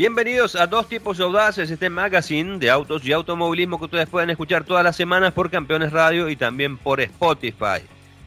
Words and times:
Bienvenidos 0.00 0.56
a 0.56 0.66
Dos 0.66 0.88
Tipos 0.88 1.20
Audaces, 1.20 1.70
este 1.70 1.90
magazine 1.90 2.56
de 2.56 2.70
autos 2.70 3.04
y 3.04 3.12
automovilismo 3.12 3.78
que 3.78 3.84
ustedes 3.84 4.08
pueden 4.08 4.30
escuchar 4.30 4.64
todas 4.64 4.82
las 4.82 4.96
semanas 4.96 5.34
por 5.34 5.50
Campeones 5.50 5.92
Radio 5.92 6.30
y 6.30 6.36
también 6.36 6.78
por 6.78 7.02
Spotify. 7.02 7.82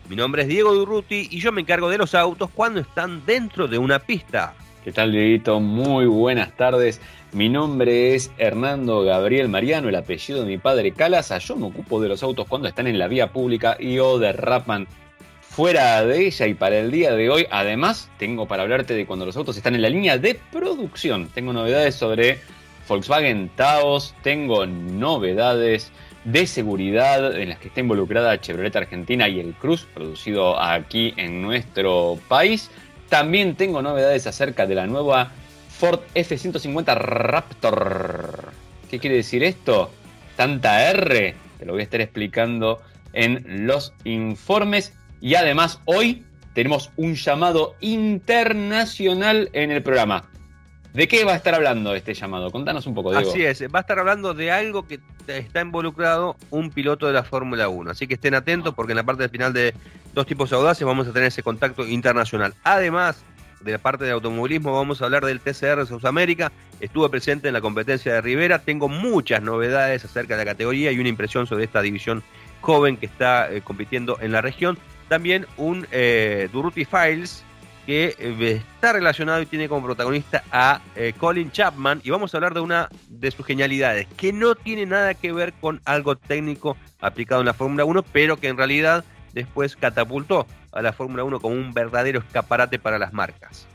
Mi 0.07 0.15
nombre 0.15 0.43
es 0.43 0.47
Diego 0.47 0.71
Durruti 0.71 1.29
y 1.31 1.39
yo 1.39 1.51
me 1.51 1.61
encargo 1.61 1.89
de 1.89 1.97
los 1.97 2.13
autos 2.13 2.51
cuando 2.53 2.79
están 2.79 3.25
dentro 3.25 3.67
de 3.67 3.79
una 3.79 3.97
pista. 3.97 4.53
¿Qué 4.83 4.91
tal, 4.91 5.13
Dieguito? 5.13 5.59
Muy 5.59 6.05
buenas 6.05 6.55
tardes. 6.55 7.01
Mi 7.31 7.49
nombre 7.49 8.13
es 8.13 8.29
Hernando 8.37 9.01
Gabriel 9.01 9.49
Mariano, 9.49 9.89
el 9.89 9.95
apellido 9.95 10.41
de 10.41 10.45
mi 10.45 10.59
padre 10.59 10.91
Calasa. 10.91 11.39
Yo 11.39 11.55
me 11.55 11.65
ocupo 11.65 11.99
de 11.99 12.09
los 12.09 12.21
autos 12.21 12.45
cuando 12.47 12.67
están 12.67 12.85
en 12.85 12.99
la 12.99 13.07
vía 13.07 13.31
pública 13.31 13.77
y 13.79 13.97
o 13.97 14.19
derrapan 14.19 14.87
fuera 15.55 16.03
de 16.03 16.25
ella 16.25 16.47
y 16.47 16.55
para 16.55 16.79
el 16.79 16.89
día 16.89 17.13
de 17.13 17.29
hoy, 17.29 17.45
además, 17.51 18.09
tengo 18.17 18.47
para 18.47 18.63
hablarte 18.63 18.95
de 18.95 19.05
cuando 19.05 19.23
los 19.23 19.37
autos 19.37 19.55
están 19.55 19.75
en 19.75 19.83
la 19.83 19.89
línea 19.89 20.17
de 20.17 20.33
producción. 20.51 21.27
Tengo 21.27 21.53
novedades 21.53 21.93
sobre 21.93 22.39
Volkswagen 22.87 23.49
Taos, 23.55 24.15
tengo 24.23 24.65
novedades 24.65 25.91
de 26.23 26.47
seguridad 26.47 27.39
en 27.39 27.49
las 27.49 27.59
que 27.59 27.67
está 27.67 27.81
involucrada 27.81 28.41
Chevrolet 28.41 28.75
Argentina 28.75 29.29
y 29.29 29.39
el 29.39 29.53
Cruz, 29.53 29.87
producido 29.93 30.59
aquí 30.59 31.13
en 31.17 31.43
nuestro 31.43 32.17
país. 32.27 32.71
También 33.09 33.55
tengo 33.55 33.83
novedades 33.83 34.25
acerca 34.25 34.65
de 34.65 34.73
la 34.73 34.87
nueva 34.87 35.31
Ford 35.69 35.99
F-150 36.15 36.95
Raptor. 36.95 38.53
¿Qué 38.89 38.97
quiere 38.97 39.17
decir 39.17 39.43
esto? 39.43 39.91
Tanta 40.35 40.89
R, 40.89 41.35
te 41.59 41.65
lo 41.65 41.73
voy 41.73 41.81
a 41.81 41.83
estar 41.83 42.01
explicando 42.01 42.81
en 43.13 43.67
los 43.67 43.93
informes. 44.03 44.93
Y 45.23 45.35
además 45.35 45.79
hoy 45.85 46.25
tenemos 46.53 46.91
un 46.97 47.15
llamado 47.15 47.77
internacional 47.79 49.49
en 49.53 49.71
el 49.71 49.81
programa. 49.81 50.25
¿De 50.93 51.07
qué 51.07 51.23
va 51.23 51.31
a 51.31 51.35
estar 51.37 51.55
hablando 51.55 51.95
este 51.95 52.13
llamado? 52.13 52.51
Contanos 52.51 52.85
un 52.87 52.93
poco, 52.93 53.11
Diego. 53.11 53.29
Así 53.29 53.41
es, 53.41 53.63
va 53.73 53.79
a 53.79 53.81
estar 53.83 53.97
hablando 53.99 54.33
de 54.33 54.51
algo 54.51 54.85
que 54.85 54.99
está 55.25 55.61
involucrado 55.61 56.35
un 56.49 56.71
piloto 56.71 57.07
de 57.07 57.13
la 57.13 57.23
Fórmula 57.23 57.69
1. 57.69 57.91
Así 57.91 58.05
que 58.05 58.15
estén 58.15 58.35
atentos 58.35 58.73
porque 58.73 58.91
en 58.91 58.97
la 58.97 59.03
parte 59.03 59.29
final 59.29 59.53
de 59.53 59.73
Dos 60.13 60.25
Tipos 60.25 60.51
Audaces 60.51 60.85
vamos 60.85 61.07
a 61.07 61.13
tener 61.13 61.29
ese 61.29 61.41
contacto 61.41 61.87
internacional. 61.87 62.53
Además, 62.65 63.23
de 63.61 63.71
la 63.71 63.77
parte 63.77 64.03
de 64.03 64.11
automovilismo 64.11 64.73
vamos 64.73 65.01
a 65.01 65.05
hablar 65.05 65.23
del 65.23 65.39
TCR 65.39 65.87
de 65.87 66.07
América. 66.09 66.51
Estuve 66.81 67.07
presente 67.07 67.47
en 67.47 67.53
la 67.53 67.61
competencia 67.61 68.13
de 68.13 68.19
Rivera. 68.19 68.59
Tengo 68.59 68.89
muchas 68.89 69.41
novedades 69.41 70.03
acerca 70.03 70.35
de 70.35 70.43
la 70.43 70.51
categoría 70.51 70.91
y 70.91 70.99
una 70.99 71.07
impresión 71.07 71.47
sobre 71.47 71.63
esta 71.63 71.81
división 71.81 72.23
joven 72.59 72.97
que 72.97 73.05
está 73.05 73.49
eh, 73.49 73.61
compitiendo 73.61 74.17
en 74.19 74.33
la 74.33 74.41
región 74.41 74.77
también 75.07 75.45
un 75.57 75.87
eh, 75.91 76.49
Durruti 76.51 76.85
Files 76.85 77.43
que 77.85 78.15
eh, 78.17 78.61
está 78.75 78.93
relacionado 78.93 79.41
y 79.41 79.45
tiene 79.45 79.67
como 79.67 79.85
protagonista 79.85 80.43
a 80.51 80.81
eh, 80.95 81.13
Colin 81.17 81.51
Chapman 81.51 82.01
y 82.03 82.11
vamos 82.11 82.33
a 82.33 82.37
hablar 82.37 82.53
de 82.53 82.61
una 82.61 82.89
de 83.09 83.31
sus 83.31 83.45
genialidades 83.45 84.07
que 84.15 84.31
no 84.31 84.55
tiene 84.55 84.85
nada 84.85 85.13
que 85.13 85.33
ver 85.33 85.53
con 85.53 85.81
algo 85.85 86.15
técnico 86.15 86.77
aplicado 87.01 87.41
en 87.41 87.47
la 87.47 87.53
Fórmula 87.53 87.83
1 87.83 88.03
pero 88.03 88.37
que 88.37 88.47
en 88.47 88.57
realidad 88.57 89.03
después 89.33 89.75
catapultó 89.75 90.47
a 90.71 90.81
la 90.81 90.93
Fórmula 90.93 91.23
1 91.23 91.39
como 91.39 91.55
un 91.55 91.73
verdadero 91.73 92.19
escaparate 92.19 92.79
para 92.79 92.97
las 92.97 93.13
marcas. 93.13 93.67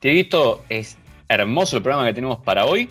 visto 0.00 0.64
es 0.68 0.96
hermoso 1.28 1.76
el 1.76 1.82
programa 1.82 2.06
que 2.06 2.14
tenemos 2.14 2.38
para 2.38 2.64
hoy. 2.64 2.88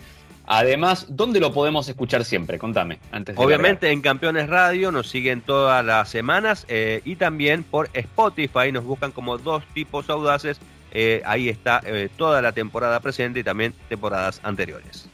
Además, 0.50 1.04
¿dónde 1.10 1.40
lo 1.40 1.52
podemos 1.52 1.86
escuchar 1.90 2.24
siempre? 2.24 2.58
Contame. 2.58 2.98
Antes 3.12 3.36
Obviamente 3.36 3.90
en 3.90 4.00
Campeones 4.00 4.48
Radio 4.48 4.90
nos 4.90 5.10
siguen 5.10 5.42
todas 5.42 5.84
las 5.84 6.08
semanas 6.08 6.64
eh, 6.68 7.02
y 7.04 7.16
también 7.16 7.62
por 7.64 7.90
Spotify 7.92 8.72
nos 8.72 8.84
buscan 8.84 9.12
como 9.12 9.36
dos 9.36 9.62
tipos 9.74 10.08
audaces. 10.08 10.58
Eh, 10.90 11.20
ahí 11.26 11.50
está 11.50 11.82
eh, 11.84 12.08
toda 12.16 12.40
la 12.40 12.52
temporada 12.52 12.98
presente 13.00 13.40
y 13.40 13.44
también 13.44 13.74
temporadas 13.90 14.40
anteriores. 14.42 15.06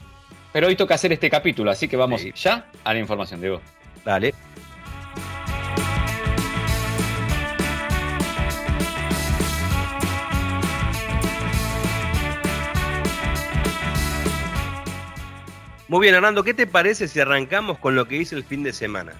Pero 0.52 0.68
hoy 0.68 0.76
toca 0.76 0.94
hacer 0.94 1.12
este 1.12 1.28
capítulo, 1.28 1.68
así 1.68 1.88
que 1.88 1.96
vamos 1.96 2.22
ya 2.36 2.66
a 2.84 2.94
la 2.94 3.00
información, 3.00 3.40
Diego. 3.40 3.60
Dale. 4.04 4.32
Muy 15.88 16.00
bien, 16.00 16.14
Hernando, 16.14 16.42
¿qué 16.44 16.54
te 16.54 16.66
parece 16.66 17.08
si 17.08 17.20
arrancamos 17.20 17.78
con 17.78 17.94
lo 17.94 18.08
que 18.08 18.16
hice 18.16 18.34
el 18.34 18.44
fin 18.44 18.62
de 18.62 18.72
semana? 18.72 19.12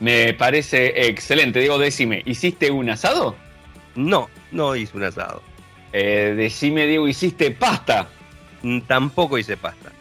Me 0.00 0.34
parece 0.34 1.08
excelente. 1.08 1.60
Diego, 1.60 1.78
decime, 1.78 2.22
¿hiciste 2.26 2.70
un 2.70 2.90
asado? 2.90 3.36
No, 3.94 4.28
no 4.52 4.76
hice 4.76 4.96
un 4.96 5.04
asado. 5.04 5.42
Eh, 5.92 6.34
decime, 6.36 6.86
Diego, 6.86 7.08
¿hiciste 7.08 7.50
pasta? 7.52 8.08
Mm, 8.62 8.80
tampoco 8.80 9.38
hice 9.38 9.56
pasta. 9.56 9.92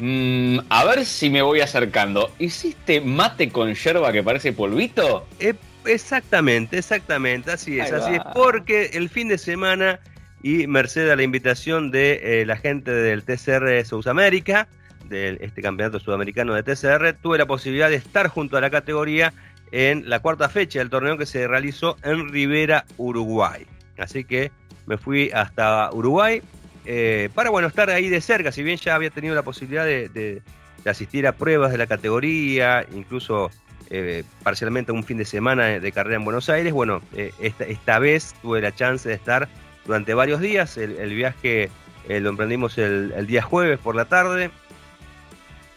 Mm, 0.00 0.58
a 0.68 0.84
ver 0.84 1.04
si 1.04 1.30
me 1.30 1.42
voy 1.42 1.60
acercando. 1.60 2.32
¿Hiciste 2.38 3.00
mate 3.00 3.48
con 3.48 3.74
yerba 3.74 4.12
que 4.12 4.22
parece 4.22 4.52
polvito? 4.52 5.26
Eh, 5.40 5.54
exactamente, 5.86 6.78
exactamente, 6.78 7.52
así 7.52 7.78
es, 7.78 7.92
así 7.92 8.14
es. 8.14 8.22
Porque 8.34 8.90
el 8.92 9.08
fin 9.08 9.28
de 9.28 9.38
semana, 9.38 10.00
y 10.42 10.66
merced 10.66 11.08
a 11.08 11.16
la 11.16 11.22
invitación 11.22 11.90
de 11.90 12.40
eh, 12.42 12.46
la 12.46 12.56
gente 12.56 12.92
del 12.92 13.24
TCR 13.24 13.84
South 13.84 14.06
America, 14.06 14.68
de 15.08 15.38
este 15.40 15.62
campeonato 15.62 16.00
sudamericano 16.00 16.54
de 16.54 16.62
TCR, 16.62 17.14
tuve 17.20 17.38
la 17.38 17.46
posibilidad 17.46 17.90
de 17.90 17.96
estar 17.96 18.28
junto 18.28 18.56
a 18.56 18.60
la 18.60 18.70
categoría 18.70 19.32
en 19.70 20.08
la 20.08 20.20
cuarta 20.20 20.48
fecha 20.48 20.78
del 20.78 20.90
torneo 20.90 21.18
que 21.18 21.26
se 21.26 21.46
realizó 21.46 21.96
en 22.02 22.28
Rivera, 22.28 22.84
Uruguay. 22.96 23.66
Así 23.98 24.24
que 24.24 24.50
me 24.86 24.96
fui 24.96 25.30
hasta 25.32 25.90
Uruguay 25.92 26.42
eh, 26.90 27.28
para 27.34 27.50
bueno, 27.50 27.68
estar 27.68 27.90
ahí 27.90 28.08
de 28.08 28.22
cerca, 28.22 28.50
si 28.50 28.62
bien 28.62 28.78
ya 28.78 28.94
había 28.94 29.10
tenido 29.10 29.34
la 29.34 29.42
posibilidad 29.42 29.84
de, 29.84 30.42
asistir 30.86 31.26
a 31.26 31.32
pruebas 31.32 31.70
de 31.70 31.76
la 31.76 31.86
categoría, 31.86 32.86
incluso 32.94 33.50
eh, 33.90 34.24
parcialmente 34.42 34.90
un 34.90 35.04
fin 35.04 35.18
de 35.18 35.26
semana 35.26 35.66
de 35.66 35.92
carrera 35.92 36.16
en 36.16 36.24
Buenos 36.24 36.48
Aires, 36.48 36.72
bueno, 36.72 37.02
eh, 37.14 37.30
esta, 37.40 37.98
vez 37.98 38.34
tuve 38.40 38.62
la 38.62 38.74
chance 38.74 39.06
de 39.06 39.14
estar 39.14 39.50
durante 39.84 40.14
varios 40.14 40.40
días, 40.40 40.78
el, 40.78 41.14
viaje 41.14 41.68
lo 42.08 42.30
emprendimos 42.30 42.78
el 42.78 43.26
día 43.26 43.42
jueves 43.42 43.78
por 43.78 43.94
la 43.94 44.06
tarde, 44.06 44.50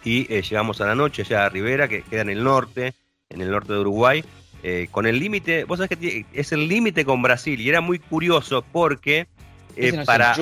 y 0.04 0.32
eh, 0.34 0.42
llegamos 0.42 0.82
a 0.82 0.86
la 0.86 0.96
noche 0.96 1.24
allá 1.24 1.46
a 1.46 1.50
Rivera, 1.50 1.88
que 1.88 2.02
queda 2.04 2.22
en 2.22 2.30
el 2.30 2.44
norte, 2.44 2.94
en 3.30 3.42
el 3.42 3.52
norte 3.52 3.74
de 3.74 3.80
Uruguay, 3.80 4.24
eh, 4.64 4.88
con 4.92 5.06
el 5.06 5.20
límite, 5.20 5.64
vos 5.64 5.80
sabés 5.80 5.98
que 5.98 6.26
es 6.34 6.52
el 6.52 6.68
límite 6.68 7.06
con 7.06 7.22
Brasil, 7.22 7.60
y 7.60 7.70
era 7.70 7.82
muy 7.82 8.00
curioso 8.00 8.64
porque 8.72 9.28
eh, 9.76 10.04
para, 10.06 10.36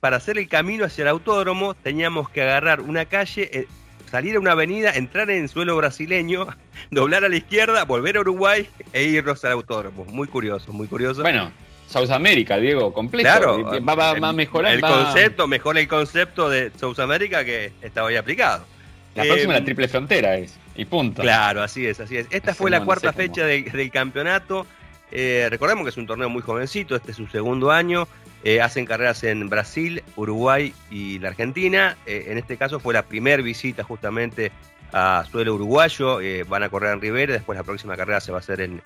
para 0.00 0.16
hacer 0.16 0.38
el 0.38 0.48
camino 0.48 0.84
hacia 0.84 1.02
el 1.02 1.08
autódromo 1.08 1.74
teníamos 1.74 2.30
que 2.30 2.42
agarrar 2.42 2.80
una 2.80 3.04
calle, 3.04 3.66
salir 4.10 4.36
a 4.36 4.40
una 4.40 4.52
avenida, 4.52 4.92
entrar 4.92 5.30
en 5.30 5.48
suelo 5.48 5.76
brasileño, 5.76 6.46
doblar 6.90 7.24
a 7.24 7.28
la 7.28 7.36
izquierda, 7.36 7.84
volver 7.84 8.16
a 8.16 8.20
Uruguay 8.20 8.68
e 8.92 9.04
irnos 9.04 9.44
al 9.44 9.52
autódromo. 9.52 10.04
Muy 10.06 10.28
curioso, 10.28 10.72
muy 10.72 10.86
curioso. 10.86 11.22
Bueno, 11.22 11.50
South 11.88 12.10
America, 12.10 12.58
Diego, 12.58 12.92
completo. 12.92 13.28
Claro, 13.28 13.62
va, 13.64 14.10
a 14.10 14.32
mejorar. 14.32 14.74
El 14.74 14.80
concepto, 14.82 15.46
mejora 15.46 15.80
el 15.80 15.88
concepto 15.88 16.50
de 16.50 16.70
South 16.78 16.98
America 16.98 17.44
que 17.44 17.72
estaba 17.80 18.08
ahí 18.08 18.16
aplicado. 18.16 18.64
La 19.14 19.24
próxima 19.24 19.54
la 19.54 19.58
em, 19.60 19.64
triple 19.64 19.88
frontera 19.88 20.36
es, 20.36 20.56
y 20.76 20.84
punto. 20.84 21.22
Claro, 21.22 21.62
así 21.62 21.86
es, 21.86 21.98
así 21.98 22.18
es. 22.18 22.26
Esta 22.30 22.54
fue 22.54 22.70
la 22.70 22.84
cuarta 22.84 23.12
fecha 23.12 23.44
del 23.46 23.90
campeonato. 23.90 24.66
Eh, 25.10 25.48
recordemos 25.50 25.84
que 25.84 25.90
es 25.90 25.96
un 25.96 26.06
torneo 26.06 26.28
muy 26.28 26.42
jovencito, 26.42 26.94
este 26.94 27.12
es 27.12 27.16
su 27.16 27.26
segundo 27.26 27.70
año. 27.70 28.06
Eh, 28.44 28.60
hacen 28.60 28.84
carreras 28.84 29.24
en 29.24 29.48
Brasil, 29.48 30.02
Uruguay 30.14 30.74
y 30.90 31.18
la 31.18 31.28
Argentina. 31.28 31.96
Eh, 32.06 32.26
en 32.28 32.38
este 32.38 32.56
caso 32.56 32.78
fue 32.78 32.94
la 32.94 33.02
primera 33.02 33.42
visita 33.42 33.82
justamente 33.82 34.52
a 34.92 35.24
suelo 35.30 35.54
uruguayo. 35.54 36.20
van 36.46 36.62
a 36.62 36.68
correr 36.68 36.92
en 36.92 37.00
Rivera, 37.00 37.32
después 37.32 37.56
la 37.56 37.64
próxima 37.64 37.96
carrera 37.96 38.20
se 38.20 38.30
va 38.30 38.38
a 38.38 38.40
hacer 38.40 38.60
en, 38.60 38.82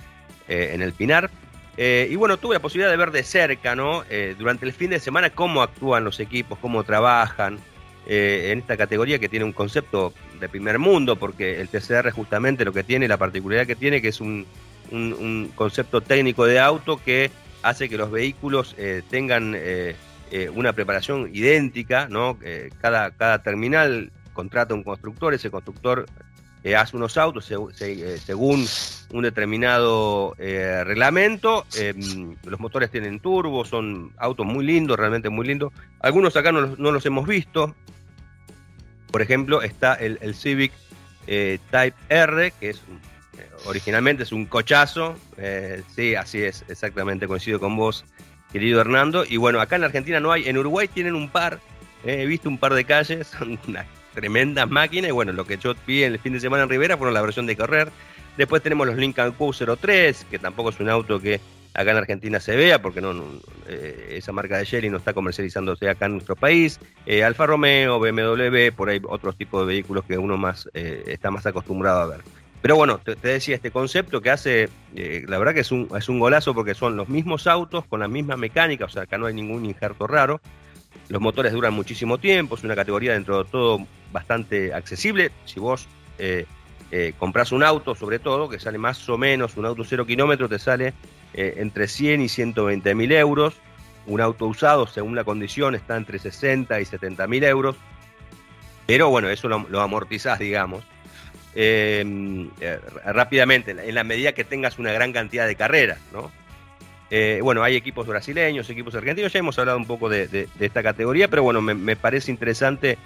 en 0.48 0.82
el 0.82 0.92
Pinar. 0.92 1.30
Eh, 1.76 2.08
y 2.10 2.16
bueno, 2.16 2.36
tuve 2.36 2.54
la 2.54 2.60
posibilidad 2.60 2.90
de 2.90 2.96
ver 2.96 3.12
de 3.12 3.22
cerca, 3.22 3.74
¿no? 3.74 4.04
Eh, 4.10 4.34
durante 4.38 4.66
el 4.66 4.72
fin 4.72 4.90
de 4.90 5.00
semana 5.00 5.30
cómo 5.30 5.62
actúan 5.62 6.04
los 6.04 6.20
equipos, 6.20 6.58
cómo 6.58 6.84
trabajan 6.84 7.58
eh, 8.06 8.50
en 8.52 8.58
esta 8.58 8.76
categoría 8.76 9.18
que 9.18 9.28
tiene 9.28 9.44
un 9.44 9.52
concepto 9.52 10.12
de 10.38 10.48
primer 10.48 10.78
mundo, 10.78 11.16
porque 11.16 11.60
el 11.60 11.68
TCR 11.68 12.10
justamente 12.10 12.64
lo 12.64 12.72
que 12.72 12.84
tiene, 12.84 13.08
la 13.08 13.16
particularidad 13.16 13.66
que 13.66 13.76
tiene, 13.76 14.02
que 14.02 14.08
es 14.08 14.20
un, 14.20 14.46
concepto 15.54 16.02
técnico 16.02 16.44
de 16.44 16.60
auto 16.60 17.00
que 17.02 17.30
hace 17.62 17.88
que 17.88 17.96
los 17.96 18.10
vehículos 18.10 18.76
tengan 19.08 19.56
una 20.54 20.74
preparación 20.74 21.30
idéntica, 21.32 22.08
¿no? 22.10 22.36
cada, 22.82 23.10
cada 23.12 23.42
terminal 23.42 24.12
contrata 24.34 24.74
un 24.74 24.82
constructor, 24.82 25.32
ese 25.32 25.50
constructor 25.50 26.04
eh, 26.64 26.76
hace 26.76 26.96
unos 26.96 27.16
autos 27.16 27.50
eh, 27.80 28.18
según 28.24 28.64
un 29.10 29.22
determinado 29.22 30.34
eh, 30.38 30.84
reglamento. 30.84 31.66
Em, 31.76 32.36
los 32.44 32.60
motores 32.60 32.90
tienen 32.90 33.20
turbo, 33.20 33.64
son 33.64 34.12
autos 34.16 34.46
muy 34.46 34.64
lindos, 34.64 34.96
realmente 34.96 35.28
muy 35.28 35.46
lindos. 35.46 35.72
Algunos 36.00 36.36
acá 36.36 36.52
no 36.52 36.92
los, 36.92 37.06
hemos 37.06 37.26
visto. 37.26 37.74
Por 39.10 39.22
ejemplo, 39.22 39.62
está 39.62 39.94
el, 39.94 40.34
Civic 40.34 40.72
Type 41.26 41.94
R, 42.08 42.52
que 42.58 42.70
es 42.70 42.80
originalmente 43.66 44.22
es 44.22 44.32
un 44.32 44.46
cochazo. 44.46 45.16
sí, 45.94 46.14
así 46.14 46.42
es, 46.42 46.64
exactamente, 46.68 47.26
coincido 47.26 47.60
con 47.60 47.76
vos, 47.76 48.04
querido 48.52 48.80
Hernando. 48.80 49.24
Y 49.28 49.36
bueno, 49.36 49.60
acá 49.60 49.76
en 49.76 49.84
Argentina 49.84 50.20
no 50.20 50.32
hay, 50.32 50.48
en 50.48 50.56
Uruguay 50.56 50.88
tienen 50.88 51.14
un 51.14 51.28
par 51.28 51.60
he 52.04 52.26
visto 52.26 52.48
un 52.48 52.58
par 52.58 52.74
de 52.74 52.84
calles, 52.84 53.26
son 53.38 53.58
tremendas 54.12 54.70
máquinas, 54.70 55.08
y 55.08 55.12
bueno, 55.12 55.32
lo 55.32 55.46
que 55.46 55.58
yo 55.58 55.74
vi 55.86 56.02
el 56.02 56.18
fin 56.18 56.32
de 56.32 56.40
semana 56.40 56.64
en 56.64 56.68
Rivera 56.68 56.96
fueron 56.96 57.14
la 57.14 57.22
versión 57.22 57.46
de 57.46 57.56
correr. 57.56 57.90
Después 58.36 58.62
tenemos 58.62 58.86
los 58.86 58.96
Lincoln 58.96 59.36
Q03, 59.36 60.24
que 60.30 60.38
tampoco 60.38 60.70
es 60.70 60.80
un 60.80 60.88
auto 60.88 61.20
que 61.20 61.40
acá 61.74 61.90
en 61.90 61.96
Argentina 61.96 62.40
se 62.40 62.56
vea, 62.56 62.80
porque 62.80 63.00
no, 63.00 63.14
eh, 63.68 64.14
esa 64.16 64.32
marca 64.32 64.58
de 64.58 64.64
Shelly 64.64 64.90
no 64.90 64.98
está 64.98 65.12
comercializándose 65.12 65.88
acá 65.88 66.06
en 66.06 66.12
nuestro 66.12 66.36
país. 66.36 66.80
Eh, 67.06 67.24
Alfa 67.24 67.46
Romeo, 67.46 67.98
BMW, 67.98 68.72
por 68.74 68.88
ahí 68.88 69.00
otros 69.06 69.36
tipos 69.36 69.60
de 69.60 69.66
vehículos 69.66 70.04
que 70.04 70.18
uno 70.18 70.36
más 70.36 70.68
eh, 70.74 71.04
está 71.06 71.30
más 71.30 71.46
acostumbrado 71.46 72.00
a 72.00 72.06
ver. 72.06 72.20
Pero 72.60 72.76
bueno, 72.76 72.98
te, 72.98 73.16
decía, 73.16 73.56
este 73.56 73.72
concepto 73.72 74.20
que 74.20 74.30
hace, 74.30 74.68
la 74.94 75.36
verdad 75.38 75.52
que 75.52 75.60
es 75.60 75.72
un, 75.72 75.88
es 75.98 76.08
un 76.08 76.20
golazo 76.20 76.54
porque 76.54 76.74
son 76.74 76.96
los 76.96 77.08
mismos 77.08 77.48
autos 77.48 77.84
con 77.86 77.98
la 77.98 78.06
misma 78.06 78.36
mecánica, 78.36 78.84
o 78.84 78.88
sea, 78.88 79.02
acá 79.02 79.18
no 79.18 79.26
hay 79.26 79.34
ningún 79.34 79.64
injerto 79.64 80.06
raro. 80.06 80.40
Los 81.08 81.20
motores 81.20 81.52
duran 81.52 81.74
muchísimo 81.74 82.18
tiempo, 82.18 82.54
es 82.54 82.64
una 82.64 82.74
categoría 82.74 83.12
dentro 83.12 83.44
de 83.44 83.50
todo 83.50 83.86
bastante 84.12 84.72
accesible. 84.72 85.30
Si 85.44 85.60
vos 85.60 85.88
compras 87.18 87.52
un 87.52 87.62
auto, 87.62 87.94
sobre 87.94 88.18
todo, 88.18 88.48
que 88.48 88.58
sale 88.58 88.78
más 88.78 89.08
o 89.08 89.18
menos, 89.18 89.56
un 89.56 89.66
auto 89.66 89.82
cero 89.84 90.06
kilómetros, 90.06 90.48
te 90.48 90.58
sale 90.58 90.94
eh, 91.34 91.54
entre 91.58 91.88
100 91.88 92.22
y 92.22 92.28
120 92.28 92.94
mil 92.94 93.12
euros. 93.12 93.54
Un 94.06 94.20
auto 94.20 94.46
usado, 94.46 94.86
según 94.86 95.14
la 95.14 95.24
condición, 95.24 95.74
está 95.74 95.96
entre 95.96 96.18
60 96.18 96.80
y 96.80 96.84
70 96.84 97.26
mil 97.26 97.44
euros. 97.44 97.76
Pero 98.86 99.10
bueno, 99.10 99.30
eso 99.30 99.48
lo, 99.48 99.80
amortizás, 99.80 100.38
digamos. 100.38 100.84
Eh, 101.54 102.48
eh, 102.60 102.80
rápidamente, 103.06 103.70
en 103.70 103.94
la 103.94 104.04
medida 104.04 104.32
que 104.32 104.44
tengas 104.44 104.78
una 104.78 104.92
gran 104.92 105.12
cantidad 105.12 105.46
de 105.46 105.54
carreras, 105.54 106.00
¿no? 106.12 106.32
Bueno, 107.42 107.62
hay 107.62 107.76
equipos 107.76 108.06
brasileños, 108.06 108.70
equipos 108.70 108.94
argentinos, 108.94 109.32
ya 109.32 109.38
hemos 109.38 109.58
hablado 109.58 109.76
un 109.76 109.86
poco 109.86 110.08
de, 110.08 110.48
esta 110.58 110.82
categoría, 110.82 111.28
pero 111.28 111.42
bueno, 111.42 111.60
me, 111.60 111.96
parece 111.96 112.30
interesante 112.30 112.96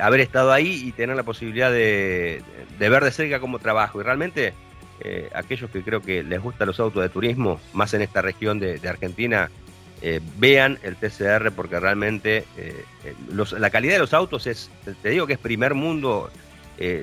haber 0.00 0.20
estado 0.20 0.52
ahí 0.52 0.82
y 0.84 0.92
tener 0.92 1.14
la 1.14 1.22
posibilidad 1.22 1.70
de, 1.70 2.42
ver 2.78 3.04
de 3.04 3.10
cerca 3.12 3.38
cómo 3.38 3.60
trabajo. 3.60 4.00
Y 4.00 4.04
realmente 4.04 4.52
eh, 5.04 5.28
aquellos 5.34 5.68
que 5.68 5.82
creo 5.82 6.00
que 6.00 6.22
les 6.22 6.40
gustan 6.40 6.68
los 6.68 6.78
autos 6.78 7.02
de 7.02 7.08
turismo, 7.08 7.60
más 7.72 7.92
en 7.92 8.02
esta 8.02 8.22
región 8.22 8.60
de, 8.60 8.80
Argentina, 8.88 9.50
eh, 10.00 10.20
vean 10.38 10.78
el 10.84 10.94
TCR 10.94 11.50
porque 11.50 11.80
realmente 11.80 12.44
eh, 12.56 12.84
la 13.58 13.70
calidad 13.70 13.94
de 13.94 13.98
los 13.98 14.14
autos 14.14 14.46
es, 14.46 14.70
te 15.02 15.10
digo 15.10 15.26
que 15.26 15.32
es 15.32 15.38
primer 15.40 15.74
mundo, 15.74 16.30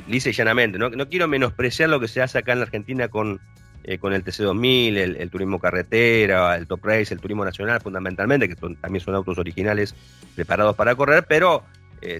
lisa 0.07 0.29
y 0.29 0.33
llanamente. 0.33 0.77
¿no? 0.77 0.91
quiero 1.09 1.27
menospreciar 1.27 1.89
lo 1.89 1.99
que 1.99 2.07
se 2.07 2.21
hace 2.21 2.37
acá 2.37 2.53
en 2.53 2.59
la 2.59 2.65
Argentina 2.65 3.09
con, 3.09 3.41
con 3.99 4.13
el 4.13 4.23
TC2000, 4.23 5.17
el, 5.19 5.29
turismo 5.29 5.59
carretera, 5.59 6.55
el 6.55 6.67
Top 6.67 6.85
Race, 6.85 7.13
el 7.13 7.19
turismo 7.19 7.43
nacional 7.43 7.81
fundamentalmente, 7.81 8.47
que 8.47 8.55
también 8.55 9.03
son 9.03 9.15
autos 9.15 9.37
originales 9.37 9.95
preparados 10.35 10.75
para 10.75 10.93
correr, 10.95 11.25
pero 11.27 11.63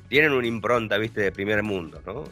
tienen 0.08 0.32
una 0.32 0.48
impronta, 0.48 0.98
viste, 0.98 1.22
de 1.22 1.32
primer 1.32 1.62
mundo, 1.62 2.02
¿no? 2.06 2.24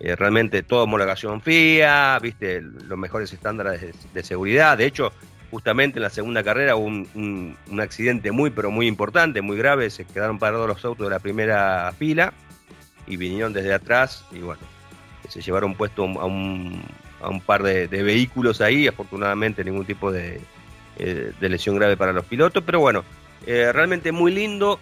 Eh, 0.00 0.16
realmente 0.16 0.62
toda 0.62 0.84
homologación 0.84 1.42
FIA, 1.42 2.18
viste, 2.20 2.62
los 2.62 2.96
mejores 2.96 3.30
estándares 3.34 3.94
de, 4.14 4.22
seguridad. 4.22 4.78
De 4.78 4.86
hecho, 4.86 5.12
justamente 5.50 5.98
en 5.98 6.04
la 6.04 6.10
segunda 6.10 6.42
carrera 6.42 6.74
hubo 6.74 6.86
un, 6.86 7.56
accidente 7.78 8.32
muy, 8.32 8.48
pero 8.48 8.70
muy 8.70 8.86
importante, 8.86 9.42
muy 9.42 9.58
grave. 9.58 9.90
Se 9.90 10.06
quedaron 10.06 10.38
parados 10.38 10.66
los 10.66 10.82
autos 10.86 11.06
de 11.06 11.10
la 11.10 11.18
primera 11.18 11.92
fila 11.98 12.32
y 13.06 13.18
vinieron 13.18 13.52
desde 13.52 13.74
atrás 13.74 14.24
y 14.32 14.38
bueno, 14.38 14.62
se 15.28 15.42
llevaron 15.42 15.74
puesto 15.74 16.04
a 16.04 16.24
un, 16.24 16.82
par 17.44 17.62
de, 17.62 17.86
vehículos 17.86 18.60
ahí. 18.60 18.88
Afortunadamente, 18.88 19.64
ningún 19.64 19.86
tipo 19.86 20.10
de, 20.12 20.40
eh, 20.98 21.32
lesión 21.40 21.76
grave 21.76 21.96
para 21.96 22.12
los 22.12 22.24
pilotos, 22.24 22.62
pero 22.64 22.80
bueno, 22.80 23.04
eh, 23.46 23.70
realmente 23.72 24.12
muy 24.12 24.32
lindo. 24.32 24.78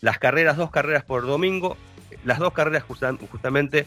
Las 0.00 0.18
carreras, 0.18 0.56
dos 0.56 0.70
carreras 0.70 1.04
por 1.04 1.26
domingo, 1.26 1.76
las 2.24 2.38
dos 2.38 2.52
carreras 2.52 2.84
justamente 2.84 3.86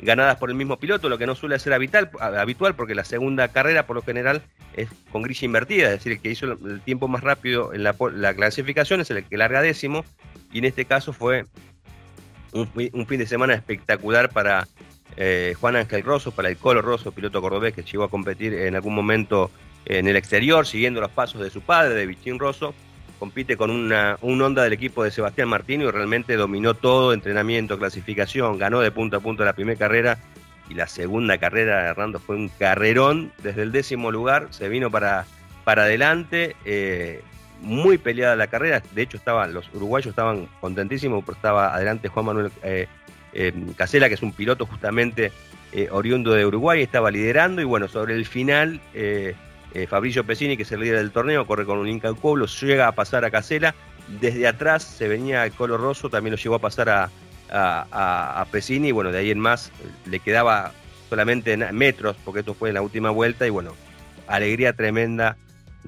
ganadas 0.00 0.36
por 0.36 0.50
el 0.50 0.56
mismo 0.56 0.78
piloto, 0.78 1.08
lo 1.08 1.18
que 1.18 1.26
no 1.26 1.34
suele 1.34 1.58
ser 1.58 1.72
habitual, 1.72 2.10
habitual 2.20 2.74
porque 2.74 2.94
la 2.94 3.04
segunda 3.04 3.48
carrera 3.48 3.86
por 3.86 3.96
lo 3.96 4.02
general 4.02 4.42
es 4.74 4.88
con 5.10 5.22
grilla 5.22 5.44
invertida, 5.44 5.86
es 5.86 5.92
decir, 5.92 6.12
el 6.12 6.20
que 6.20 6.30
hizo 6.30 6.46
el 6.52 6.80
tiempo 6.82 7.08
más 7.08 7.22
rápido 7.22 7.72
en 7.72 7.82
la, 7.82 7.94
clasificación 8.34 9.00
es 9.00 9.10
el 9.10 9.24
que 9.24 9.36
larga 9.36 9.62
décimo, 9.62 10.04
y 10.52 10.58
en 10.58 10.64
este 10.64 10.84
caso 10.84 11.12
fue 11.12 11.46
un, 12.52 13.06
fin 13.06 13.18
de 13.18 13.26
semana 13.26 13.54
espectacular 13.54 14.30
para 14.30 14.66
eh, 15.16 15.54
Juan 15.60 15.76
Ángel 15.76 16.02
Rosso, 16.02 16.32
para 16.32 16.48
el 16.48 16.56
Colo 16.56 16.82
Rosso, 16.82 17.12
piloto 17.12 17.40
cordobés 17.40 17.74
que 17.74 17.82
llegó 17.82 18.04
a 18.04 18.10
competir 18.10 18.54
en 18.54 18.74
algún 18.74 18.94
momento 18.94 19.50
en 19.86 20.08
el 20.08 20.16
exterior, 20.16 20.66
siguiendo 20.66 21.00
los 21.00 21.10
pasos 21.10 21.40
de 21.40 21.50
su 21.50 21.60
padre, 21.60 21.94
de 21.94 22.06
Vichín 22.06 22.38
Rosso, 22.38 22.74
compite 23.18 23.56
con 23.56 23.70
una, 23.70 24.18
un 24.22 24.40
Honda 24.40 24.62
del 24.64 24.72
equipo 24.72 25.04
de 25.04 25.10
Sebastián 25.10 25.48
Martino 25.48 25.84
y 25.84 25.90
realmente 25.90 26.36
dominó 26.36 26.74
todo, 26.74 27.12
entrenamiento, 27.12 27.78
clasificación, 27.78 28.58
ganó 28.58 28.80
de 28.80 28.90
punto 28.90 29.16
a 29.16 29.20
punto 29.20 29.44
la 29.44 29.52
primera 29.52 29.78
carrera 29.78 30.18
y 30.68 30.74
la 30.74 30.86
segunda 30.86 31.38
carrera 31.38 31.86
Hernando 31.86 32.18
fue 32.18 32.36
un 32.36 32.48
carrerón 32.48 33.32
desde 33.42 33.62
el 33.62 33.72
décimo 33.72 34.10
lugar, 34.10 34.48
se 34.50 34.68
vino 34.68 34.90
para, 34.90 35.26
para 35.64 35.84
adelante, 35.84 36.56
eh, 36.64 37.22
muy 37.60 37.98
peleada 37.98 38.36
la 38.36 38.48
carrera, 38.48 38.82
de 38.94 39.02
hecho 39.02 39.16
estaban, 39.16 39.54
los 39.54 39.72
uruguayos 39.72 40.08
estaban 40.08 40.48
contentísimos 40.60 41.24
porque 41.24 41.38
estaba 41.38 41.74
adelante 41.74 42.08
Juan 42.08 42.26
Manuel 42.26 42.52
eh, 42.62 42.88
Casela, 43.76 44.08
que 44.08 44.14
es 44.14 44.22
un 44.22 44.32
piloto 44.32 44.66
justamente 44.66 45.32
oriundo 45.90 46.32
de 46.32 46.46
Uruguay, 46.46 46.82
estaba 46.82 47.10
liderando 47.10 47.60
y 47.60 47.64
bueno, 47.64 47.88
sobre 47.88 48.14
el 48.14 48.26
final 48.26 48.80
eh, 49.74 49.88
Fabricio 49.88 50.24
Pesini, 50.24 50.56
que 50.56 50.62
es 50.62 50.70
el 50.70 50.80
líder 50.80 50.98
del 50.98 51.10
torneo, 51.10 51.46
corre 51.46 51.66
con 51.66 51.78
un 51.78 51.88
Inca 51.88 52.14
Pueblo, 52.14 52.46
llega 52.46 52.86
a 52.86 52.92
pasar 52.92 53.24
a 53.24 53.30
Casela. 53.30 53.74
Desde 54.20 54.46
atrás 54.46 54.84
se 54.84 55.08
venía 55.08 55.44
el 55.44 55.52
Colo 55.52 55.76
Rosso, 55.76 56.08
también 56.08 56.30
lo 56.30 56.36
llegó 56.36 56.54
a 56.54 56.60
pasar 56.60 56.88
a, 56.88 57.10
a, 57.50 58.46
Pesini. 58.52 58.88
Y 58.88 58.92
bueno, 58.92 59.10
de 59.10 59.18
ahí 59.18 59.30
en 59.32 59.40
más 59.40 59.72
le 60.08 60.20
quedaba 60.20 60.72
solamente 61.08 61.56
metros, 61.72 62.16
porque 62.24 62.40
esto 62.40 62.54
fue 62.54 62.68
en 62.68 62.74
la 62.74 62.82
última 62.82 63.10
vuelta. 63.10 63.48
Y 63.48 63.50
bueno, 63.50 63.74
alegría 64.28 64.74
tremenda 64.74 65.36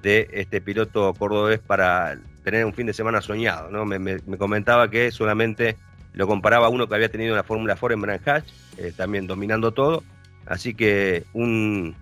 de 0.02 0.28
este 0.32 0.60
piloto 0.60 1.14
cordobés 1.14 1.60
para 1.60 2.18
tener 2.42 2.64
un 2.64 2.74
fin 2.74 2.88
de 2.88 2.92
semana 2.92 3.20
soñado. 3.20 3.70
¿no? 3.70 3.84
Me, 3.84 4.18
comentaba 4.36 4.90
que 4.90 5.12
solamente 5.12 5.76
lo 6.16 6.26
comparaba 6.26 6.66
a 6.66 6.68
uno 6.70 6.88
que 6.88 6.94
había 6.94 7.10
tenido 7.10 7.36
la 7.36 7.44
Fórmula 7.44 7.76
4 7.78 7.94
en 7.94 8.00
Branhach, 8.00 8.44
eh, 8.78 8.92
también 8.96 9.26
dominando 9.26 9.70
todo. 9.72 10.02
Así 10.46 10.74
que 10.74 11.24
un, 11.34 11.94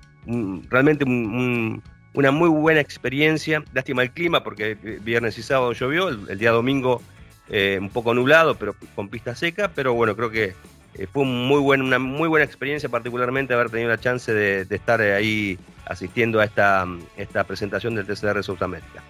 realmente 0.70 1.04
una 1.04 2.30
muy 2.30 2.48
buena 2.48 2.80
experiencia. 2.80 3.64
Lástima 3.74 4.02
el 4.02 4.12
clima 4.12 4.44
porque 4.44 4.74
viernes 5.02 5.36
y 5.36 5.42
sábado 5.42 5.72
llovió, 5.72 6.08
el, 6.08 6.38
día 6.38 6.52
domingo 6.52 7.02
eh, 7.48 7.76
un 7.80 7.90
poco 7.90 8.14
nublado, 8.14 8.54
pero 8.54 8.76
con 8.94 9.08
pista 9.08 9.34
seca. 9.34 9.72
Pero 9.74 9.94
bueno, 9.94 10.14
creo 10.14 10.30
que 10.30 10.54
eh, 10.94 11.08
fue 11.12 11.24
muy 11.24 11.60
buen, 11.60 11.82
una 11.82 11.98
muy 11.98 12.28
buena 12.28 12.44
experiencia, 12.44 12.88
particularmente 12.88 13.52
haber 13.52 13.68
tenido 13.68 13.88
la 13.88 13.98
chance 13.98 14.32
de, 14.32 14.64
estar 14.70 15.00
ahí 15.00 15.58
asistiendo 15.86 16.38
a 16.38 16.44
esta, 16.44 16.86
esta 17.16 17.42
presentación 17.42 17.96
del 17.96 18.06
TCR 18.06 18.44
Sudamérica. 18.44 19.02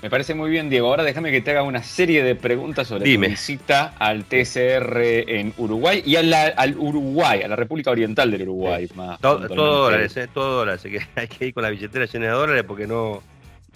Me 0.00 0.10
parece 0.10 0.34
muy 0.34 0.48
bien, 0.48 0.70
Diego. 0.70 0.88
Ahora 0.88 1.02
déjame 1.02 1.32
que 1.32 1.40
te 1.40 1.50
haga 1.50 1.62
una 1.62 1.82
serie 1.82 2.22
de 2.22 2.36
preguntas 2.36 2.86
sobre 2.86 3.12
tu 3.12 3.20
visita 3.20 3.94
al 3.98 4.24
TCR 4.24 5.00
en 5.00 5.52
Uruguay 5.56 6.02
y 6.06 6.14
al 6.16 6.76
Uruguay, 6.78 7.42
a 7.42 7.48
la 7.48 7.56
República 7.56 7.90
Oriental 7.90 8.30
del 8.30 8.42
Uruguay. 8.42 8.88
Más 8.94 9.20
todo, 9.20 9.48
dólares, 9.48 10.16
eh, 10.16 10.28
todo 10.32 10.58
dólares. 10.58 10.80
Así 10.80 10.90
que 10.90 11.00
hay 11.20 11.26
que 11.26 11.46
ir 11.46 11.54
con 11.54 11.64
la 11.64 11.70
billetera 11.70 12.06
llena 12.06 12.26
de 12.26 12.32
dólares 12.32 12.64
porque 12.66 12.86
no. 12.86 13.22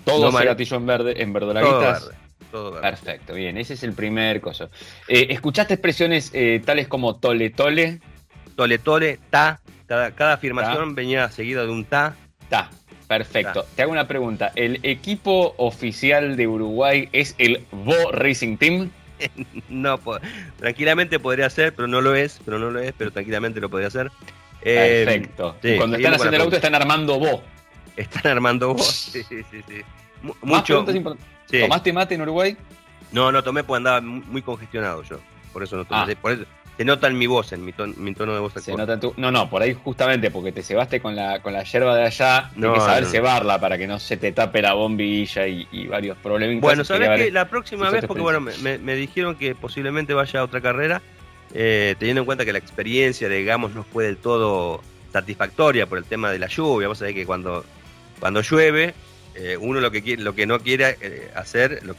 Todo 0.05 0.31
no 0.31 0.39
gatillo 0.39 0.77
en 0.77 0.87
verde, 0.87 1.23
en 1.23 1.33
verdolaguitas. 1.33 2.11
Todo 2.51 2.73
verde, 2.73 2.83
Perfecto, 2.83 3.35
bien, 3.35 3.57
ese 3.57 3.75
es 3.75 3.83
el 3.83 3.93
primer 3.93 4.41
coso. 4.41 4.71
Eh, 5.09 5.29
¿Escuchaste 5.31 5.75
expresiones 5.75 6.31
eh, 6.35 6.61
tales 6.65 6.87
como 6.87 7.17
tole 7.17 7.51
tole? 7.51 8.01
Tole 8.57 8.79
tole, 8.79 9.19
ta. 9.31 9.61
Cada, 9.87 10.13
cada 10.13 10.35
afirmación 10.35 10.95
venía 10.95 11.29
seguida 11.31 11.65
de 11.65 11.71
un 11.71 11.85
ta. 11.85 12.15
Ta. 12.49 12.71
Perfecto. 13.19 13.67
Te 13.77 13.83
hago 13.83 13.93
una 13.93 14.09
pregunta. 14.09 14.53
¿El 14.55 14.81
equipo 14.83 15.55
oficial 15.59 16.35
de 16.35 16.47
Uruguay 16.47 17.11
es 17.13 17.35
el 17.37 17.67
Bo 17.71 18.11
Racing 18.11 18.57
Team? 18.57 18.91
no, 19.69 20.01
tranquilamente 20.59 21.19
podría 21.19 21.51
ser, 21.51 21.75
pero 21.75 21.87
no 21.89 22.01
lo 22.01 22.15
es, 22.15 22.41
pero 22.43 22.59
no 22.59 22.71
lo 22.71 22.81
es, 22.81 22.95
pero 22.97 23.11
tranquilamente 23.11 23.61
lo 23.61 23.69
podría 23.69 23.89
hacer. 23.89 24.11
Eh, 24.63 25.05
Perfecto. 25.05 25.57
Cuando 25.77 25.97
están 25.99 26.15
haciendo 26.15 26.37
el 26.37 26.43
auto 26.43 26.57
están 26.57 26.75
armando 26.75 27.19
Bo. 27.19 27.43
Están 27.97 28.33
armando 28.33 28.73
Bo, 28.73 28.79
sí, 28.83 29.23
sí, 29.29 29.43
sí. 29.51 29.83
Mucho. 30.41 30.83
¿Tomaste 31.51 31.93
mate 31.93 32.15
en 32.15 32.23
Uruguay? 32.23 32.57
No, 33.11 33.31
no 33.31 33.43
tomé 33.43 33.63
porque 33.63 33.77
andaba 33.77 34.01
muy 34.01 34.41
congestionado 34.41 35.03
yo. 35.03 35.19
Por 35.53 35.63
eso 35.63 35.77
no 35.77 35.85
tomé. 35.85 36.13
Ah. 36.13 36.19
Por 36.19 36.33
eso, 36.33 36.45
se 36.77 36.85
nota 36.85 37.07
en 37.07 37.19
mi 37.19 37.27
voz, 37.27 37.53
en 37.53 37.65
mi, 37.65 37.73
tono 37.73 38.35
de 38.35 38.41
voz. 38.41 38.55
Se 38.55 38.75
nota 38.75 38.99
No, 39.17 39.31
no, 39.31 39.51
por 39.51 39.63
ahí 39.63 39.75
justamente 39.75 40.31
porque 40.31 40.53
te 40.53 40.63
cebaste 40.63 41.01
con 41.01 41.15
la, 41.15 41.43
con 41.43 41.53
la 41.53 41.65
yerba 41.65 41.97
de 41.97 42.05
allá, 42.05 42.51
no, 42.57 42.69
hay 42.69 42.75
que 42.75 42.81
saber 42.81 43.05
cebarla 43.07 43.61
para 43.61 43.77
que 43.77 43.87
no 43.87 43.99
se 43.99 44.17
te 44.17 44.33
tape 44.33 44.63
la 44.63 44.73
bombilla 44.73 45.47
y, 45.47 45.87
varios 45.87 46.17
problemas. 46.19 46.61
Bueno, 46.61 46.85
sabes 46.85 47.11
que 47.21 47.31
la 47.31 47.49
próxima 47.49 47.91
vez, 47.91 48.05
porque 48.07 48.23
bueno, 48.23 48.41
me, 48.41 48.95
dijeron 48.95 49.37
que 49.37 49.55
posiblemente 49.55 50.15
vaya 50.15 50.41
a 50.41 50.45
otra 50.45 50.61
carrera, 50.61 51.03
eh, 51.55 51.95
teniendo 51.99 52.23
en 52.23 52.27
cuenta 52.27 52.45
que 52.45 52.53
la 52.53 52.59
experiencia, 52.59 53.29
digamos, 53.29 53.75
no 53.75 53.85
fue 53.85 54.05
del 54.05 54.17
todo 54.17 54.83
satisfactoria 55.13 55.87
por 55.87 55.99
el 55.99 56.05
tema 56.05 56.31
de 56.31 56.39
la 56.39 56.47
lluvia. 56.47 56.89
Vos 56.89 56.99
sabés 56.99 57.15
que 57.15 57.27
cuando, 57.27 57.65
cuando 58.19 58.41
llueve, 58.41 58.95
eh, 59.35 59.59
uno 59.61 59.81
lo 59.81 59.91
que 59.91 60.03
quiere, 60.03 60.23
lo 60.23 60.35
que 60.35 60.47
no 60.47 60.59
quiere 60.61 60.97
eh, 61.03 61.31
hacer, 61.35 61.81
lo 61.85 61.95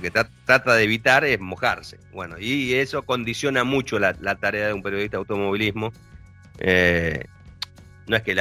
que 0.00 0.10
trata 0.10 0.74
de 0.74 0.84
evitar 0.84 1.24
es 1.24 1.40
mojarse. 1.40 1.98
Bueno, 2.12 2.36
y 2.38 2.74
eso 2.74 3.02
condiciona 3.02 3.64
mucho 3.64 3.98
la, 3.98 4.14
tarea 4.36 4.68
de 4.68 4.72
un 4.72 4.82
periodista 4.82 5.16
de 5.16 5.20
automovilismo. 5.20 5.92
Eh, 6.58 7.24
no, 8.06 8.16
es 8.16 8.22
que 8.22 8.34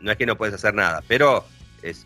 no 0.00 0.10
es 0.10 0.16
que 0.16 0.26
no 0.26 0.36
puedes 0.36 0.54
hacer 0.54 0.74
nada, 0.74 1.02
pero 1.06 1.44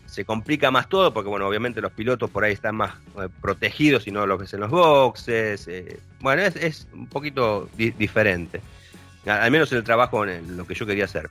se 0.05 0.25
complica 0.25 0.71
más 0.71 0.87
todo 0.87 1.13
porque, 1.13 1.29
bueno, 1.29 1.47
obviamente 1.47 1.81
los 1.81 1.91
pilotos 1.91 2.29
por 2.29 2.43
ahí 2.43 2.53
están 2.53 2.75
más 2.75 2.93
eh, 3.21 3.27
protegidos 3.41 4.07
y 4.07 4.11
no 4.11 4.25
lo 4.25 4.37
que 4.37 4.45
es 4.45 4.53
en 4.53 4.61
los 4.61 4.69
boxes. 4.69 5.67
Eh, 5.67 5.99
bueno, 6.19 6.43
es, 6.43 6.87
un 6.93 7.07
poquito 7.07 7.69
diferente. 7.75 8.61
Al 9.25 9.51
menos 9.51 9.71
en 9.71 9.79
el 9.79 9.83
trabajo, 9.83 10.25
en 10.25 10.55
lo 10.55 10.65
que 10.65 10.75
yo 10.75 10.85
quería 10.85 11.05
hacer. 11.05 11.29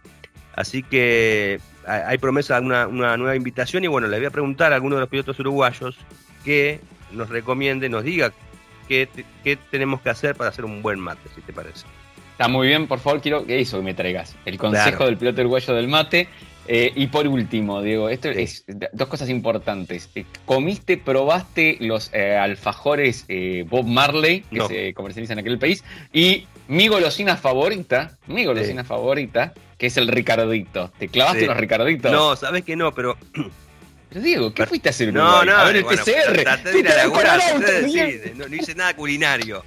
Así 0.57 0.83
que 0.83 1.61
hay 1.87 2.19
promesa 2.19 2.61
de 2.61 2.67
una, 2.67 2.87
nueva 2.87 3.37
invitación 3.37 3.85
y 3.85 3.89
bueno, 3.89 4.07
le 4.09 4.19
voy 4.19 4.27
a 4.27 4.31
preguntar 4.31 4.73
a 4.73 4.77
alguno 4.77 4.97
de 4.97 5.01
los 5.01 5.09
pilotos 5.09 5.39
uruguayos 5.41 5.97
que 6.45 6.81
nos 7.15 7.29
recomiende, 7.29 7.89
nos 7.89 8.05
diga 8.05 8.33
qué, 8.89 9.09
tenemos 9.71 10.01
que 10.01 10.11
hacer 10.11 10.35
para 10.35 10.51
hacer 10.51 10.65
un 10.65 10.83
buen 10.83 11.01
mate, 11.01 11.29
si 11.35 11.41
te 11.41 11.53
parece. 11.53 11.87
Está 12.33 12.49
muy 12.49 12.67
bien, 12.67 12.87
por 12.87 12.99
favor, 12.99 13.21
quiero 13.21 13.47
que 13.47 13.61
eso 13.61 13.79
que 13.79 13.85
me 13.85 13.95
traigas. 13.95 14.35
El 14.45 14.59
consejo 14.59 15.05
del 15.07 15.17
piloto 15.17 15.41
uruguayo 15.41 15.75
del 15.75 15.89
mate. 15.89 16.29
Eh, 16.67 16.93
y 16.97 17.09
por 17.09 17.29
último, 17.29 17.83
Diego, 17.83 18.09
esto 18.09 18.31
es 18.31 18.65
dos 18.93 19.09
cosas 19.09 19.29
importantes. 19.29 20.09
Eh, 20.15 20.25
¿Comiste, 20.47 20.97
probaste 20.97 21.77
los 21.81 22.11
eh, 22.15 22.37
alfajores 22.37 23.27
Bob 23.67 23.87
Marley 23.87 24.41
que 24.51 24.67
se 24.67 24.95
comercializan 24.95 25.39
en 25.39 25.45
aquel 25.45 25.59
país? 25.59 25.85
Y 26.13 26.47
mi 26.69 26.89
golosina 26.89 27.37
favorita, 27.37 28.17
mi 28.27 28.45
golosina 28.45 28.83
favorita, 28.83 29.53
que 29.77 29.87
es 29.87 29.97
el 29.97 30.09
Ricardito. 30.09 30.91
¿Te 30.99 31.09
clavaste 31.09 31.47
los 31.47 31.57
Ricarditos? 31.57 32.11
No, 32.11 32.35
sabes 32.37 32.65
que 32.65 32.77
no, 32.77 32.93
pero. 32.93 33.17
Pero 34.15 34.25
Diego, 34.25 34.55
¿qué 34.55 34.65
fuiste 34.65 34.89
a 34.89 34.91
hacer? 34.91 35.13
No, 35.13 35.45
no, 35.45 35.57
a 35.57 35.65
ver 35.65 35.75
el 35.75 35.85
PCR. 35.85 36.45
no, 38.37 38.49
no, 38.49 38.55
hice 38.55 38.77
nada 38.77 38.95
culinario. 38.95 39.65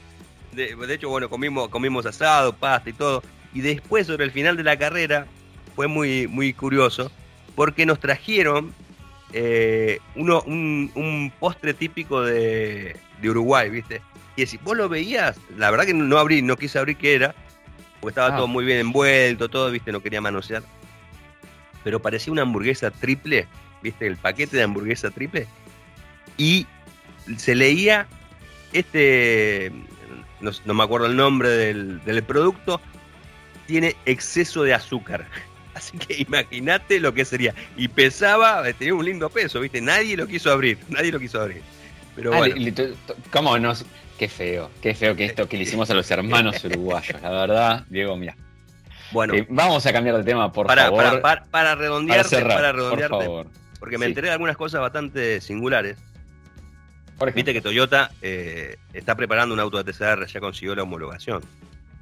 De, 0.53 0.73
hecho, 0.93 1.09
bueno, 1.09 1.29
comimos, 1.29 1.67
comimos 1.67 2.05
asado, 2.05 2.53
pasta 2.53 2.89
y 2.89 2.93
todo. 2.93 3.21
Y 3.53 3.59
después, 3.59 4.07
sobre 4.07 4.23
el 4.23 4.31
final 4.31 4.55
de 4.55 4.63
la 4.63 4.79
carrera, 4.79 5.27
fue 5.75 5.87
muy, 5.87 6.27
muy 6.27 6.53
curioso, 6.53 7.11
porque 7.55 7.85
nos 7.85 7.99
trajeron 7.99 8.73
eh, 9.33 9.99
uno, 10.15 10.41
un, 10.43 11.33
postre 11.41 11.73
típico 11.73 12.21
de, 12.21 12.95
de 13.21 13.29
Uruguay, 13.29 13.69
¿viste? 13.69 14.01
Y 14.37 14.45
si 14.45 14.55
vos 14.59 14.77
lo 14.77 14.87
veías, 14.87 15.37
la 15.57 15.69
verdad 15.71 15.85
que 15.85 15.93
no 15.93 16.17
abrí, 16.17 16.41
no 16.41 16.55
quise 16.55 16.79
abrir 16.79 16.95
qué 16.95 17.15
era, 17.15 17.35
porque 17.99 18.11
estaba 18.11 18.33
ah. 18.33 18.37
todo 18.37 18.47
muy 18.47 18.63
bien 18.63 18.79
envuelto, 18.79 19.49
todo, 19.49 19.69
viste, 19.71 19.91
no 19.91 20.01
quería 20.01 20.21
manosear. 20.21 20.63
Pero 21.83 22.01
parecía 22.01 22.31
una 22.31 22.43
hamburguesa 22.43 22.91
triple, 22.91 23.45
viste, 23.81 24.07
el 24.07 24.17
paquete 24.17 24.57
de 24.57 24.63
hamburguesa 24.63 25.11
triple. 25.11 25.47
Y 26.37 26.67
se 27.37 27.55
leía 27.55 28.07
este, 28.73 29.71
no, 30.39 30.73
me 30.73 30.83
acuerdo 30.83 31.07
el 31.07 31.15
nombre 31.15 31.49
del, 31.49 32.03
del, 32.03 32.23
producto, 32.23 32.81
tiene 33.65 33.95
exceso 34.05 34.63
de 34.63 34.73
azúcar. 34.73 35.25
Así 35.73 35.97
que 35.97 36.21
imagínate 36.21 36.99
lo 36.99 37.13
que 37.13 37.25
sería. 37.25 37.53
Y 37.75 37.87
pesaba, 37.87 38.63
tenía 38.73 38.95
un 38.95 39.05
lindo 39.05 39.29
peso, 39.29 39.59
viste, 39.59 39.81
nadie 39.81 40.17
lo 40.17 40.27
quiso 40.27 40.51
abrir, 40.51 40.77
nadie 40.89 41.11
lo 41.11 41.19
quiso 41.19 41.41
abrir. 41.41 41.61
Pero 42.15 42.33
ah, 42.33 42.37
bueno. 42.37 42.55
¿Cómo 43.31 43.57
nos, 43.59 43.85
Qué 44.17 44.27
feo, 44.27 44.71
qué 44.81 44.95
feo 44.95 45.15
que 45.15 45.25
esto 45.25 45.47
que 45.47 45.57
le 45.57 45.63
hicimos 45.63 45.89
a 45.91 45.93
los 45.93 46.09
hermanos 46.09 46.63
uruguayos, 46.65 47.21
la 47.21 47.29
verdad, 47.29 47.85
Diego, 47.89 48.17
mira. 48.17 48.35
Bueno, 49.11 49.35
eh, 49.35 49.45
vamos 49.47 49.85
a 49.85 49.93
cambiar 49.93 50.17
de 50.17 50.23
tema, 50.23 50.51
por 50.51 50.67
favor. 50.67 51.21
Para, 51.21 51.43
para, 51.43 51.75
redondearte, 51.75 52.41
para, 52.41 52.71
redondearte, 52.71 53.09
por 53.09 53.23
favor. 53.23 53.47
Porque 53.79 53.97
me 53.97 54.05
enteré 54.05 54.27
de 54.27 54.33
algunas 54.33 54.57
cosas 54.57 54.81
bastante 54.81 55.41
singulares. 55.41 55.97
Viste 57.33 57.53
que 57.53 57.61
Toyota 57.61 58.11
eh, 58.21 58.77
está 58.93 59.15
preparando 59.15 59.53
un 59.53 59.59
auto 59.59 59.81
de 59.81 59.91
TCR, 59.91 60.27
ya 60.27 60.39
consiguió 60.39 60.75
la 60.75 60.83
homologación. 60.83 61.41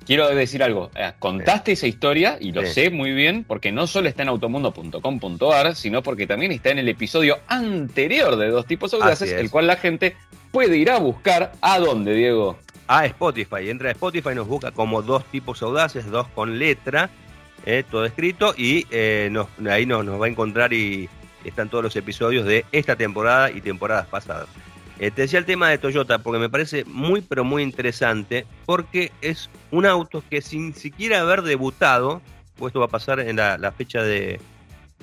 Quiero 0.06 0.28
decir 0.30 0.62
algo, 0.62 0.92
eh, 0.96 1.14
contaste 1.18 1.72
esa 1.72 1.88
historia 1.88 2.38
y 2.40 2.52
lo 2.52 2.64
sé 2.66 2.92
muy 2.92 3.12
bien 3.12 3.44
porque 3.44 3.72
no 3.72 3.88
solo 3.88 4.08
está 4.08 4.22
en 4.22 4.30
automundo.com.ar, 4.30 5.76
sino 5.76 6.04
porque 6.04 6.28
también 6.28 6.52
está 6.52 6.70
en 6.70 6.80
el 6.80 6.90
episodio 6.90 7.40
anterior 7.48 8.36
de 8.36 8.50
Dos 8.50 8.68
Tipos 8.68 8.94
Audaces, 8.94 9.32
el 9.32 9.50
cual 9.50 9.66
la 9.66 9.78
gente 9.78 10.16
puede 10.52 10.78
ir 10.78 10.92
a 10.92 11.00
buscar. 11.00 11.54
¿A 11.62 11.80
dónde, 11.80 12.14
Diego? 12.14 12.60
A 12.88 13.08
Spotify. 13.08 13.70
Entra 13.70 13.90
a 13.90 13.94
Spotify, 13.94 14.36
nos 14.36 14.48
busca 14.48 14.72
como 14.72 15.02
dos 15.02 15.26
tipos 15.32 15.64
audaces, 15.64 16.06
dos 16.06 16.28
con 16.28 16.60
letra, 16.60 17.10
eh, 17.66 17.84
todo 17.90 18.06
escrito, 18.06 18.54
y 18.56 18.86
ahí 18.94 19.32
nos, 19.32 19.48
va 19.58 20.26
a 20.26 20.30
encontrar 20.30 20.72
y 20.72 21.10
están 21.46 21.70
todos 21.70 21.84
los 21.84 21.96
episodios 21.96 22.46
de 22.46 22.66
esta 22.72 22.96
temporada 22.96 23.52
y 23.52 23.62
temporadas 23.62 24.08
pasadas. 24.08 24.48
Eh, 25.00 25.12
te 25.12 25.24
decía 25.24 25.40
el 25.40 25.46
tema 25.46 25.70
de 25.70 25.78
Toyota 25.78 26.20
porque 26.20 26.40
me 26.40 26.50
parece 26.50 26.86
muy 26.86 27.20
pero 27.22 27.44
muy 27.44 27.64
interesante 27.64 28.46
porque 28.66 29.12
es 29.22 29.50
un 29.72 29.86
auto 29.86 30.24
que 30.30 30.42
sin 30.42 30.74
siquiera 30.74 31.20
haber 31.20 31.42
debutado, 31.42 32.22
pues 32.56 32.70
esto 32.70 32.80
va 32.80 32.86
a 32.86 32.90
pasar 32.90 33.20
en 33.20 33.36
la, 33.36 33.74
fecha 33.78 34.02
de, 34.02 34.40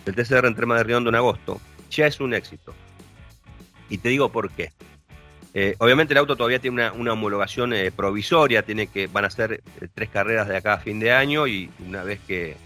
del 0.06 0.14
TCR 0.14 0.46
en 0.46 0.54
Trema 0.54 0.78
de 0.78 0.84
Riondo 0.84 1.10
en 1.10 1.16
agosto, 1.16 1.60
ya 1.90 2.06
es 2.06 2.20
un 2.20 2.32
éxito. 2.32 2.74
Y 3.90 3.98
te 3.98 4.08
digo 4.08 4.32
por 4.32 4.50
qué. 4.50 4.72
Eh, 5.54 5.74
obviamente 5.78 6.14
el 6.14 6.18
auto 6.18 6.34
todavía 6.34 6.58
tiene 6.58 6.90
una, 6.92 7.12
homologación 7.12 7.74
eh, 7.74 7.92
provisoria, 7.92 8.62
tiene 8.62 8.86
que 8.86 9.06
van 9.06 9.26
a 9.26 9.30
ser 9.30 9.52
eh, 9.52 9.88
tres 9.92 10.08
carreras 10.08 10.48
de 10.48 10.56
acá 10.56 10.74
a 10.74 10.78
fin 10.78 10.98
de 10.98 11.12
año 11.12 11.46
y 11.46 11.70
una 11.86 12.02
vez 12.02 12.20
que, 12.26 12.56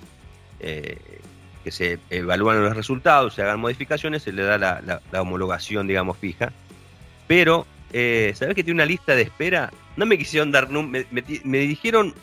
que 1.66 1.72
se 1.72 1.98
evalúan 2.10 2.62
los 2.62 2.76
resultados, 2.76 3.34
se 3.34 3.42
hagan 3.42 3.58
modificaciones, 3.58 4.22
se 4.22 4.30
le 4.30 4.44
da 4.44 4.56
la, 4.56 5.20
homologación, 5.20 5.88
digamos, 5.88 6.16
fija. 6.16 6.52
Pero, 7.26 7.66
¿sabes 7.90 8.54
que 8.54 8.62
tiene 8.62 8.74
una 8.74 8.84
lista 8.84 9.16
de 9.16 9.22
espera? 9.22 9.72
No 9.96 10.06
me 10.06 10.16
quisieron 10.16 10.52
dar, 10.52 10.70
me, 10.70 11.06
me, 11.10 11.58
dijeron, 11.58 12.14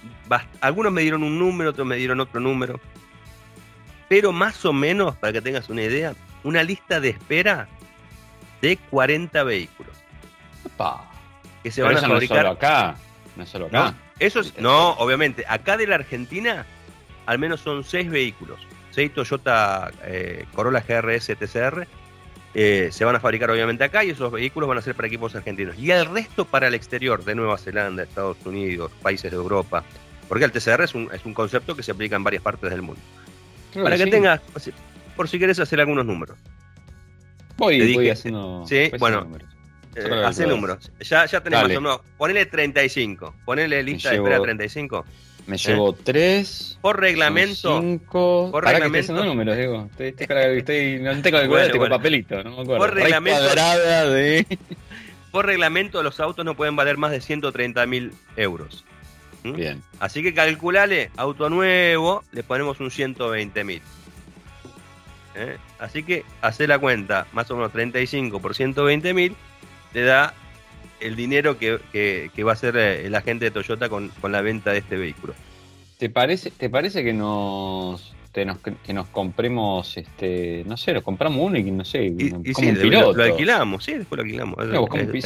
algunos 0.62 0.94
me 0.94 1.02
dieron 1.02 1.24
un 1.24 1.38
número, 1.38 1.72
otros 1.72 1.86
me 1.86 1.98
dieron 1.98 2.22
otro 2.22 2.40
número. 2.40 2.80
Pero 4.08 4.32
más 4.32 4.64
o 4.64 4.72
menos, 4.72 5.18
para 5.18 5.34
que 5.34 5.42
tengas 5.42 5.68
una 5.68 5.82
idea, 5.82 6.14
una 6.46 6.64
lista 6.64 7.02
de 7.02 7.10
espera 7.10 7.68
de 8.62 8.78
40 8.78 9.44
vehículos 9.44 9.98
que 11.64 11.70
se 11.70 11.82
van 11.82 11.98
a 11.98 12.00
fabricar. 12.00 12.46
No 12.46 12.52
acá. 12.52 12.96
No 13.36 13.44
es 13.44 13.50
solo 13.50 13.66
acá. 13.66 13.92
No, 13.92 13.96
eso 14.20 14.40
no, 14.60 14.92
obviamente. 14.92 15.44
Acá 15.50 15.76
de 15.76 15.86
la 15.86 15.96
Argentina, 15.96 16.66
al 17.26 17.40
menos 17.40 17.60
son 17.60 17.84
seis 17.84 18.10
vehículos. 18.10 18.58
Seis 18.94 19.14
Toyota 19.14 19.92
eh, 20.06 20.46
Corolla 20.54 20.84
GRS 20.88 21.36
TCR. 21.38 21.88
Eh, 22.56 22.90
se 22.92 23.04
van 23.04 23.16
a 23.16 23.20
fabricar 23.20 23.50
obviamente 23.50 23.84
acá 23.84 24.04
y 24.04 24.12
esos 24.12 24.32
vehículos 24.32 24.70
van 24.70 24.78
a 24.78 24.82
ser 24.82 24.94
para 24.94 25.08
equipos 25.08 25.36
argentinos. 25.36 25.78
Y 25.80 25.90
el 25.90 26.06
resto 26.06 26.46
para 26.46 26.68
el 26.68 26.76
exterior, 26.76 27.24
de 27.26 27.34
Nueva 27.34 27.58
Zelanda, 27.58 28.04
Estados 28.04 28.38
Unidos, 28.46 28.92
países 29.02 29.32
de 29.32 29.38
Europa. 29.38 29.84
Porque 30.30 30.46
el 30.46 30.52
TCR 30.52 30.84
es 30.84 30.94
un, 30.94 31.10
es 31.12 31.26
un 31.26 31.34
concepto 31.34 31.76
que 31.76 31.82
se 31.82 31.92
aplica 31.92 32.16
en 32.16 32.24
varias 32.24 32.44
partes 32.44 32.70
del 32.70 32.84
mundo. 32.84 33.02
para 33.74 33.98
que 33.98 34.06
tengas, 34.06 34.42
por 35.16 35.28
si 35.28 35.38
quieres 35.40 35.60
hacer 35.60 35.80
algunos 35.80 36.06
números. 36.06 36.38
Voy, 37.58 37.94
voy 37.94 38.10
haciendo. 38.10 38.66
Sí, 38.68 38.92
bueno. 39.00 39.28
Eh, 39.96 40.24
hace 40.26 40.48
números. 40.48 40.92
Ya, 41.02 41.26
ya 41.26 41.42
tenemos 41.42 41.82
más 41.82 42.00
Ponele 42.18 42.46
35. 42.46 43.36
Ponele 43.46 43.84
lista 43.84 44.10
de 44.10 44.16
espera 44.18 44.42
35. 44.42 45.06
Me 45.46 45.58
llevo 45.58 45.94
3. 45.94 46.72
¿Eh? 46.74 46.78
Por 46.82 47.00
reglamento. 47.00 47.82
5. 47.82 48.50
Por 48.52 48.64
reglamento. 48.64 49.16
Que 49.16 49.24
números, 49.24 49.58
Diego. 49.58 49.90
Estoy, 49.92 50.08
estoy, 50.08 50.58
estoy, 50.58 51.00
no 51.00 51.22
tengo 51.22 51.40
el 51.40 51.48
bueno, 51.50 51.72
tengo 51.72 51.90
papelito. 51.90 52.44
No 52.44 52.52
me 52.52 52.62
acuerdo. 52.62 52.78
Por 52.78 52.94
reglamento. 52.94 54.12
De... 54.12 54.58
Por 55.32 55.46
reglamento, 55.46 56.04
los 56.04 56.20
autos 56.20 56.46
no 56.46 56.56
pueden 56.56 56.76
valer 56.76 56.98
más 56.98 57.12
de 57.12 57.20
130 57.20 57.86
mil 57.88 58.14
euros. 58.38 58.86
¿Mm? 59.44 59.54
Bien. 59.54 59.84
Así 60.00 60.24
que 60.24 60.34
calculale, 60.34 61.12
auto 61.18 61.50
nuevo, 61.50 62.24
le 62.32 62.44
ponemos 62.44 62.80
un 62.80 62.92
120 62.92 63.64
mil. 63.64 63.82
¿Eh? 65.36 65.58
Así 65.80 66.04
que 66.04 66.24
hace 66.42 66.68
la 66.68 66.80
cuenta, 66.80 67.28
más 67.34 67.50
o 67.52 67.56
menos 67.56 67.72
35 67.72 68.40
por 68.40 68.56
120 68.56 69.14
mil 69.14 69.36
te 69.92 70.04
da 70.04 70.34
el 71.04 71.16
dinero 71.16 71.58
que, 71.58 71.80
va 72.44 72.52
a 72.52 72.54
hacer 72.54 72.78
eh, 72.78 73.06
el 73.06 73.16
agente 73.16 73.46
de 73.46 73.52
Toyota 73.52 73.90
con, 73.90 74.12
la 74.30 74.42
venta 74.42 74.72
de 74.72 74.80
este 74.80 74.98
vehículo. 74.98 75.34
¿Te 75.98 76.10
parece, 76.10 76.52
te 76.52 76.70
parece 76.70 77.04
que 77.04 77.14
nos, 77.14 78.14
que 78.34 78.94
nos 78.94 79.08
compremos, 79.08 79.96
este, 79.98 80.64
no 80.66 80.76
sé, 80.76 80.94
nos 80.94 81.04
compramos 81.04 81.40
uno 81.42 81.58
y 81.58 81.72
no 81.72 81.86
sé, 81.86 82.14
como 82.54 82.70
un 82.70 82.76
piloto? 82.76 83.14
Lo, 83.14 83.24
alquilamos, 83.24 83.84
sí, 83.84 83.94
después 83.94 84.18
lo 84.18 84.24
alquilamos. 84.24 84.58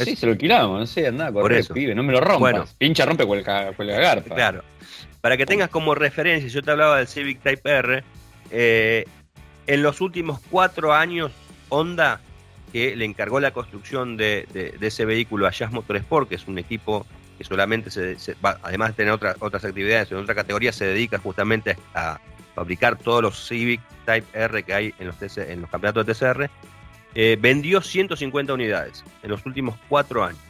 sí, 0.04 0.16
se 0.16 0.26
lo 0.26 0.32
alquilamos, 0.32 0.80
no 0.80 0.86
sé, 0.86 1.06
anda, 1.06 1.32
por 1.32 1.52
eso. 1.52 1.74
pibe, 1.74 1.94
no 1.94 2.02
me 2.02 2.12
lo 2.12 2.20
rompas. 2.20 2.40
Bueno, 2.40 2.64
Pincha 2.76 3.06
rompe 3.06 3.26
con 3.26 3.42
la 3.42 4.00
garpa. 4.00 4.34
Claro. 4.34 4.62
Para 5.20 5.36
que 5.36 5.46
tengas 5.46 5.70
como 5.70 5.94
referencia, 5.94 6.48
yo 6.48 6.62
te 6.62 6.70
hablaba 6.70 6.98
del 6.98 7.08
Civic 7.08 7.42
Type 7.42 7.68
R, 7.68 8.04
eh, 8.50 9.04
en 9.66 9.82
los 9.82 10.00
últimos 10.00 10.40
cuatro 10.50 10.94
años, 10.94 11.32
Honda 11.70 12.20
que 12.72 12.96
le 12.96 13.04
encargó 13.04 13.40
la 13.40 13.52
construcción 13.52 14.16
de, 14.16 14.46
ese 14.80 15.04
vehículo 15.04 15.46
a 15.46 15.50
Jazz 15.50 15.72
Motorsport, 15.72 16.28
que 16.28 16.34
es 16.36 16.46
un 16.46 16.58
equipo 16.58 17.06
que 17.36 17.44
solamente, 17.44 17.90
se, 17.90 18.36
además 18.62 18.90
de 18.90 18.94
tener 18.94 19.12
otras 19.12 19.64
actividades 19.64 20.10
en 20.10 20.18
otra 20.18 20.34
categoría, 20.34 20.72
se 20.72 20.86
dedica 20.86 21.18
justamente 21.18 21.76
a 21.94 22.20
fabricar 22.54 22.96
todos 22.96 23.22
los 23.22 23.46
Civic 23.46 23.80
Type 24.04 24.26
R 24.32 24.62
que 24.64 24.74
hay 24.74 24.94
en 24.98 25.06
los, 25.06 25.38
en 25.38 25.60
los 25.60 25.70
campeonatos 25.70 26.06
de 26.06 26.14
TCR, 26.14 26.50
eh, 27.14 27.38
vendió 27.40 27.80
150 27.80 28.52
unidades 28.52 29.04
en 29.22 29.30
los 29.30 29.46
últimos 29.46 29.76
cuatro 29.88 30.24
años. 30.24 30.40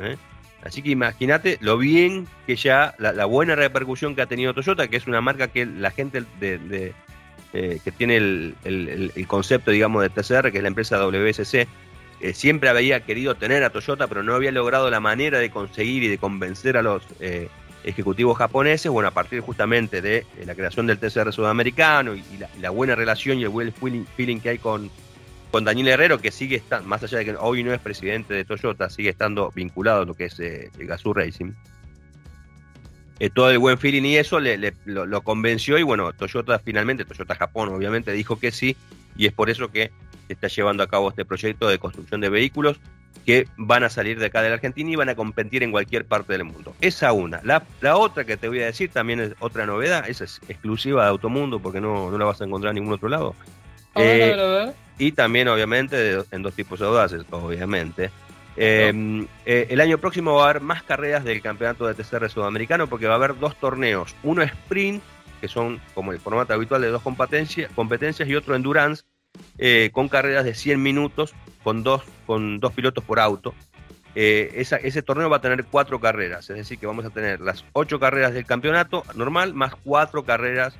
¿eh? 0.00 0.16
Así 0.62 0.82
que 0.82 0.90
imagínate 0.90 1.58
lo 1.60 1.76
bien 1.76 2.28
que 2.46 2.56
ya, 2.56 2.94
la, 2.98 3.24
buena 3.24 3.56
repercusión 3.56 4.14
que 4.14 4.22
ha 4.22 4.26
tenido 4.26 4.54
Toyota, 4.54 4.88
que 4.88 4.96
es 4.96 5.06
una 5.06 5.20
marca 5.20 5.48
que 5.48 5.66
la 5.66 5.90
gente 5.90 6.24
de, 6.38 6.94
eh, 7.54 7.80
que 7.84 7.92
tiene 7.92 8.16
el, 8.16 9.26
concepto, 9.26 9.70
digamos, 9.70 10.02
de 10.02 10.08
TCR, 10.08 10.50
que 10.50 10.58
es 10.58 10.62
la 10.62 10.68
empresa 10.68 10.96
WSC, 10.96 11.66
eh, 12.20 12.32
siempre 12.34 12.70
había 12.70 13.00
querido 13.00 13.34
tener 13.34 13.62
a 13.62 13.70
Toyota, 13.70 14.06
pero 14.06 14.22
no 14.22 14.34
había 14.34 14.52
logrado 14.52 14.88
la 14.90 15.00
manera 15.00 15.38
de 15.38 15.50
conseguir 15.50 16.02
y 16.02 16.08
de 16.08 16.16
convencer 16.16 16.78
a 16.78 16.82
los 16.82 17.02
eh, 17.20 17.48
ejecutivos 17.84 18.38
japoneses. 18.38 18.90
Bueno, 18.90 19.08
a 19.08 19.12
partir 19.12 19.40
justamente 19.40 20.00
de, 20.00 20.24
la 20.46 20.54
creación 20.54 20.86
del 20.86 20.98
TCR 20.98 21.30
sudamericano 21.30 22.14
y, 22.14 22.24
la, 22.58 22.70
buena 22.70 22.94
relación 22.94 23.38
y 23.38 23.42
el 23.42 23.50
buen 23.50 23.72
feeling 23.72 24.40
que 24.40 24.48
hay 24.48 24.58
con, 24.58 24.90
con 25.50 25.64
Daniel 25.64 25.88
Herrero, 25.88 26.20
que 26.20 26.30
sigue 26.30 26.56
estando, 26.56 26.88
más 26.88 27.02
allá 27.02 27.18
de 27.18 27.24
que 27.26 27.34
hoy 27.38 27.62
no 27.64 27.74
es 27.74 27.80
presidente 27.80 28.32
de 28.32 28.46
Toyota, 28.46 28.88
sigue 28.88 29.10
estando 29.10 29.50
vinculado 29.54 30.02
a 30.02 30.04
lo 30.06 30.14
que 30.14 30.26
es 30.26 30.40
el 30.40 30.70
Gazoo 30.86 31.12
Racing. 31.12 31.52
Eh, 33.22 33.30
todo 33.30 33.52
el 33.52 33.60
buen 33.60 33.78
feeling 33.78 34.02
y 34.02 34.16
eso 34.16 34.40
le, 34.40 34.74
lo, 34.84 35.20
convenció 35.20 35.78
y 35.78 35.84
bueno, 35.84 36.12
Toyota 36.12 36.58
finalmente, 36.58 37.04
Toyota 37.04 37.36
Japón 37.36 37.68
obviamente 37.68 38.10
dijo 38.10 38.36
que 38.40 38.50
sí 38.50 38.76
y 39.16 39.26
es 39.26 39.32
por 39.32 39.48
eso 39.48 39.70
que 39.70 39.92
se 40.26 40.32
está 40.32 40.48
llevando 40.48 40.82
a 40.82 40.88
cabo 40.88 41.08
este 41.08 41.24
proyecto 41.24 41.68
de 41.68 41.78
construcción 41.78 42.20
de 42.20 42.28
vehículos 42.30 42.80
que 43.24 43.46
van 43.56 43.84
a 43.84 43.90
salir 43.90 44.18
de 44.18 44.26
acá 44.26 44.42
de 44.42 44.48
la 44.48 44.56
Argentina 44.56 44.90
y 44.90 44.96
van 44.96 45.08
a 45.08 45.14
competir 45.14 45.62
en 45.62 45.70
cualquier 45.70 46.04
parte 46.04 46.32
del 46.32 46.42
mundo. 46.42 46.74
Esa 46.80 47.12
una. 47.12 47.40
La, 47.44 47.96
otra 47.96 48.24
que 48.24 48.36
te 48.36 48.48
voy 48.48 48.60
a 48.60 48.66
decir 48.66 48.90
también 48.90 49.20
es 49.20 49.34
otra 49.38 49.66
novedad, 49.66 50.10
esa 50.10 50.24
es 50.24 50.40
exclusiva 50.48 51.04
de 51.04 51.10
Automundo 51.10 51.60
porque 51.60 51.80
no, 51.80 52.10
no 52.10 52.18
la 52.18 52.24
vas 52.24 52.40
a 52.40 52.44
encontrar 52.44 52.72
en 52.72 52.82
ningún 52.82 52.94
otro 52.94 53.08
lado. 53.08 53.36
Eh, 53.94 54.72
y 54.98 55.12
también, 55.12 55.46
obviamente, 55.46 56.18
en 56.28 56.42
dos 56.42 56.54
tipos 56.54 56.80
de 56.80 56.86
audaces, 56.86 57.22
obviamente. 57.30 58.10
Em, 58.56 59.26
eh, 59.46 59.66
el 59.70 59.80
año 59.80 59.98
próximo 59.98 60.34
va 60.34 60.46
a 60.46 60.50
haber 60.50 60.62
más 60.62 60.82
carreras 60.82 61.24
del 61.24 61.40
campeonato 61.40 61.86
de 61.86 61.94
TCR 61.94 62.28
sudamericano 62.28 62.86
porque 62.86 63.06
va 63.06 63.14
a 63.14 63.16
haber 63.16 63.38
dos 63.38 63.56
torneos. 63.56 64.14
Uno 64.22 64.42
sprint, 64.42 65.02
que 65.40 65.48
son 65.48 65.80
como 65.94 66.12
el 66.12 66.20
formato 66.20 66.52
habitual 66.52 66.82
de 66.82 66.88
dos 66.88 67.02
competencias, 67.02 68.28
y 68.28 68.34
otro 68.34 68.54
endurance, 68.54 69.04
eh, 69.58 69.90
con 69.92 70.08
carreras 70.08 70.44
de 70.44 70.54
100 70.54 70.82
minutos 70.82 71.34
con 71.64 71.82
dos, 71.82 72.02
con 72.26 72.60
dos 72.60 72.72
pilotos 72.72 73.04
por 73.04 73.20
auto. 73.20 73.54
ese 74.14 75.02
torneo 75.02 75.30
va 75.30 75.38
a 75.38 75.40
tener 75.40 75.64
cuatro 75.64 75.98
carreras, 75.98 76.50
es 76.50 76.56
decir, 76.56 76.78
que 76.78 76.86
vamos 76.86 77.06
a 77.06 77.10
tener 77.10 77.40
las 77.40 77.64
ocho 77.72 77.98
carreras 77.98 78.34
del 78.34 78.44
campeonato 78.44 79.04
normal 79.14 79.54
más 79.54 79.74
cuatro 79.76 80.24
carreras 80.24 80.74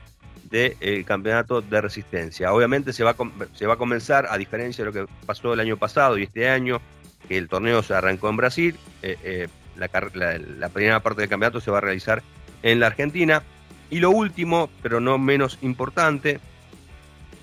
del 0.50 1.05
campeonato 1.07 1.62
de 1.62 1.81
resistencia. 1.81 2.52
Obviamente 2.52 2.93
se 2.93 3.05
va, 3.05 3.17
se 3.55 3.67
va 3.67 3.75
a 3.75 3.79
comenzar, 3.79 4.26
a 4.29 4.37
diferencia 4.37 4.85
de 4.85 4.91
lo 4.91 4.93
que 4.93 5.12
pasó 5.25 5.55
el 5.55 5.61
año 5.61 5.79
pasado 5.79 6.19
y 6.19 6.25
este 6.25 6.47
año, 6.47 6.83
que 7.29 7.38
el 7.38 7.49
torneo 7.49 7.83
se 7.83 7.95
arrancó 7.95 8.29
en 8.29 8.37
Brasil, 8.37 8.76
eh, 9.02 9.17
eh, 9.23 9.49
la, 9.76 10.69
primera 10.69 11.00
parte 11.00 11.23
del 11.23 11.31
campeonato 11.31 11.61
se 11.61 11.71
va 11.71 11.79
a 11.79 11.81
realizar 11.81 12.23
en 12.62 12.81
la 12.81 12.88
Argentina. 12.88 13.43
Y 13.91 14.00
lo 14.00 14.11
último, 14.11 14.71
pero 14.83 15.00
no 15.00 15.19
menos 15.19 15.59
importante, 15.62 16.41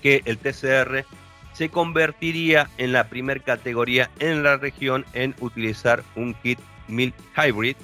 que 0.02 0.22
el 0.24 0.38
TCR 0.38 1.04
se 1.52 1.68
convertiría 1.68 2.68
en 2.78 2.92
la 2.92 3.08
primera 3.08 3.40
categoría 3.40 4.10
en 4.18 4.42
la 4.42 4.56
región 4.56 5.04
en 5.12 5.34
utilizar 5.40 6.02
un 6.16 6.34
kit 6.34 6.58
mil 6.88 7.12
hybrid 7.36 7.76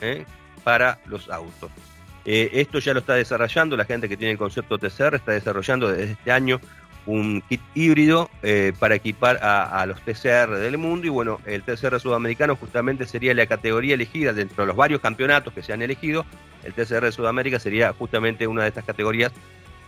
eh, 0.00 0.24
para 0.62 0.98
los 1.06 1.28
autos. 1.30 1.70
Esto 2.24 2.80
ya 2.80 2.92
lo 2.92 2.98
está 2.98 3.14
desarrollando 3.14 3.76
la 3.76 3.84
gente 3.84 4.08
que 4.08 4.16
tiene 4.16 4.32
el 4.32 4.38
concepto 4.38 4.78
TCR, 4.78 5.14
está 5.14 5.30
desarrollando 5.30 5.92
desde 5.92 6.12
este 6.14 6.32
año 6.32 6.60
un 7.06 7.42
kit 7.48 7.60
híbrido 7.74 8.30
eh, 8.42 8.72
para 8.78 8.96
equipar 8.96 9.38
a, 9.42 9.84
los 9.86 10.00
TCR 10.02 10.56
del 10.56 10.78
mundo. 10.78 11.06
Y 11.06 11.10
bueno, 11.10 11.40
el 11.46 11.62
TCR 11.62 11.98
sudamericano 12.00 12.56
justamente 12.56 13.06
sería 13.06 13.34
la 13.34 13.46
categoría 13.46 13.94
elegida 13.94 14.32
dentro 14.32 14.64
de 14.64 14.68
los 14.68 14.76
varios 14.76 15.00
campeonatos 15.00 15.52
que 15.52 15.62
se 15.62 15.72
han 15.72 15.82
elegido, 15.82 16.26
el 16.64 16.72
TCR 16.72 17.04
de 17.04 17.12
Sudamérica 17.12 17.60
sería 17.60 17.92
justamente 17.92 18.46
una 18.46 18.62
de 18.62 18.68
estas 18.68 18.84
categorías 18.84 19.32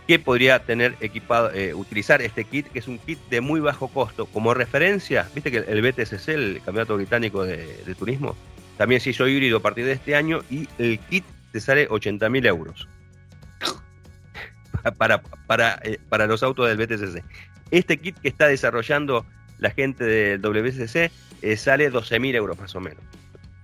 que 0.07 0.17
podría 0.17 0.59
tener 0.63 0.95
equipado, 1.01 1.51
eh, 1.53 1.73
utilizar 1.73 2.21
este 2.21 2.45
kit, 2.45 2.67
que 2.67 2.79
es 2.79 2.87
un 2.87 2.97
kit 2.97 3.19
de 3.29 3.41
muy 3.41 3.59
bajo 3.59 3.89
costo. 3.89 4.25
Como 4.25 4.53
referencia, 4.53 5.29
viste 5.35 5.51
que 5.51 5.57
el 5.57 5.81
BTCC, 5.81 6.29
el 6.29 6.61
Campeonato 6.65 6.95
Británico 6.95 7.43
de, 7.43 7.83
de 7.85 7.95
Turismo, 7.95 8.35
también 8.77 9.01
se 9.01 9.11
hizo 9.11 9.27
híbrido 9.27 9.57
a 9.57 9.61
partir 9.61 9.85
de 9.85 9.91
este 9.91 10.15
año 10.15 10.41
y 10.49 10.67
el 10.79 10.99
kit 10.99 11.25
te 11.51 11.59
sale 11.59 11.87
80 11.89 12.29
mil 12.29 12.45
euros 12.45 12.87
para, 14.97 15.21
para, 15.21 15.79
eh, 15.83 15.99
para, 16.09 16.27
los 16.27 16.43
autos 16.43 16.67
del 16.67 16.77
BTCC. 16.77 17.23
Este 17.71 17.97
kit 17.97 18.17
que 18.19 18.27
está 18.27 18.47
desarrollando 18.47 19.25
la 19.57 19.71
gente 19.71 20.03
del 20.03 20.41
WCC 20.41 21.11
eh, 21.41 21.57
sale 21.57 21.89
12 21.89 22.19
mil 22.19 22.35
euros 22.35 22.57
más 22.59 22.75
o 22.75 22.79
menos. 22.79 23.03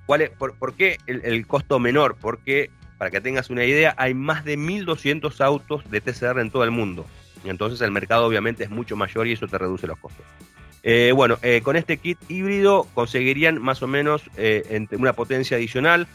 ¿Cuál 0.06 0.22
es, 0.22 0.30
por, 0.30 0.74
qué 0.76 0.98
el, 1.08 1.48
costo 1.48 1.80
menor? 1.80 2.16
Porque, 2.20 2.70
para 2.98 3.10
que 3.10 3.22
tengas 3.22 3.50
una 3.50 3.66
idea, 3.66 3.96
hay 3.98 4.14
más 4.14 4.46
de 4.46 4.58
1.200 4.58 5.42
autos 5.42 5.90
de 5.90 6.00
TCR 6.00 6.40
en 6.40 6.52
todo 6.52 6.64
el 6.64 6.72
mundo. 6.72 7.08
Entonces 7.44 7.82
el 7.82 7.92
mercado 7.92 8.26
obviamente 8.26 8.64
es 8.64 8.70
mucho 8.70 8.96
mayor 8.96 9.28
y 9.28 9.34
eso 9.34 9.48
te 9.48 9.58
reduce 9.58 9.88
los 9.88 9.98
costos. 9.98 10.26
Eh, 10.84 11.12
bueno, 11.16 11.40
con 11.64 11.76
este 11.76 11.98
kit 11.98 12.20
híbrido 12.30 12.88
conseguirían 12.94 13.60
más 13.60 13.82
o 13.82 13.88
menos 13.88 14.22
una 14.92 15.14
potencia 15.14 15.58
adicional 15.58 16.08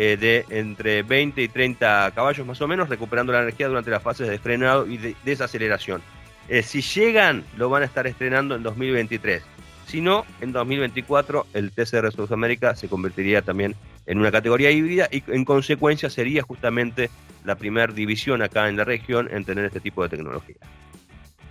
eh, 0.00 0.16
de 0.16 0.44
entre 0.50 1.02
20 1.02 1.42
y 1.42 1.48
30 1.48 2.12
caballos 2.14 2.46
más 2.46 2.60
o 2.60 2.68
menos, 2.68 2.88
recuperando 2.88 3.32
la 3.32 3.40
energía 3.42 3.66
durante 3.66 3.90
las 3.90 4.00
fases 4.00 4.28
de 4.28 4.38
frenado 4.38 4.86
y 4.86 4.96
de 4.96 5.16
desaceleración. 5.24 6.02
Eh, 6.48 6.62
si 6.62 6.82
llegan, 6.82 7.42
lo 7.56 7.68
van 7.68 7.82
a 7.82 7.86
estar 7.86 8.06
estrenando 8.06 8.54
en 8.54 8.62
2023. 8.62 9.42
Si 9.88 10.00
no, 10.00 10.24
en 10.40 10.52
2024 10.52 11.48
el 11.52 11.72
TCR 11.72 12.12
Sudamérica 12.12 12.76
se 12.76 12.88
convertiría 12.88 13.42
también 13.42 13.74
en 14.06 14.18
una 14.18 14.30
categoría 14.30 14.70
híbrida 14.70 15.08
y 15.10 15.24
en 15.26 15.44
consecuencia 15.44 16.08
sería 16.10 16.42
justamente 16.42 17.10
la 17.44 17.56
primera 17.56 17.92
división 17.92 18.40
acá 18.40 18.68
en 18.68 18.76
la 18.76 18.84
región 18.84 19.28
en 19.32 19.44
tener 19.44 19.64
este 19.64 19.80
tipo 19.80 20.04
de 20.04 20.10
tecnología. 20.10 20.58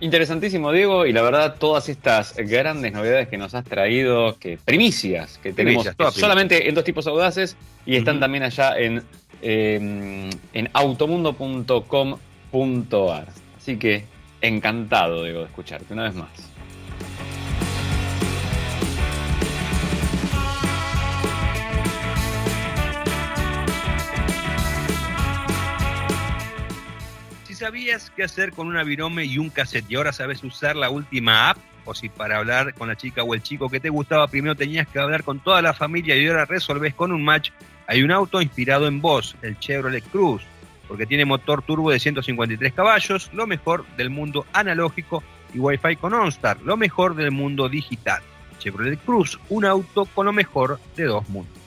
Interesantísimo, 0.00 0.70
Diego, 0.70 1.06
y 1.06 1.12
la 1.12 1.22
verdad, 1.22 1.56
todas 1.58 1.88
estas 1.88 2.36
grandes 2.36 2.92
novedades 2.92 3.26
que 3.28 3.36
nos 3.36 3.52
has 3.54 3.64
traído, 3.64 4.38
que 4.38 4.56
primicias 4.64 5.38
que 5.38 5.52
tenemos 5.52 5.88
solamente 6.12 6.68
en 6.68 6.74
dos 6.74 6.84
tipos 6.84 7.08
audaces 7.08 7.56
y 7.84 7.96
están 7.96 8.20
también 8.20 8.44
allá 8.44 8.78
en, 8.78 9.02
em, 9.42 10.30
en 10.52 10.70
automundo.com.ar. 10.72 13.28
Así 13.56 13.76
que 13.76 14.04
encantado, 14.40 15.24
Diego, 15.24 15.40
de 15.40 15.46
escucharte 15.46 15.92
una 15.92 16.04
vez 16.04 16.14
más. 16.14 16.28
Sabías 27.58 28.12
qué 28.14 28.22
hacer 28.22 28.52
con 28.52 28.68
una 28.68 28.84
virome 28.84 29.24
y 29.24 29.36
un 29.36 29.50
cassette 29.50 29.90
y 29.90 29.96
ahora 29.96 30.12
sabes 30.12 30.44
usar 30.44 30.76
la 30.76 30.90
última 30.90 31.50
app, 31.50 31.58
o 31.84 31.92
si 31.92 32.08
para 32.08 32.38
hablar 32.38 32.72
con 32.74 32.86
la 32.86 32.96
chica 32.96 33.24
o 33.24 33.34
el 33.34 33.42
chico 33.42 33.68
que 33.68 33.80
te 33.80 33.88
gustaba 33.88 34.28
primero 34.28 34.54
tenías 34.54 34.86
que 34.86 35.00
hablar 35.00 35.24
con 35.24 35.40
toda 35.40 35.60
la 35.60 35.74
familia 35.74 36.16
y 36.16 36.26
ahora 36.28 36.44
resolves 36.44 36.94
con 36.94 37.10
un 37.10 37.24
match, 37.24 37.50
hay 37.88 38.02
un 38.02 38.12
auto 38.12 38.40
inspirado 38.40 38.86
en 38.86 39.00
vos, 39.00 39.34
el 39.42 39.58
Chevrolet 39.58 40.04
Cruz, 40.04 40.42
porque 40.86 41.04
tiene 41.04 41.24
motor 41.24 41.62
turbo 41.62 41.90
de 41.90 41.98
153 41.98 42.72
caballos, 42.72 43.28
lo 43.32 43.46
mejor 43.46 43.84
del 43.96 44.10
mundo 44.10 44.46
analógico 44.52 45.24
y 45.52 45.58
Wi-Fi 45.58 45.96
con 45.96 46.14
OnStar, 46.14 46.60
lo 46.62 46.76
mejor 46.76 47.16
del 47.16 47.32
mundo 47.32 47.68
digital. 47.68 48.22
Chevrolet 48.60 49.00
Cruz, 49.04 49.38
un 49.48 49.64
auto 49.64 50.04
con 50.06 50.26
lo 50.26 50.32
mejor 50.32 50.78
de 50.96 51.04
dos 51.04 51.28
mundos. 51.28 51.58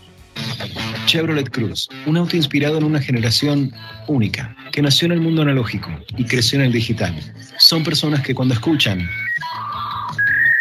Chevrolet 1.06 1.50
Cruz, 1.50 1.90
un 2.06 2.18
auto 2.18 2.36
inspirado 2.36 2.78
en 2.78 2.84
una 2.84 3.02
generación 3.02 3.74
única, 4.08 4.56
que 4.72 4.82
nació 4.82 5.08
en 5.08 5.14
el 5.14 5.22
mundo 5.22 5.42
analógico 5.42 5.90
y 6.18 6.26
creció 6.26 6.60
en 6.60 6.66
el 6.66 6.72
digital. 6.72 7.14
Son 7.60 7.84
personas 7.84 8.22
que 8.22 8.34
cuando 8.34 8.54
escuchan, 8.54 9.08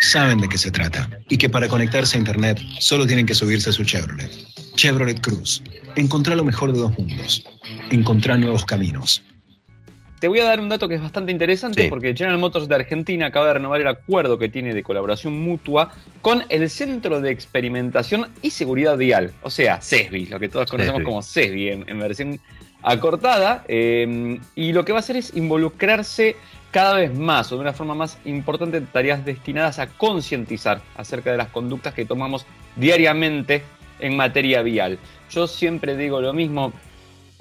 saben 0.00 0.40
de 0.40 0.48
qué 0.48 0.58
se 0.58 0.70
trata 0.70 1.08
y 1.28 1.36
que 1.36 1.48
para 1.48 1.68
conectarse 1.68 2.16
a 2.16 2.20
Internet 2.20 2.60
solo 2.80 3.06
tienen 3.06 3.26
que 3.26 3.34
subirse 3.34 3.70
a 3.70 3.72
su 3.72 3.84
Chevrolet. 3.84 4.30
Chevrolet 4.76 5.20
Cruz, 5.20 5.62
encontrar 5.96 6.36
lo 6.36 6.44
mejor 6.44 6.72
de 6.72 6.80
dos 6.80 6.98
mundos, 6.98 7.44
encontrar 7.90 8.38
nuevos 8.38 8.64
caminos. 8.64 9.22
Te 10.20 10.28
voy 10.28 10.38
a 10.40 10.44
dar 10.44 10.60
un 10.60 10.68
dato 10.68 10.86
que 10.86 10.96
es 10.96 11.00
bastante 11.00 11.32
interesante 11.32 11.88
porque 11.88 12.14
General 12.14 12.36
Motors 12.36 12.68
de 12.68 12.74
Argentina 12.74 13.26
acaba 13.26 13.46
de 13.46 13.54
renovar 13.54 13.80
el 13.80 13.86
acuerdo 13.86 14.38
que 14.38 14.50
tiene 14.50 14.74
de 14.74 14.82
colaboración 14.82 15.40
mutua 15.40 15.92
con 16.20 16.44
el 16.50 16.68
Centro 16.68 17.22
de 17.22 17.30
Experimentación 17.30 18.28
y 18.42 18.50
Seguridad 18.50 18.98
Vial, 18.98 19.32
o 19.40 19.48
sea, 19.48 19.80
CESBI, 19.80 20.26
lo 20.26 20.38
que 20.38 20.50
todos 20.50 20.70
conocemos 20.70 21.02
como 21.04 21.22
CESBI 21.22 21.68
en, 21.70 21.98
versión 21.98 22.38
acortada. 22.82 23.64
Em, 23.66 24.38
y 24.54 24.74
lo 24.74 24.84
que 24.84 24.92
va 24.92 24.98
a 24.98 25.00
hacer 25.00 25.16
es 25.16 25.34
involucrarse 25.34 26.36
cada 26.70 26.98
vez 26.98 27.14
más 27.14 27.50
o 27.50 27.54
de 27.54 27.62
una 27.62 27.72
forma 27.72 27.94
más 27.94 28.18
importante 28.26 28.76
en 28.76 28.86
tareas 28.88 29.24
destinadas 29.24 29.78
a 29.78 29.86
concientizar 29.86 30.82
acerca 30.98 31.30
de 31.30 31.38
las 31.38 31.48
conductas 31.48 31.94
que 31.94 32.04
tomamos 32.04 32.44
diariamente 32.76 33.62
en 34.00 34.16
materia 34.16 34.60
vial. 34.60 34.98
Yo 35.30 35.46
siempre 35.46 35.96
digo 35.96 36.20
lo 36.20 36.34
mismo, 36.34 36.74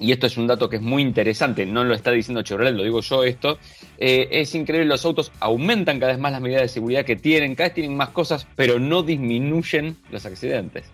y 0.00 0.12
esto 0.12 0.26
es 0.26 0.36
un 0.38 0.46
dato 0.46 0.68
que 0.68 0.76
es 0.76 0.82
muy 0.82 1.02
interesante, 1.02 1.66
no 1.66 1.84
lo 1.84 1.94
está 1.94 2.10
diciendo 2.10 2.42
Chevrolet, 2.42 2.74
lo 2.74 2.82
digo 2.82 3.02
yo 3.02 3.22
esto, 3.22 3.58
eh, 3.98 4.28
es 4.32 4.54
increíble, 4.54 4.86
los 4.86 5.04
autos 5.04 5.30
aumentan 5.40 6.00
cada 6.00 6.12
vez 6.12 6.20
más 6.20 6.32
las 6.32 6.40
medidas 6.40 6.62
de 6.62 6.68
seguridad 6.68 7.04
que 7.04 7.16
tienen, 7.16 7.54
cada 7.54 7.68
vez 7.68 7.74
tienen 7.74 7.96
más 7.96 8.08
cosas, 8.08 8.46
pero 8.56 8.80
no 8.80 9.02
disminuyen 9.02 9.96
los 10.10 10.24
accidentes. 10.24 10.86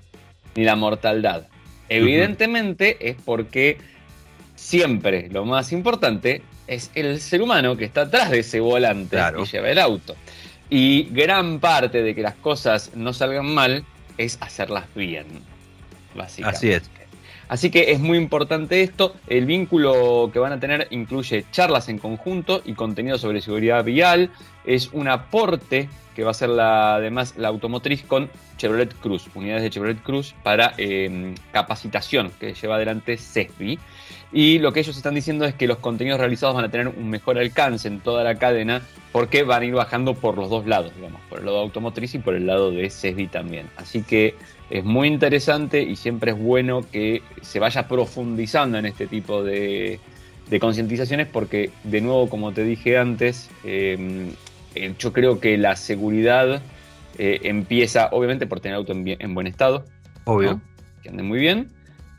ni 0.57 0.65
la 0.65 0.75
mortalidad. 0.75 1.49
Evidentemente 1.89 3.11
es 3.11 3.17
porque 3.25 3.77
siempre 4.55 5.29
lo 5.29 5.45
más 5.45 5.71
importante 5.71 6.43
es 6.67 6.91
el 6.95 7.21
ser 7.21 7.43
humano 7.43 7.77
que 7.77 7.85
está 7.85 8.03
atrás 8.03 8.31
de 8.31 8.41
ese 8.41 8.59
volante 8.61 9.19
y 9.39 9.45
lleva 9.45 9.71
el 9.71 9.79
auto. 9.79 10.17
Y 10.69 11.05
gran 11.13 11.61
parte 11.61 12.03
de 12.03 12.15
que 12.15 12.23
las 12.23 12.35
cosas 12.35 12.91
no 12.95 13.13
salgan 13.13 13.55
mal 13.55 13.85
es 14.19 14.39
hacerlas 14.41 14.87
bien, 14.95 15.27
básicamente. 16.17 16.57
Así 16.57 16.71
es. 16.73 16.96
Así 17.49 17.71
que 17.71 17.93
es 17.93 18.01
muy 18.01 18.19
importante 18.19 18.83
esto. 18.83 19.15
El 19.29 19.47
vínculo 19.47 20.31
que 20.33 20.39
van 20.39 20.53
a 20.53 20.61
tener 20.61 20.89
incluye 20.91 21.45
charlas 21.53 21.89
en 21.89 21.99
conjunto 21.99 22.63
y 22.65 22.75
contenido 22.75 23.19
sobre 23.19 23.41
seguridad 23.41 23.85
vial. 23.85 24.31
Es 24.65 24.91
un 24.93 25.09
aporte 25.09 25.89
que 26.17 26.25
va 26.25 26.31
a 26.31 26.35
ser 26.35 26.49
la, 26.49 26.97
además 26.97 27.35
la 27.37 27.49
automotriz 27.49 28.03
con 28.03 28.31
Chevrolet 28.57 28.95
Cruz, 29.01 29.29
unidades 29.35 29.63
de 29.63 29.71
Chevrolet 29.71 30.03
Cruz 30.03 30.35
para 30.43 30.73
em, 30.79 31.35
capacitación 31.53 32.33
que 32.41 32.55
lleva 32.55 32.77
adelante 32.77 33.19
CESBI. 33.19 33.79
Y 34.33 34.59
lo 34.59 34.73
que 34.73 34.81
ellos 34.81 34.97
están 34.97 35.15
diciendo 35.15 35.45
es 35.45 35.55
que 35.55 35.67
los 35.67 35.79
contenidos 35.79 36.19
realizados 36.19 36.55
van 36.55 36.65
a 36.65 36.71
tener 36.71 36.89
un 36.89 37.09
mejor 37.09 37.39
alcance 37.39 37.89
en 37.89 38.01
toda 38.01 38.25
la 38.25 38.37
cadena 38.37 38.83
porque 39.13 39.45
van 39.45 39.63
a 39.63 39.65
ir 39.65 39.75
bajando 39.75 40.15
por 40.15 40.37
los 40.37 40.51
dos 40.51 40.67
lados, 40.67 40.93
digamos, 40.95 41.21
por 41.29 41.39
el 41.39 41.47
lado 41.47 41.59
automotriz 41.61 42.15
y 42.15 42.19
por 42.19 42.35
el 42.35 42.47
lado 42.47 42.71
de 42.71 42.91
CESBI 42.91 43.29
también. 43.29 43.69
Así 43.77 44.03
que 44.03 44.35
es 44.69 44.85
muy 44.85 45.09
interesante 45.09 45.83
y 45.83 45.97
siempre 45.97 46.33
es 46.33 46.39
bueno 46.39 46.85
que 46.91 47.23
se 47.41 47.61
vaya 47.61 47.87
profundizando 47.87 48.79
en 48.79 48.87
este 48.87 49.07
tipo 49.07 49.43
de, 49.43 50.01
concientizaciones 50.61 51.29
porque, 51.29 51.71
de 51.85 52.01
nuevo, 52.01 52.29
como 52.29 52.53
te 52.53 52.65
dije 52.65 52.99
antes, 52.99 53.49
em, 53.65 54.31
eh, 54.75 54.95
yo 54.99 55.13
creo 55.13 55.41
que 55.41 55.57
la 55.57 55.77
seguridad 55.77 56.61
eh, 57.19 57.41
empieza, 57.45 58.09
obviamente, 58.13 58.47
por 58.47 58.61
tener 58.61 58.77
auto 58.77 58.93
en, 58.93 59.35
buen 59.35 59.47
estado. 59.47 59.85
Obvio. 60.25 60.61
Que 61.03 61.09
ande 61.09 61.23
muy 61.23 61.39
bien. 61.39 61.71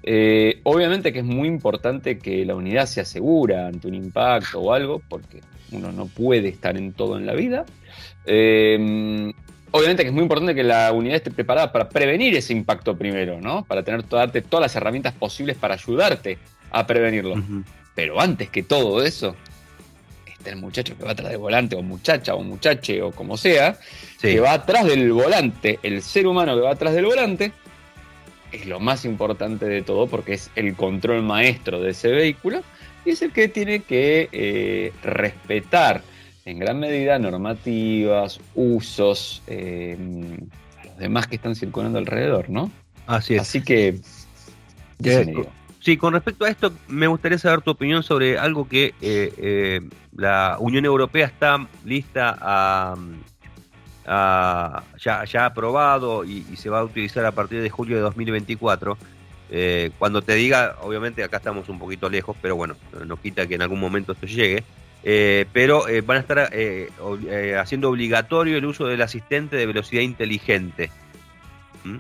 Eh, 0.10 0.62
obviamente 0.64 1.12
que 1.12 1.20
es 1.20 1.26
muy 1.26 1.50
importante 1.50 2.18
que 2.18 2.46
la 2.46 2.56
unidad 2.56 2.86
se 2.86 3.02
asegura 3.02 3.68
ante 3.68 3.90
un 3.90 3.94
impacto 3.94 4.62
o 4.62 4.72
algo, 4.72 5.02
porque 5.10 5.42
uno 5.74 5.92
no 5.92 6.06
puede 6.06 6.48
estar 6.48 6.78
en 6.78 6.94
todo 6.94 7.18
en 7.18 7.26
la 7.26 7.34
vida. 7.34 7.66
Em, 8.26 9.34
obviamente 9.72 10.04
que 10.04 10.08
es 10.08 10.14
muy 10.14 10.24
importante 10.24 10.56
que 10.56 10.64
la 10.64 10.94
unidad 10.94 11.18
esté 11.18 11.30
preparada 11.30 11.74
para 11.74 11.90
prevenir 11.90 12.34
ese 12.38 12.54
impacto 12.54 12.98
primero, 12.98 13.42
¿no? 13.42 13.66
Para 13.66 13.84
tener 13.84 14.08
darte 14.08 14.42
todas 14.42 14.62
las 14.62 14.76
herramientas 14.78 15.14
posibles 15.14 15.58
para 15.58 15.74
ayudarte 15.74 16.38
a 16.72 16.88
prevenirlo. 16.88 17.36
Pero 17.94 18.22
antes 18.22 18.50
que 18.50 18.64
todo 18.64 19.04
eso, 19.04 19.36
está 20.26 20.52
el 20.52 20.56
muchacho 20.56 20.98
que 20.98 21.04
va 21.04 21.12
atrás 21.12 21.32
del 21.32 21.40
volante, 21.40 21.76
o 21.76 21.84
muchacha, 21.84 22.34
o 22.34 22.44
muchache, 22.44 23.02
o 23.02 23.12
como 23.12 23.36
sea, 23.36 23.78
que 24.22 24.40
va 24.40 24.54
atrás 24.54 24.86
del 24.86 25.12
volante, 25.12 25.80
el 25.84 26.02
ser 26.02 26.28
humano 26.28 26.56
que 26.56 26.62
va 26.62 26.72
atrás 26.72 26.94
del 26.94 27.08
volante, 27.08 27.52
es 28.52 28.66
lo 28.66 28.80
más 28.80 29.06
importante 29.06 29.66
de 29.66 29.82
todo 29.82 30.08
porque 30.08 30.34
es 30.34 30.52
el 30.56 30.76
control 30.76 31.24
maestro 31.24 31.82
de 31.82 31.92
ese 31.92 32.10
vehículo 32.10 32.62
y 33.06 33.12
es 33.12 33.22
el 33.22 33.32
que 33.32 33.48
tiene 33.48 33.82
que 33.82 34.30
eh, 34.32 34.94
respetar 35.04 36.02
en 36.48 36.60
gran 36.60 36.80
medida 36.80 37.20
normativas, 37.20 38.40
usos, 38.56 39.44
eh, 39.48 39.98
los 40.86 40.98
demás 40.98 41.28
que 41.28 41.36
están 41.36 41.56
circulando 41.56 42.00
alrededor, 42.00 42.50
¿no? 42.50 42.72
Así 43.06 43.36
es. 43.36 43.42
Así 43.42 43.62
que... 43.62 44.00
sí, 45.82 45.98
con 45.98 46.14
respecto 46.14 46.46
a 46.46 46.50
esto, 46.50 46.72
me 46.88 47.08
gustaría 47.08 47.38
saber 47.38 47.62
tu 47.62 47.72
opinión 47.72 48.02
sobre 48.02 48.38
algo 48.38 48.66
que 48.68 48.94
eh, 49.02 49.34
eh, 49.38 49.82
la 50.16 50.56
Unión 50.60 50.86
Europea 50.86 51.26
está 51.26 51.68
lista 51.84 52.38
a, 52.40 52.96
ya, 54.08 55.24
ya 55.26 55.46
aprobado 55.46 56.24
y, 56.24 56.44
se 56.56 56.70
va 56.70 56.80
a 56.80 56.84
utilizar 56.84 57.26
a 57.26 57.32
partir 57.32 57.62
de 57.62 57.70
julio 57.70 57.98
de 57.98 58.02
2024. 58.02 58.98
cuando 60.00 60.22
te 60.22 60.34
diga, 60.36 60.78
obviamente 60.82 61.24
acá 61.24 61.38
estamos 61.38 61.70
un 61.70 61.80
poquito 61.80 62.10
lejos, 62.10 62.36
pero 62.42 62.56
bueno, 62.56 62.76
no 63.06 63.18
quita 63.18 63.48
que 63.48 63.56
en 63.56 63.62
algún 63.62 63.80
momento 63.80 64.14
esto 64.14 64.26
llegue. 64.26 64.64
Eh, 65.04 65.46
pero 65.54 65.88
eh, 65.88 66.02
van 66.02 66.18
a 66.18 66.20
estar 66.20 66.50
eh, 66.52 66.90
haciendo 67.58 67.90
obligatorio 67.90 68.58
el 68.58 68.66
uso 68.66 68.88
del 68.88 69.02
asistente 69.02 69.56
de 69.56 69.66
velocidad 69.66 70.02
inteligente. 70.02 70.92
¿Mm? 71.84 72.00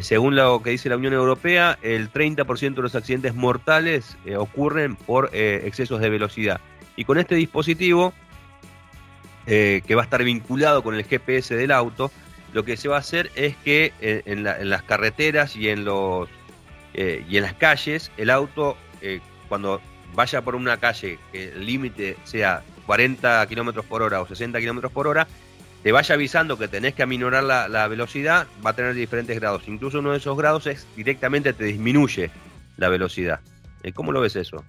según 0.00 0.36
lo 0.36 0.62
que 0.62 0.70
dice 0.70 0.88
la 0.88 0.96
Unión 0.96 1.12
Europea, 1.12 1.76
el 1.82 2.12
30% 2.12 2.74
de 2.76 2.82
los 2.82 2.94
accidentes 2.94 3.34
mortales 3.34 4.16
ocurren 4.36 4.94
por 4.94 5.30
excesos 5.32 6.00
de 6.00 6.08
velocidad. 6.08 6.60
Y 6.94 7.04
con 7.04 7.18
este 7.18 7.34
dispositivo, 7.34 8.14
que 9.46 9.94
va 9.94 10.02
a 10.02 10.04
estar 10.04 10.22
vinculado 10.24 10.82
con 10.82 10.94
el 10.94 11.04
GPS 11.04 11.54
del 11.54 11.70
auto, 11.70 12.10
lo 12.52 12.64
que 12.64 12.76
se 12.76 12.88
va 12.88 12.96
a 12.96 13.00
hacer 13.00 13.30
es 13.34 13.56
que 13.56 13.92
en, 14.00 14.42
las 14.44 14.82
carreteras 14.82 15.56
y 15.56 15.68
en, 15.68 15.84
los, 15.84 16.28
y 16.94 17.36
en 17.36 17.42
las 17.42 17.54
calles, 17.54 18.10
el 18.16 18.30
auto, 18.30 18.76
cuando 19.48 19.80
vaya 20.14 20.42
por 20.42 20.56
una 20.56 20.78
calle 20.78 21.18
que 21.30 21.50
el 21.50 21.66
límite 21.66 22.16
sea 22.24 22.62
40 22.86 23.46
kilómetros 23.46 23.84
por 23.84 24.02
hora 24.02 24.20
o 24.20 24.26
60 24.26 24.58
kilómetros 24.58 24.92
por 24.92 25.06
hora, 25.06 25.26
te 25.82 25.92
vaya 25.92 26.14
avisando 26.14 26.58
que 26.58 26.66
tenés 26.66 26.94
que 26.94 27.02
aminorar 27.02 27.44
la, 27.44 27.88
velocidad, 27.88 28.46
va 28.64 28.70
a 28.70 28.72
tener 28.72 28.94
diferentes 28.94 29.38
grados. 29.38 29.62
Incluso 29.68 30.00
uno 30.00 30.12
de 30.12 30.18
esos 30.18 30.36
grados 30.36 30.66
es 30.66 30.86
directamente 30.96 31.52
te 31.52 31.64
disminuye 31.64 32.30
la 32.76 32.88
velocidad. 32.88 33.40
Eh, 33.82 33.92
¿Cómo 33.92 34.10
lo 34.10 34.20
ves 34.20 34.34
eso? 34.34 34.64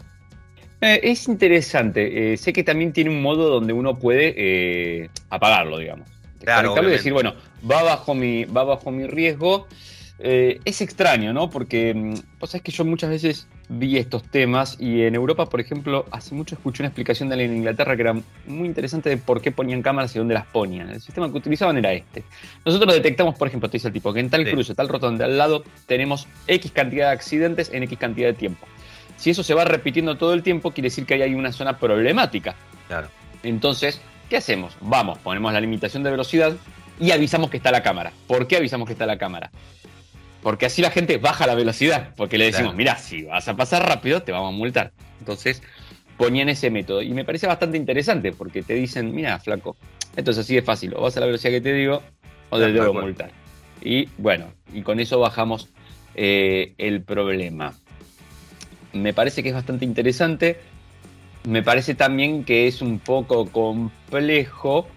Eh, 0.81 0.99
es 1.03 1.27
interesante. 1.27 2.33
Eh, 2.33 2.37
sé 2.37 2.53
que 2.53 2.63
también 2.63 2.93
tiene 2.93 3.09
un 3.09 3.21
modo 3.21 3.49
donde 3.49 3.73
uno 3.73 3.97
puede 3.97 5.09
apagarlo, 5.29 5.79
digamos. 5.79 6.07
Claro, 6.39 6.81
y 6.81 6.91
decir, 6.91 7.13
bueno, 7.13 7.33
va 7.69 7.83
bajo 7.83 8.13
mi, 8.15 8.45
va 8.45 8.63
bajo 8.63 8.91
mi 8.91 9.05
riesgo 9.05 9.67
eh, 10.19 10.59
es 10.65 10.81
extraño, 10.81 11.31
¿no? 11.31 11.49
Porque 11.49 11.93
mm, 11.93 12.13
vos 12.39 12.49
sabés 12.49 12.63
que 12.63 12.71
yo 12.71 12.83
muchas 12.83 13.09
veces 13.09 13.47
vi 13.69 13.97
estos 13.97 14.23
temas 14.23 14.77
y 14.79 15.03
en 15.03 15.13
Europa, 15.13 15.45
por 15.45 15.59
ejemplo, 15.59 16.05
hace 16.09 16.33
mucho 16.33 16.55
escuché 16.55 16.81
una 16.81 16.87
explicación 16.87 17.29
de 17.29 17.33
alguien 17.33 17.51
en 17.51 17.57
Inglaterra 17.57 17.95
que 17.95 18.01
era 18.01 18.13
muy 18.47 18.65
interesante 18.65 19.09
de 19.09 19.17
por 19.17 19.41
qué 19.41 19.51
ponían 19.51 19.83
cámaras 19.83 20.15
y 20.15 20.19
dónde 20.19 20.33
las 20.33 20.47
ponían. 20.47 20.89
El 20.89 21.01
sistema 21.01 21.29
que 21.29 21.37
utilizaban 21.37 21.77
era 21.77 21.93
este. 21.93 22.23
Nosotros 22.65 22.93
detectamos, 22.95 23.35
por 23.35 23.47
ejemplo, 23.47 23.69
te 23.69 23.77
dice 23.77 23.89
el 23.89 23.93
tipo, 23.93 24.11
que 24.11 24.21
en 24.21 24.29
tal 24.29 24.49
cruce, 24.49 24.73
tal 24.73 24.87
rotonda 24.87 25.25
al 25.25 25.37
lado, 25.37 25.63
tenemos 25.85 26.27
X 26.47 26.71
cantidad 26.71 27.07
de 27.07 27.13
accidentes 27.13 27.69
en 27.71 27.83
X 27.83 27.97
cantidad 27.99 28.29
de 28.29 28.33
tiempo. 28.33 28.65
Si 29.17 29.31
eso 29.31 29.43
se 29.43 29.53
va 29.53 29.65
repitiendo 29.65 30.15
todo 30.15 30.33
el 30.33 30.43
tiempo, 30.43 30.71
quiere 30.71 30.87
decir 30.87 31.05
que 31.05 31.15
ahí 31.15 31.21
hay 31.23 31.35
una 31.35 31.51
zona 31.51 31.77
problemática. 31.77 32.55
Claro. 32.87 33.09
Entonces, 33.43 34.01
¿qué 34.29 34.37
hacemos? 34.37 34.75
Vamos, 34.81 35.17
ponemos 35.19 35.51
la 35.51 35.59
limitación 35.59 36.03
de 36.03 36.11
velocidad 36.11 36.55
y 36.99 37.11
avisamos 37.11 37.49
que 37.49 37.57
está 37.57 37.71
la 37.71 37.83
cámara. 37.83 38.11
¿Por 38.27 38.47
qué 38.47 38.57
avisamos 38.57 38.87
que 38.87 38.93
está 38.93 39.05
la 39.05 39.17
cámara? 39.17 39.51
Porque 40.41 40.67
así 40.67 40.81
la 40.81 40.91
gente 40.91 41.17
baja 41.17 41.47
la 41.47 41.55
velocidad, 41.55 42.11
porque 42.15 42.37
le 42.37 42.45
decimos, 42.45 42.75
mira, 42.75 42.97
si 42.97 43.23
vas 43.23 43.47
a 43.47 43.55
pasar 43.55 43.87
rápido, 43.87 44.21
te 44.21 44.31
vamos 44.31 44.53
a 44.53 44.57
multar. 44.57 44.91
Entonces 45.19 45.61
ponían 46.17 46.49
ese 46.49 46.69
método. 46.69 47.01
Y 47.01 47.11
me 47.11 47.23
parece 47.23 47.47
bastante 47.47 47.77
interesante, 47.77 48.31
porque 48.31 48.63
te 48.63 48.73
dicen, 48.73 49.13
mira, 49.13 49.39
flaco, 49.39 49.77
entonces 50.15 50.45
así 50.45 50.57
es 50.57 50.65
fácil, 50.65 50.93
o 50.95 51.01
vas 51.01 51.15
a 51.17 51.19
la 51.21 51.27
velocidad 51.27 51.51
que 51.51 51.61
te 51.61 51.73
digo, 51.73 52.01
o 52.49 52.59
te 52.59 52.71
debo 52.71 52.93
multar. 52.93 53.31
Y 53.81 54.09
bueno, 54.17 54.51
y 54.73 54.81
con 54.81 54.99
eso 54.99 55.19
bajamos 55.19 55.69
eh, 56.15 56.73
el 56.77 57.03
problema. 57.03 57.73
Me 58.93 59.13
parece 59.13 59.43
que 59.43 59.49
es 59.49 59.55
bastante 59.55 59.85
interesante. 59.85 60.59
Me 61.45 61.63
parece 61.63 61.95
también 61.95 62.43
que 62.43 62.67
es 62.67 62.81
un 62.81 62.99
poco 62.99 63.45
complejo 63.45 64.87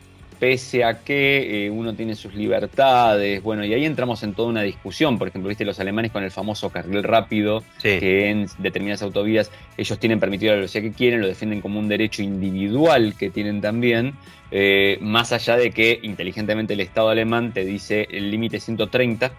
pese 0.40 0.82
a 0.84 1.04
que 1.04 1.66
eh, 1.66 1.70
uno 1.70 1.94
tiene 1.94 2.16
sus 2.16 2.34
libertades, 2.34 3.42
bueno, 3.42 3.62
y 3.62 3.74
ahí 3.74 3.84
entramos 3.84 4.22
en 4.22 4.32
toda 4.32 4.48
una 4.48 4.62
discusión, 4.62 5.18
por 5.18 5.28
ejemplo, 5.28 5.50
viste 5.50 5.66
los 5.66 5.78
alemanes 5.78 6.10
con 6.10 6.24
el 6.24 6.30
famoso 6.30 6.70
carril 6.70 7.02
rápido, 7.02 7.62
que 7.82 8.30
en 8.30 8.46
determinadas 8.58 9.02
autovías 9.02 9.50
ellos 9.76 9.98
tienen 9.98 10.18
permitido 10.18 10.52
la 10.52 10.56
velocidad 10.56 10.82
que 10.82 10.92
quieren, 10.92 11.20
lo 11.20 11.28
defienden 11.28 11.60
como 11.60 11.78
un 11.78 11.88
derecho 11.88 12.22
individual 12.22 13.14
que 13.18 13.28
tienen 13.28 13.60
también, 13.60 14.14
eh, 14.50 14.96
más 15.02 15.32
allá 15.32 15.58
de 15.58 15.72
que 15.72 16.00
inteligentemente 16.02 16.72
el 16.72 16.80
Estado 16.80 17.10
alemán 17.10 17.52
te 17.52 17.66
dice 17.66 18.08
el 18.10 18.30
límite 18.30 18.60
130, 18.60 19.30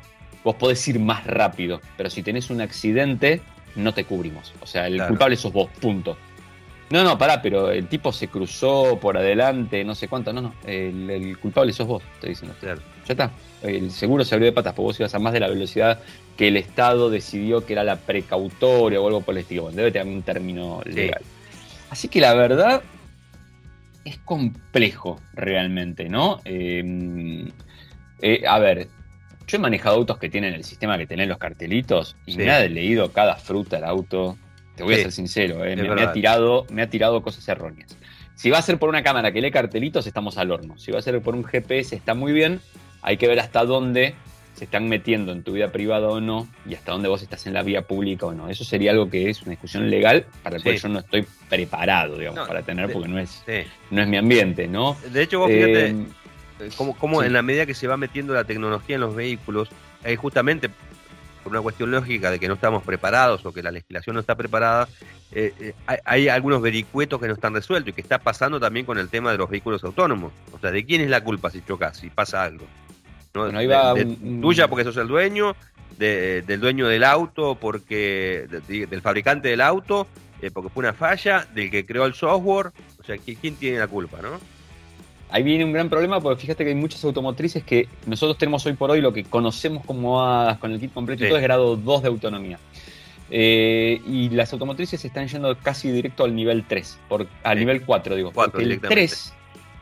vos 0.44 0.56
podés 0.56 0.88
ir 0.88 1.00
más 1.00 1.26
rápido, 1.26 1.82
pero 1.98 2.12
si 2.12 2.22
tenés 2.22 2.52
un 2.52 2.62
accidente, 2.62 3.42
no 3.76 3.94
te 3.94 4.06
cubrimos, 4.06 4.54
o 4.62 4.66
sea, 4.66 4.88
el 4.88 5.06
culpable 5.08 5.36
sos 5.36 5.54
vos, 5.54 5.70
punto. 5.80 6.18
No, 6.92 7.06
no, 7.06 7.18
pará, 7.18 7.42
pero 7.42 7.72
el 7.72 7.88
tipo 7.88 8.12
se 8.12 8.28
cruzó 8.28 9.00
por 9.00 9.18
adelante, 9.18 9.84
no 9.86 9.96
sé 9.96 10.10
cuánto. 10.10 10.34
No, 10.34 10.42
no, 10.42 10.54
el, 10.66 11.38
culpable 11.38 11.72
sos 11.72 11.88
vos, 11.88 12.04
estoy 12.16 12.32
diciendo. 12.32 12.56
Claro. 12.60 12.82
Ya 13.08 13.14
está. 13.14 13.32
El 13.64 13.92
seguro 13.92 14.26
se 14.26 14.36
abrió 14.36 14.48
de 14.48 14.52
patas, 14.52 14.74
porque 14.74 14.88
vos 14.88 15.00
ibas 15.00 15.16
a 15.16 15.20
más 15.20 15.32
de 15.32 15.40
la 15.40 15.48
velocidad 15.48 16.02
que 16.36 16.50
el 16.50 16.58
Estado 16.58 17.10
decidió 17.10 17.66
que 17.66 17.74
era 17.74 17.86
la 17.86 17.96
precautoria 17.96 19.00
o 19.00 19.08
algo 19.08 19.22
por 19.22 19.36
el 19.36 19.42
estilo. 19.42 19.72
debe 19.72 19.92
tener 19.92 20.14
un 20.14 20.22
término 20.22 20.82
legal. 20.86 21.22
Así 21.90 22.10
que 22.10 22.20
la 22.20 22.34
verdad 22.34 22.82
es 24.04 24.18
complejo 24.20 25.22
realmente, 25.34 26.10
¿no? 26.10 26.42
Em, 26.44 27.48
eh, 28.22 28.44
a 28.48 28.60
ver, 28.60 28.90
yo 29.48 29.58
he 29.58 29.60
manejado 29.60 29.96
autos 29.96 30.18
que 30.18 30.30
tienen 30.30 30.54
el 30.54 30.64
sistema 30.64 30.98
que 30.98 31.08
tienen 31.08 31.30
los 31.30 31.38
cartelitos 31.38 32.16
y 32.26 32.38
me 32.38 32.50
ha 32.52 32.60
leído 32.68 33.12
cada 33.12 33.36
fruta 33.36 33.78
del 33.78 33.86
auto 33.86 34.38
te 34.76 34.84
voy 34.84 34.96
a 34.96 34.98
ser 34.98 35.12
sincero, 35.12 35.66
eh, 35.66 35.76
me, 35.76 36.02
ha 36.02 36.14
tirado, 36.14 36.66
me 36.72 36.82
ha 36.82 36.90
tirado 36.90 37.22
cosas 37.22 37.48
erróneas. 37.48 37.96
Si 38.36 38.50
va 38.50 38.58
a 38.58 38.62
ser 38.62 38.80
por 38.80 38.90
una 38.90 39.04
cámara 39.04 39.32
que 39.32 39.42
lee 39.42 39.52
cartelitos, 39.52 40.08
estamos 40.08 40.38
al 40.38 40.50
horno. 40.50 40.78
Si 40.80 40.92
va 40.92 41.00
a 41.00 41.02
ser 41.02 41.22
por 41.22 41.36
un 41.36 41.44
GPS, 41.44 41.96
está 41.96 42.14
muy 42.14 42.32
bien. 42.32 42.60
Hay 43.02 43.18
que 43.18 43.28
ver 43.28 43.40
hasta 43.40 43.66
dónde 43.66 44.16
se 44.56 44.66
están 44.66 44.90
metiendo 44.90 45.32
en 45.32 45.44
tu 45.44 45.54
vida 45.54 45.72
privada 45.72 46.08
o 46.08 46.20
no 46.20 46.48
y 46.68 46.74
hasta 46.74 46.92
dónde 46.92 47.10
vos 47.10 47.22
estás 47.22 47.46
en 47.48 47.54
la 47.54 47.64
vía 47.64 47.84
pública 47.84 48.26
o 48.26 48.34
no. 48.34 48.50
Eso 48.50 48.64
sería 48.64 48.92
algo 48.92 49.10
que 49.10 49.30
es 49.30 49.42
una 49.42 49.52
discusión 49.52 49.90
legal 49.90 50.26
para 50.42 50.58
la 50.58 50.64
cual 50.64 50.78
yo 50.78 50.88
no 50.90 51.00
estoy 51.00 51.26
preparado, 51.50 52.18
digamos, 52.18 52.48
para 52.48 52.62
tener, 52.64 52.92
porque 52.92 53.08
no 53.08 53.20
es, 53.20 53.44
no 53.92 54.02
es 54.02 54.08
mi 54.08 54.18
ambiente, 54.18 54.68
¿no? 54.68 54.98
De 55.12 55.24
hecho, 55.24 55.40
vos 55.40 55.52
fíjate 55.52 55.96
eh, 56.62 56.70
cómo, 56.76 57.24
en 57.24 57.34
la 57.34 57.42
medida 57.42 57.66
que 57.66 57.74
se 57.74 57.88
va 57.88 57.98
metiendo 57.98 58.34
la 58.34 58.44
tecnología 58.44 58.96
en 58.96 59.02
los 59.02 59.16
vehículos, 59.16 59.70
hay 60.04 60.16
justamente 60.16 60.70
por 61.44 61.52
una 61.52 61.62
cuestión 61.62 61.92
lógica 61.92 62.30
de 62.30 62.40
que 62.40 62.48
no 62.48 62.54
estamos 62.54 62.84
preparados 62.84 63.46
o 63.46 63.54
que 63.54 63.64
la 63.64 63.72
legislación 63.72 64.14
no 64.14 64.20
está 64.20 64.36
preparada, 64.36 64.88
eh, 65.32 65.54
eh, 65.60 65.74
hay, 66.06 66.28
algunos 66.28 66.62
vericuetos 66.62 67.20
que 67.20 67.28
no 67.28 67.34
están 67.34 67.54
resueltos 67.54 67.90
y 67.90 67.94
que 67.94 68.02
está 68.02 68.20
pasando 68.20 68.60
también 68.60 68.86
con 68.86 68.98
el 68.98 69.10
tema 69.10 69.32
de 69.32 69.38
los 69.38 69.50
vehículos 69.50 69.84
autónomos. 69.84 70.32
O 70.52 70.60
sea, 70.60 70.72
¿de 70.72 70.86
quién 70.86 71.02
es 71.02 71.10
la 71.10 71.24
culpa 71.24 71.50
si 71.50 71.62
chocas, 71.64 71.98
si 71.98 72.10
pasa 72.10 72.44
algo? 72.44 72.66
tuya 74.42 74.68
porque 74.68 74.84
sos 74.84 74.98
el 74.98 75.08
dueño, 75.08 75.56
del 75.98 76.60
dueño 76.60 76.88
del 76.88 77.06
auto 77.06 77.56
porque 77.56 78.46
del 78.68 79.02
fabricante 79.02 79.48
del 79.48 79.62
auto 79.62 80.08
eh, 80.42 80.50
porque 80.52 80.70
fue 80.70 80.82
una 80.82 80.94
falla, 80.94 81.48
del 81.54 81.70
que 81.70 81.86
creó 81.86 82.06
el 82.06 82.14
software. 82.14 82.72
O 83.00 83.04
sea, 83.04 83.18
¿quién 83.18 83.56
tiene 83.56 83.78
la 83.78 83.88
culpa, 83.88 84.20
no? 84.22 84.40
Ahí 85.32 85.44
viene 85.44 85.64
un 85.64 85.72
gran 85.72 85.90
problema 85.90 86.20
porque 86.20 86.42
fíjate 86.42 86.64
que 86.66 86.72
hay 86.72 86.76
muchas 86.76 87.04
automotrices 87.06 87.64
que 87.64 87.88
nosotros 88.06 88.38
tenemos 88.38 88.66
hoy 88.66 88.74
por 88.74 88.92
hoy 88.92 89.00
lo 89.00 89.14
que 89.14 89.24
conocemos 89.24 89.86
como 89.86 90.22
hadas 90.22 90.58
con 90.58 90.72
el 90.72 90.80
kit 90.80 90.94
completo 90.94 91.24
y 91.24 91.28
todo 91.30 91.38
es 91.38 91.44
grado 91.44 91.78
2 91.78 92.02
de 92.02 92.08
autonomía. 92.10 92.60
Eh, 93.30 94.02
y 94.06 94.30
las 94.30 94.52
automotrices 94.52 95.04
están 95.06 95.30
yendo 95.30 95.58
casi 95.58 95.90
directo 95.90 96.26
al 96.26 96.36
nivel 96.36 96.66
3, 96.68 97.00
por, 97.08 97.28
al 97.44 97.58
nivel 97.58 97.86
4 97.86 98.16
digo, 98.16 98.32
porque 98.34 98.64
el 98.64 98.82
3 98.82 99.34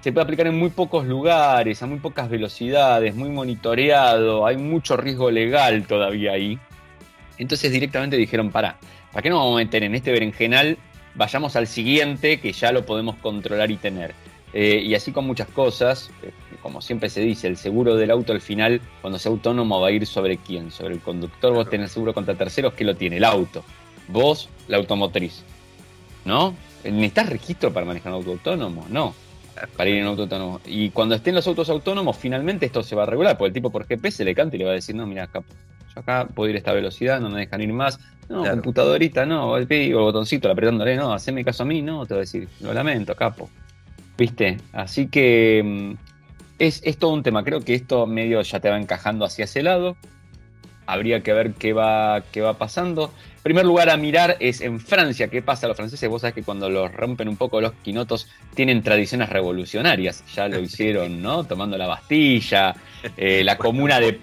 se 0.01 0.11
puede 0.13 0.23
aplicar 0.23 0.47
en 0.47 0.57
muy 0.57 0.69
pocos 0.69 1.05
lugares, 1.07 1.81
a 1.81 1.87
muy 1.87 1.99
pocas 1.99 2.29
velocidades, 2.29 3.15
muy 3.15 3.29
monitoreado, 3.29 4.45
hay 4.45 4.57
mucho 4.57 4.95
riesgo 4.97 5.31
legal 5.31 5.87
todavía 5.87 6.33
ahí. 6.33 6.57
Entonces 7.37 7.71
directamente 7.71 8.15
dijeron, 8.17 8.51
para, 8.51 8.77
¿para 9.11 9.23
qué 9.23 9.29
no 9.29 9.37
vamos 9.37 9.55
a 9.55 9.63
meter 9.63 9.83
en 9.83 9.95
este 9.95 10.11
berenjenal? 10.11 10.77
Vayamos 11.15 11.55
al 11.55 11.67
siguiente 11.67 12.39
que 12.39 12.53
ya 12.53 12.71
lo 12.71 12.85
podemos 12.85 13.15
controlar 13.17 13.71
y 13.71 13.77
tener. 13.77 14.13
Eh, 14.53 14.81
y 14.83 14.95
así 14.95 15.11
con 15.11 15.25
muchas 15.25 15.47
cosas, 15.47 16.09
eh, 16.23 16.31
como 16.61 16.81
siempre 16.81 17.09
se 17.09 17.21
dice, 17.21 17.47
el 17.47 17.57
seguro 17.57 17.95
del 17.95 18.11
auto 18.11 18.33
al 18.33 18.41
final, 18.41 18.81
cuando 19.01 19.19
sea 19.19 19.31
autónomo, 19.31 19.79
va 19.79 19.89
a 19.89 19.91
ir 19.91 20.05
sobre 20.05 20.37
quién, 20.37 20.71
sobre 20.71 20.95
el 20.95 21.01
conductor, 21.01 21.53
vos 21.53 21.69
tenés 21.69 21.91
seguro 21.91 22.13
contra 22.13 22.35
terceros, 22.35 22.73
que 22.73 22.83
lo 22.83 22.95
tiene? 22.95 23.17
El 23.17 23.23
auto. 23.23 23.63
Vos, 24.07 24.49
la 24.67 24.77
automotriz. 24.77 25.43
¿No? 26.25 26.55
¿Necesitas 26.83 27.29
registro 27.29 27.71
para 27.73 27.85
manejar 27.85 28.11
un 28.11 28.19
auto 28.19 28.31
autónomo? 28.31 28.85
No. 28.89 29.13
Para 29.75 29.89
ir 29.89 29.97
en 29.97 30.03
un 30.03 30.09
auto 30.09 30.23
autónomo. 30.23 30.61
Y 30.65 30.89
cuando 30.89 31.15
estén 31.15 31.35
los 31.35 31.45
autos 31.45 31.69
autónomos, 31.69 32.17
finalmente 32.17 32.65
esto 32.65 32.81
se 32.81 32.95
va 32.95 33.03
a 33.03 33.05
regular, 33.05 33.37
porque 33.37 33.49
el 33.49 33.53
tipo 33.53 33.69
por 33.69 33.85
GPS 33.85 34.23
le 34.23 34.33
canta 34.33 34.55
y 34.55 34.59
le 34.59 34.65
va 34.65 34.71
a 34.71 34.75
decir, 34.75 34.95
no, 34.95 35.05
mira, 35.05 35.23
acá, 35.23 35.43
yo 35.93 35.99
acá 35.99 36.27
puedo 36.33 36.49
ir 36.49 36.55
a 36.55 36.59
esta 36.59 36.73
velocidad, 36.73 37.19
no 37.19 37.29
me 37.29 37.41
dejan 37.41 37.61
ir 37.61 37.73
más. 37.73 37.99
No, 38.29 38.45
computadorita, 38.45 39.25
no, 39.25 39.57
el 39.57 39.93
botoncito, 39.95 40.51
apretándole, 40.51 40.95
no, 40.95 41.11
haceme 41.11 41.43
caso 41.43 41.63
a 41.63 41.65
mí, 41.65 41.81
no, 41.81 42.05
te 42.05 42.13
va 42.13 42.19
a 42.19 42.21
decir, 42.21 42.47
lo 42.61 42.73
lamento, 42.73 43.15
capo. 43.15 43.49
¿Viste? 44.19 44.57
Así 44.73 45.07
que 45.07 45.61
mm, 45.63 45.93
es, 46.59 46.81
todo 46.99 47.13
un 47.13 47.23
tema. 47.23 47.45
Creo 47.45 47.61
que 47.61 47.73
esto 47.73 48.05
medio 48.05 48.41
ya 48.41 48.59
te 48.59 48.69
va 48.69 48.77
encajando 48.77 49.23
hacia 49.23 49.45
ese 49.45 49.63
lado. 49.63 49.95
Habría 50.85 51.21
que 51.21 51.31
ver 51.31 51.53
qué 51.53 51.71
va, 51.71 52.21
qué 52.33 52.41
va 52.41 52.57
pasando. 52.57 53.13
En 53.37 53.43
primer 53.43 53.65
lugar 53.65 53.89
a 53.89 53.95
mirar 53.95 54.35
es 54.41 54.59
en 54.59 54.81
Francia. 54.81 55.29
¿Qué 55.29 55.41
pasa? 55.41 55.69
Los 55.69 55.77
franceses, 55.77 56.09
vos 56.09 56.21
sabés 56.21 56.35
que 56.35 56.43
cuando 56.43 56.69
los 56.69 56.93
rompen 56.93 57.29
un 57.29 57.37
poco 57.37 57.61
los 57.61 57.71
quinotos, 57.81 58.27
tienen 58.55 58.83
tradiciones 58.83 59.29
revolucionarias. 59.29 60.25
Ya 60.35 60.49
lo 60.49 60.59
hicieron, 60.61 61.21
¿no? 61.21 61.45
Tomando 61.45 61.77
la 61.77 61.87
Bastilla, 61.87 62.75
eh, 63.15 63.41
la 63.45 63.57
comuna 63.57 64.01
de 64.01 64.19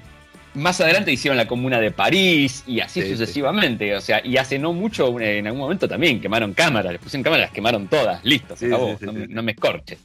más 0.56 0.80
adelante 0.80 1.12
hicieron 1.12 1.36
la 1.36 1.46
comuna 1.46 1.78
de 1.78 1.90
París 1.90 2.64
y 2.66 2.80
así 2.80 3.02
sucesivamente. 3.02 3.94
O 3.94 4.00
sea, 4.00 4.20
y 4.24 4.36
hace 4.36 4.58
no 4.58 4.72
mucho, 4.72 5.20
en 5.20 5.46
algún 5.46 5.60
momento 5.60 5.88
también 5.88 6.20
quemaron 6.20 6.54
cámaras, 6.54 6.92
les 6.92 7.00
pusieron 7.00 7.22
cámaras, 7.22 7.46
las 7.46 7.54
quemaron 7.54 7.86
todas, 7.88 8.24
listo, 8.24 8.56
se 8.56 8.66
acabó, 8.66 8.96
no, 9.00 9.42
me 9.42 9.52
escorches. 9.52 9.98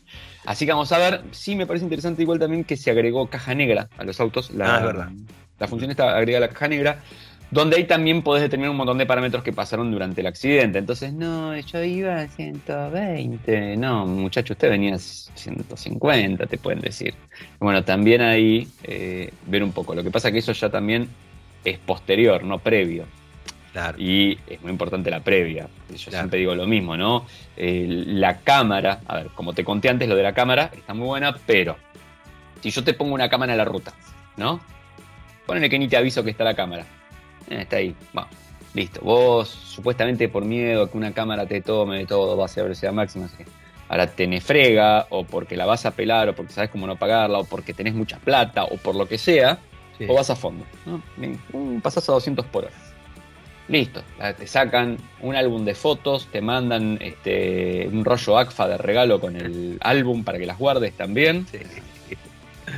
Así 0.46 0.66
que 0.66 0.72
vamos 0.72 0.92
a 0.92 0.98
ver, 0.98 1.22
sí 1.32 1.56
me 1.56 1.66
parece 1.66 1.86
interesante 1.86 2.22
igual 2.22 2.40
también 2.40 2.64
que 2.64 2.76
se 2.76 2.92
agregó 2.92 3.28
caja 3.28 3.54
negra 3.56 3.90
a 3.98 4.04
los 4.04 4.20
autos. 4.20 4.52
La, 4.52 4.78
ah, 4.78 4.86
verdad. 4.86 5.10
La 5.60 5.68
función 5.68 5.92
está 5.92 6.18
agregada 6.18 6.48
la 6.48 6.54
caja 6.54 6.68
negra 6.68 7.04
donde 7.52 7.76
ahí 7.76 7.84
también 7.84 8.22
podés 8.22 8.42
determinar 8.44 8.72
un 8.72 8.78
montón 8.78 8.98
de 8.98 9.06
parámetros 9.06 9.44
que 9.44 9.52
pasaron 9.52 9.92
durante 9.92 10.22
el 10.22 10.28
accidente. 10.28 10.80
Entonces, 10.80 11.12
no, 11.12 11.58
yo 11.60 11.84
iba 11.84 12.16
a 12.16 12.28
120. 12.28 13.76
No, 13.76 14.06
muchacho, 14.06 14.54
usted 14.54 14.70
venía 14.70 14.96
a 14.96 15.00
150, 15.00 16.46
te 16.46 16.58
pueden 16.58 16.80
decir. 16.80 17.14
Bueno, 17.60 17.84
también 17.84 18.22
ahí 18.22 18.70
eh, 18.84 19.32
ver 19.48 19.64
un 19.64 19.74
poco. 19.74 19.94
Lo 19.94 20.02
que 20.02 20.10
pasa 20.10 20.30
es 20.30 20.32
que 20.32 20.40
eso 20.40 20.54
ya 20.54 20.70
también 20.70 21.10
es 21.66 21.78
posterior, 21.78 22.44
no 22.44 22.58
previo. 22.60 23.06
Claro. 23.74 23.98
Y 24.00 24.38
es 24.48 24.62
muy 24.62 24.72
importante 24.72 25.12
la 25.12 25.20
previa. 25.20 25.68
Yo 25.90 26.10
siempre 26.10 26.40
digo 26.40 26.56
lo 26.56 26.66
mismo, 26.66 26.98
¿no? 26.98 27.26
la 27.58 28.40
cámara, 28.40 29.02
a 29.06 29.18
ver, 29.18 29.28
como 29.36 29.54
te 29.54 29.64
conté 29.64 29.88
antes, 29.90 30.10
lo 30.10 30.16
de 30.16 30.24
la 30.24 30.34
cámara 30.34 30.72
está 30.74 30.94
muy 30.94 31.06
buena, 31.06 31.38
pero 31.46 31.78
si 32.62 32.72
yo 32.72 32.84
te 32.84 32.94
pongo 32.94 33.14
una 33.14 33.30
cámara 33.30 33.52
en 33.54 33.58
la 33.60 33.66
ruta, 33.66 33.94
¿no? 34.36 34.60
Ponele 35.46 35.70
que 35.70 35.78
ni 35.78 35.88
te 35.88 35.96
aviso 35.96 36.24
que 36.24 36.32
está 36.32 36.44
la 36.44 36.56
cámara 36.56 36.86
está 37.50 37.78
ahí. 37.78 37.96
Va, 38.18 38.28
listo. 38.74 39.02
Vos, 39.02 39.50
supuestamente 39.50 40.30
por 40.30 40.46
miedo 40.46 40.84
a 40.84 40.92
que 40.92 40.98
una 40.98 41.14
cámara 41.14 41.46
te 41.46 41.62
tome 41.62 42.00
de 42.00 42.06
todo, 42.06 42.38
va 42.38 42.46
a 42.46 42.48
ser 42.48 42.64
velocidad 42.64 42.94
máxima. 42.94 43.30
Ahora 43.90 44.08
te 44.08 44.40
frega, 44.40 45.08
o 45.10 45.26
porque 45.26 45.58
la 45.58 45.66
vas 45.66 45.86
a 45.86 45.92
pelar, 45.92 46.30
o 46.30 46.36
porque 46.36 46.54
sabes 46.54 46.70
cómo 46.70 46.88
no 46.88 46.96
pagarla, 46.96 47.40
o 47.40 47.44
porque 47.44 47.74
tenés 47.74 47.94
mucha 47.94 48.20
plata, 48.20 48.64
o 48.64 48.78
por 48.78 48.96
lo 48.96 49.08
que 49.08 49.18
sea, 49.18 49.60
o 50.08 50.14
vas 50.14 50.30
a 50.30 50.36
fondo. 50.36 50.66
¿no? 50.86 51.02
Pasás 51.82 52.08
a 52.08 52.14
200 52.14 52.46
por 52.46 52.66
hora. 52.66 52.74
Listo, 53.68 54.04
te 54.38 54.48
sacan 54.48 54.98
un 55.22 55.36
álbum 55.36 55.64
de 55.64 55.76
fotos, 55.76 56.28
te 56.32 56.42
mandan 56.42 56.98
este, 57.00 57.88
un 57.88 58.04
rollo 58.04 58.38
ACFA 58.38 58.68
de 58.68 58.78
regalo 58.78 59.22
con 59.22 59.36
el 59.36 59.78
álbum 59.82 60.24
para 60.24 60.38
que 60.38 60.46
las 60.46 60.58
guardes 60.58 60.94
también. 60.94 61.46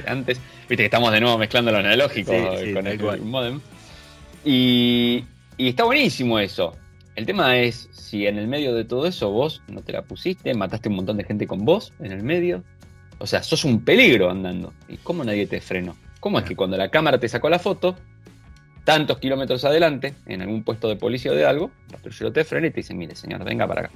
Antes, 0.08 0.40
viste 0.70 0.78
que 0.78 0.86
estamos 0.86 1.12
de 1.12 1.20
nuevo 1.20 1.38
mezclando 1.38 1.72
lo 1.72 1.80
analógico 1.80 2.32
con 2.74 2.88
el 2.88 3.22
modem. 3.22 3.60
Y, 4.46 5.26
está 5.58 5.84
buenísimo 5.84 6.40
eso. 6.40 6.76
El 7.16 7.26
tema 7.26 7.58
es 7.58 7.90
si 7.92 8.28
en 8.28 8.38
el 8.38 8.48
medio 8.48 8.74
de 8.74 8.86
todo 8.86 9.06
eso 9.06 9.30
vos 9.30 9.62
no 9.68 9.82
te 9.82 9.94
la 9.94 10.02
pusiste, 10.02 10.54
mataste 10.54 10.90
un 10.90 10.96
montón 10.96 11.18
de 11.18 11.24
gente 11.24 11.48
con 11.48 11.64
vos 11.66 11.94
en 12.00 12.12
el 12.12 12.24
medio. 12.24 12.64
O 13.20 13.28
sea, 13.28 13.44
sos 13.44 13.64
un 13.64 13.84
peligro 13.84 14.30
andando. 14.30 14.74
¿Y 14.88 14.98
cómo 14.98 15.24
nadie 15.24 15.48
te 15.48 15.62
frenó? 15.62 15.96
¿Cómo 16.20 16.40
es 16.40 16.46
que 16.46 16.56
cuando 16.56 16.78
la 16.78 16.90
cámara 16.90 17.20
te 17.20 17.30
sacó 17.30 17.50
la 17.50 17.60
foto, 17.60 17.96
tantos 18.84 19.20
kilómetros 19.20 19.64
adelante, 19.66 20.16
en 20.26 20.42
algún 20.42 20.64
puesto 20.64 20.88
de 20.88 20.96
policía 20.96 21.32
o 21.32 21.36
de 21.36 21.46
algo, 21.46 21.72
la 21.92 21.98
patrullero 21.98 22.34
te 22.34 22.44
frena 22.44 22.68
y 22.68 22.72
te 22.72 22.78
dice, 22.78 22.94
mire 22.94 23.16
señor, 23.16 23.44
venga 23.44 23.68
para 23.68 23.82
acá. 23.82 23.92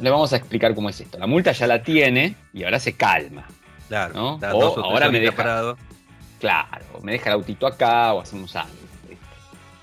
Le 0.00 0.10
vamos 0.10 0.32
a 0.32 0.36
explicar 0.36 0.74
cómo 0.74 0.90
es 0.90 1.00
esto. 1.00 1.18
La 1.18 1.26
multa 1.26 1.52
ya 1.52 1.66
la 1.66 1.82
tiene 1.82 2.36
y 2.52 2.64
ahora 2.64 2.78
se 2.78 2.94
calma. 2.94 3.46
Claro. 3.88 4.14
¿no? 4.14 4.34
O 4.36 4.84
ahora 4.84 5.10
me 5.10 5.20
deja... 5.20 5.36
Parado. 5.36 5.78
Claro, 6.40 6.84
me 7.02 7.12
deja 7.12 7.30
el 7.30 7.34
autito 7.34 7.66
acá 7.66 8.12
o 8.12 8.20
hacemos 8.20 8.54
algo. 8.56 8.83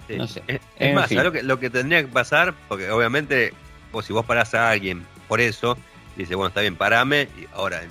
No 0.09 0.27
sé. 0.27 0.43
Es, 0.77 0.93
más, 0.93 1.11
lo 1.11 1.31
que, 1.31 1.43
lo 1.43 1.59
que 1.59 1.69
tendría 1.69 2.01
que 2.01 2.07
pasar? 2.07 2.53
Porque 2.67 2.89
obviamente, 2.89 3.53
o 3.91 4.01
si 4.01 4.13
vos 4.13 4.25
parás 4.25 4.53
a 4.53 4.69
alguien 4.69 5.05
por 5.27 5.39
eso, 5.41 5.77
dice, 6.15 6.35
bueno, 6.35 6.49
está 6.49 6.61
bien, 6.61 6.75
parame, 6.75 7.29
y 7.39 7.47
ahora 7.53 7.81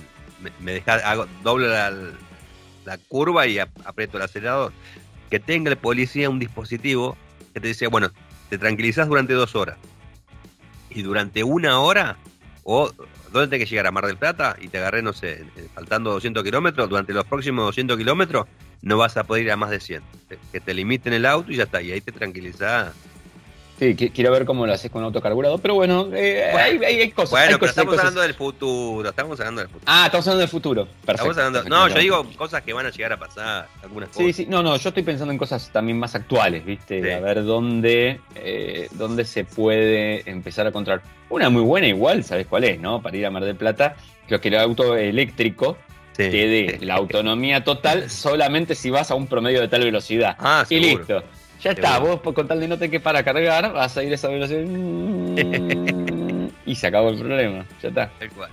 me, 0.41 0.51
me 0.59 0.73
deja, 0.73 0.95
hago, 0.95 1.27
doble 1.43 1.67
la, 1.67 1.91
la 2.85 2.97
curva 2.97 3.47
y 3.47 3.59
aprieto 3.59 4.17
el 4.17 4.23
acelerador. 4.23 4.73
Que 5.29 5.39
tenga 5.39 5.71
el 5.71 5.77
policía 5.77 6.29
un 6.29 6.39
dispositivo 6.39 7.17
que 7.53 7.59
te 7.59 7.67
dice, 7.67 7.87
bueno, 7.87 8.11
te 8.49 8.57
tranquilizás 8.57 9.07
durante 9.07 9.33
dos 9.33 9.55
horas. 9.55 9.77
Y 10.89 11.03
durante 11.03 11.43
una 11.43 11.79
hora, 11.79 12.17
o 12.63 12.91
¿dónde 13.31 13.47
tenés 13.47 13.65
que 13.65 13.69
llegar? 13.69 13.87
A 13.87 13.91
Mar 13.91 14.05
del 14.05 14.17
Plata 14.17 14.57
y 14.59 14.67
te 14.67 14.77
agarré, 14.77 15.01
no 15.01 15.13
sé, 15.13 15.45
faltando 15.73 16.11
200 16.11 16.43
kilómetros, 16.43 16.89
durante 16.89 17.13
los 17.13 17.25
próximos 17.25 17.65
200 17.65 17.97
kilómetros 17.97 18.45
no 18.81 18.97
vas 18.97 19.17
a 19.17 19.23
poder 19.23 19.45
ir 19.45 19.51
a 19.51 19.57
más 19.57 19.69
de 19.69 19.79
100. 19.79 20.01
Que 20.51 20.59
te 20.59 20.73
limiten 20.73 21.13
el 21.13 21.25
auto 21.25 21.51
y 21.51 21.57
ya 21.57 21.63
está, 21.63 21.81
y 21.81 21.91
ahí 21.91 22.01
te 22.01 22.11
tranquilizás. 22.11 22.93
Sí, 23.81 23.95
quiero 23.95 24.31
ver 24.31 24.45
cómo 24.45 24.67
lo 24.67 24.73
haces 24.73 24.91
con 24.91 25.03
auto 25.03 25.21
carburado, 25.21 25.57
pero 25.57 25.73
bueno, 25.73 26.07
eh, 26.13 26.51
hay, 26.53 27.09
cosas. 27.09 27.31
Bueno, 27.31 27.57
pero 27.57 27.71
estamos 27.71 27.97
hablando 27.97 28.21
del 28.21 28.35
futuro, 28.35 29.09
estamos 29.09 29.39
hablando 29.39 29.61
del 29.61 29.69
futuro. 29.71 29.91
Ah, 29.91 30.03
estamos 30.05 30.27
hablando 30.27 30.41
del 30.41 30.49
futuro, 30.49 30.87
perfecto. 31.03 31.63
no, 31.63 31.87
yo 31.87 31.97
digo 31.97 32.29
cosas 32.37 32.61
que 32.61 32.73
van 32.73 32.85
a 32.85 32.91
llegar 32.91 33.13
a 33.13 33.17
pasar, 33.17 33.67
algunas 33.81 34.09
cosas. 34.09 34.23
Sí, 34.23 34.33
sí, 34.33 34.45
no, 34.45 34.61
no, 34.61 34.77
yo 34.77 34.89
estoy 34.89 35.01
pensando 35.01 35.31
en 35.31 35.39
cosas 35.39 35.71
también 35.73 35.97
más 35.97 36.13
actuales, 36.13 36.63
¿viste? 36.63 37.11
A 37.11 37.19
ver 37.21 37.43
dónde, 37.43 38.21
eh, 38.35 38.87
dónde 38.91 39.25
se 39.25 39.45
puede 39.45 40.29
empezar 40.29 40.67
a 40.67 40.71
controlar. 40.71 41.01
Una 41.29 41.49
muy 41.49 41.63
buena 41.63 41.87
igual, 41.87 42.23
¿sabes 42.23 42.45
cuál 42.45 42.65
es, 42.65 42.79
no? 42.79 43.01
Para 43.01 43.17
ir 43.17 43.25
a 43.25 43.31
Mar 43.31 43.43
del 43.43 43.55
Plata, 43.55 43.95
creo 44.27 44.39
que 44.39 44.49
el 44.49 44.57
auto 44.57 44.95
eléctrico 44.95 45.75
te 46.15 46.29
dé 46.29 46.77
la 46.81 46.95
autonomía 46.95 47.63
total 47.63 48.09
solamente 48.09 48.75
si 48.75 48.89
vas 48.89 49.11
a 49.11 49.15
un 49.15 49.27
promedio 49.27 49.61
de 49.61 49.67
tal 49.67 49.83
velocidad. 49.83 50.35
Ah, 50.39 50.65
y 50.69 50.79
listo. 50.79 51.23
Ya 51.61 51.71
está, 51.71 51.99
vos 51.99 52.21
con 52.21 52.47
tal 52.47 52.59
de 52.59 52.67
no 52.67 52.77
te 52.77 52.89
que 52.89 52.99
para 52.99 53.23
cargar, 53.23 53.71
vas 53.71 53.95
a 53.95 54.03
ir 54.03 54.11
a 54.11 54.15
esa 54.15 54.29
velocidad. 54.29 54.61
y 56.65 56.75
se 56.75 56.87
acabó 56.87 57.09
el 57.09 57.19
problema. 57.19 57.65
Ya 57.81 57.89
está. 57.89 58.09
Tal 58.19 58.29
cual. 58.31 58.49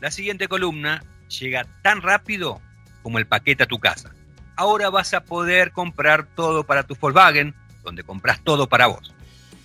La 0.00 0.12
siguiente 0.12 0.46
columna 0.46 1.02
llega 1.28 1.66
tan 1.82 2.02
rápido 2.02 2.60
como 3.02 3.18
el 3.18 3.26
paquete 3.26 3.64
a 3.64 3.66
tu 3.66 3.78
casa. 3.78 4.10
Ahora 4.56 4.90
vas 4.90 5.14
a 5.14 5.24
poder 5.24 5.72
comprar 5.72 6.26
todo 6.34 6.64
para 6.64 6.82
tu 6.82 6.96
Volkswagen, 6.96 7.54
donde 7.84 8.02
compras 8.02 8.40
todo 8.42 8.68
para 8.68 8.86
vos. 8.86 9.14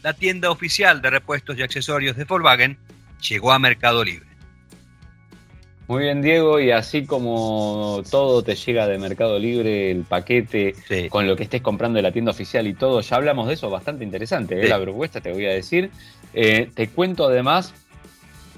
La 0.03 0.13
tienda 0.13 0.51
oficial 0.51 1.01
de 1.01 1.09
repuestos 1.09 1.57
y 1.57 1.61
accesorios 1.61 2.15
de 2.15 2.25
Volkswagen 2.25 2.77
llegó 3.21 3.51
a 3.51 3.59
Mercado 3.59 4.03
Libre. 4.03 4.33
Muy 5.87 6.03
bien, 6.03 6.21
Diego, 6.21 6.61
y 6.61 6.71
así 6.71 7.05
como 7.05 8.03
todo 8.09 8.41
te 8.41 8.55
llega 8.55 8.87
de 8.87 8.97
Mercado 8.97 9.37
Libre, 9.37 9.91
el 9.91 10.03
paquete 10.03 10.75
con 11.09 11.27
lo 11.27 11.35
que 11.35 11.43
estés 11.43 11.61
comprando 11.61 11.97
de 11.97 12.03
la 12.03 12.11
tienda 12.13 12.31
oficial 12.31 12.67
y 12.67 12.73
todo, 12.73 13.01
ya 13.01 13.17
hablamos 13.17 13.47
de 13.47 13.55
eso, 13.55 13.69
bastante 13.69 14.05
interesante, 14.05 14.61
¿eh? 14.61 14.69
la 14.69 14.79
propuesta, 14.79 15.19
te 15.19 15.33
voy 15.33 15.45
a 15.45 15.51
decir. 15.51 15.91
Eh, 16.33 16.69
te 16.73 16.87
cuento 16.87 17.25
además 17.25 17.73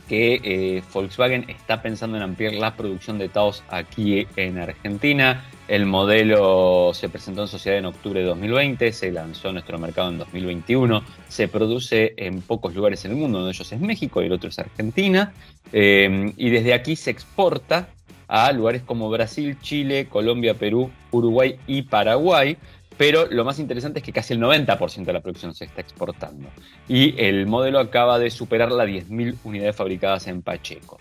que 0.07 0.41
eh, 0.43 0.83
Volkswagen 0.93 1.49
está 1.49 1.81
pensando 1.81 2.17
en 2.17 2.23
ampliar 2.23 2.53
la 2.53 2.75
producción 2.75 3.17
de 3.17 3.29
Taos 3.29 3.63
aquí 3.69 4.27
en 4.35 4.57
Argentina. 4.57 5.43
El 5.67 5.85
modelo 5.85 6.91
se 6.93 7.09
presentó 7.09 7.41
en 7.41 7.47
sociedad 7.47 7.79
en 7.79 7.85
octubre 7.85 8.19
de 8.19 8.27
2020, 8.27 8.91
se 8.91 9.11
lanzó 9.11 9.47
en 9.47 9.55
nuestro 9.55 9.79
mercado 9.79 10.09
en 10.09 10.19
2021, 10.19 11.03
se 11.27 11.47
produce 11.47 12.13
en 12.17 12.41
pocos 12.41 12.75
lugares 12.75 13.03
en 13.05 13.11
el 13.11 13.17
mundo, 13.17 13.39
uno 13.39 13.47
de 13.47 13.53
ellos 13.53 13.71
es 13.71 13.79
México 13.79 14.21
y 14.21 14.27
el 14.27 14.33
otro 14.33 14.49
es 14.49 14.59
Argentina, 14.59 15.33
eh, 15.73 16.31
y 16.37 16.49
desde 16.51 16.73
aquí 16.75 16.95
se 16.95 17.09
exporta 17.09 17.89
a 18.27 18.51
lugares 18.51 18.83
como 18.83 19.09
Brasil, 19.09 19.57
Chile, 19.61 20.07
Colombia, 20.07 20.55
Perú, 20.55 20.91
Uruguay 21.11 21.57
y 21.67 21.83
Paraguay 21.83 22.57
pero 22.97 23.27
lo 23.29 23.43
más 23.43 23.60
interesante 23.60 23.99
es 23.99 24.05
que 24.05 24.13
casi 24.13 24.34
el 24.34 24.39
90% 24.39 25.03
de 25.03 25.13
la 25.13 25.21
producción 25.21 25.53
se 25.53 25.65
está 25.65 25.81
exportando. 25.81 26.47
Y 26.88 27.19
el 27.21 27.45
modelo 27.45 27.79
acaba 27.79 28.19
de 28.19 28.29
superar 28.29 28.71
las 28.71 28.88
10.000 28.88 29.38
unidades 29.43 29.75
fabricadas 29.75 30.27
en 30.27 30.41
Pacheco. 30.41 30.97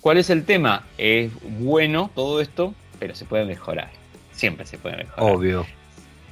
¿Cuál 0.00 0.18
es 0.18 0.30
el 0.30 0.44
tema? 0.44 0.86
Es 0.98 1.30
bueno 1.58 2.10
todo 2.14 2.40
esto, 2.40 2.74
pero 2.98 3.14
se 3.14 3.24
puede 3.24 3.44
mejorar. 3.44 3.90
Siempre 4.32 4.66
se 4.66 4.78
puede 4.78 4.96
mejorar. 4.96 5.34
Obvio. 5.34 5.66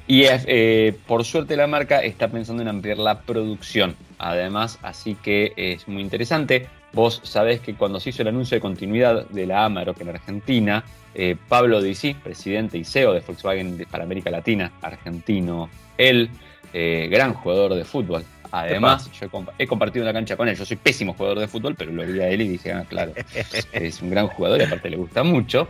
Y 0.07 0.23
eh, 0.25 0.95
por 1.07 1.23
suerte 1.23 1.55
la 1.55 1.67
marca 1.67 1.99
está 1.99 2.27
pensando 2.27 2.61
en 2.61 2.67
ampliar 2.67 2.97
la 2.97 3.21
producción. 3.21 3.95
Además, 4.17 4.79
así 4.81 5.15
que 5.15 5.53
es 5.55 5.87
muy 5.87 6.01
interesante. 6.01 6.67
Vos 6.91 7.21
sabés 7.23 7.61
que 7.61 7.75
cuando 7.75 7.99
se 7.99 8.09
hizo 8.09 8.21
el 8.21 8.27
anuncio 8.27 8.55
de 8.55 8.61
continuidad 8.61 9.27
de 9.29 9.47
la 9.47 9.65
Amarok 9.65 9.99
en 10.01 10.09
Argentina, 10.09 10.83
eh, 11.15 11.35
Pablo 11.47 11.81
Dizzi, 11.81 12.13
presidente 12.13 12.77
y 12.77 12.83
CEO 12.83 13.13
de 13.13 13.19
Volkswagen 13.19 13.85
para 13.89 14.03
América 14.03 14.29
Latina, 14.29 14.71
argentino, 14.81 15.69
él, 15.97 16.29
eh, 16.73 17.07
gran 17.11 17.33
jugador 17.33 17.75
de 17.75 17.83
fútbol. 17.83 18.23
Además, 18.51 19.09
yo 19.11 19.27
he 19.57 19.65
compartido 19.65 20.05
una 20.05 20.13
cancha 20.13 20.37
con 20.37 20.47
él. 20.47 20.55
Yo 20.55 20.63
soy 20.63 20.77
pésimo 20.77 21.15
jugador 21.15 21.39
de 21.39 21.47
fútbol, 21.47 21.73
pero 21.75 21.91
lo 21.91 22.05
vi 22.05 22.19
a 22.19 22.29
él 22.29 22.41
y 22.41 22.47
dije, 22.49 22.71
ah, 22.71 22.85
claro, 22.87 23.13
es 23.71 24.01
un 24.01 24.11
gran 24.11 24.27
jugador 24.27 24.61
y 24.61 24.65
aparte 24.65 24.91
le 24.91 24.97
gusta 24.97 25.23
mucho. 25.23 25.67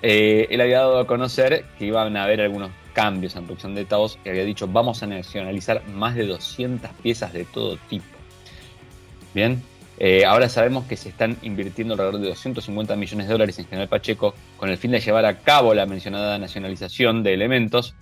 Eh, 0.00 0.48
él 0.50 0.60
había 0.60 0.78
dado 0.78 0.98
a 0.98 1.06
conocer 1.06 1.66
que 1.78 1.86
iban 1.86 2.16
a 2.16 2.24
haber 2.24 2.40
algunos 2.40 2.70
cambios 2.94 3.36
en 3.36 3.44
producción 3.44 3.74
de 3.74 3.84
Taos 3.84 4.18
y 4.24 4.30
había 4.30 4.44
dicho, 4.44 4.66
vamos 4.66 5.02
a 5.02 5.06
nacionalizar 5.06 5.86
más 5.88 6.14
de 6.14 6.26
200 6.26 6.90
piezas 7.02 7.32
de 7.34 7.44
todo 7.44 7.76
tipo. 7.88 8.04
Bien, 9.34 9.62
eh, 9.98 10.24
ahora 10.24 10.48
sabemos 10.48 10.84
que 10.86 10.96
se 10.96 11.08
están 11.08 11.36
invirtiendo 11.42 11.94
alrededor 11.94 12.20
de 12.20 12.28
250 12.28 12.96
millones 12.96 13.26
de 13.26 13.32
dólares 13.32 13.58
en 13.58 13.66
General 13.66 13.88
Pacheco 13.88 14.34
con 14.56 14.70
el 14.70 14.78
fin 14.78 14.90
de 14.90 15.00
llevar 15.00 15.26
a 15.26 15.38
cabo 15.38 15.74
la 15.74 15.86
mencionada 15.86 16.38
nacionalización 16.38 17.22
de 17.22 17.34
elementos 17.34 17.94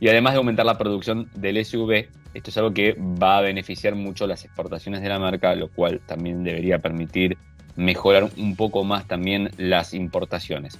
y 0.00 0.08
además 0.08 0.32
de 0.32 0.38
aumentar 0.38 0.66
la 0.66 0.78
producción 0.78 1.30
del 1.34 1.64
SUV. 1.64 2.08
Esto 2.34 2.50
es 2.50 2.56
algo 2.56 2.74
que 2.74 2.96
va 2.98 3.38
a 3.38 3.42
beneficiar 3.42 3.94
mucho 3.94 4.26
las 4.26 4.44
exportaciones 4.44 5.02
de 5.02 5.08
la 5.08 5.18
marca, 5.18 5.54
lo 5.54 5.68
cual 5.68 6.00
también 6.04 6.42
debería 6.42 6.80
permitir 6.80 7.38
mejorar 7.76 8.28
un 8.36 8.56
poco 8.56 8.84
más 8.84 9.06
también 9.06 9.50
las 9.56 9.94
importaciones. 9.94 10.78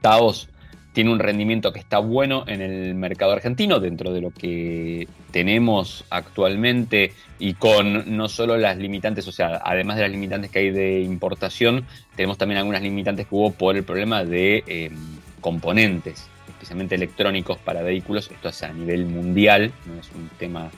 Taos 0.00 0.48
tiene 0.92 1.10
un 1.10 1.18
rendimiento 1.18 1.72
que 1.72 1.78
está 1.78 1.98
bueno 1.98 2.44
en 2.46 2.60
el 2.60 2.94
mercado 2.94 3.32
argentino, 3.32 3.80
dentro 3.80 4.12
de 4.12 4.20
lo 4.20 4.30
que 4.30 5.08
tenemos 5.30 6.04
actualmente 6.10 7.12
y 7.38 7.54
con 7.54 8.16
no 8.16 8.28
solo 8.28 8.56
las 8.58 8.76
limitantes, 8.76 9.26
o 9.26 9.32
sea, 9.32 9.60
además 9.64 9.96
de 9.96 10.02
las 10.02 10.10
limitantes 10.10 10.50
que 10.50 10.58
hay 10.58 10.70
de 10.70 11.00
importación, 11.00 11.86
tenemos 12.14 12.36
también 12.38 12.58
algunas 12.58 12.82
limitantes 12.82 13.26
que 13.26 13.34
hubo 13.34 13.52
por 13.52 13.76
el 13.76 13.84
problema 13.84 14.24
de 14.24 14.62
em, 14.66 14.92
componentes, 15.40 16.28
especialmente 16.48 16.94
electrónicos 16.94 17.58
para 17.58 17.82
vehículos. 17.82 18.30
Esto 18.30 18.50
es 18.50 18.62
a 18.62 18.72
nivel 18.72 19.06
mundial, 19.06 19.72
no 19.86 19.98
es 19.98 20.10
un 20.14 20.28
tema 20.38 20.70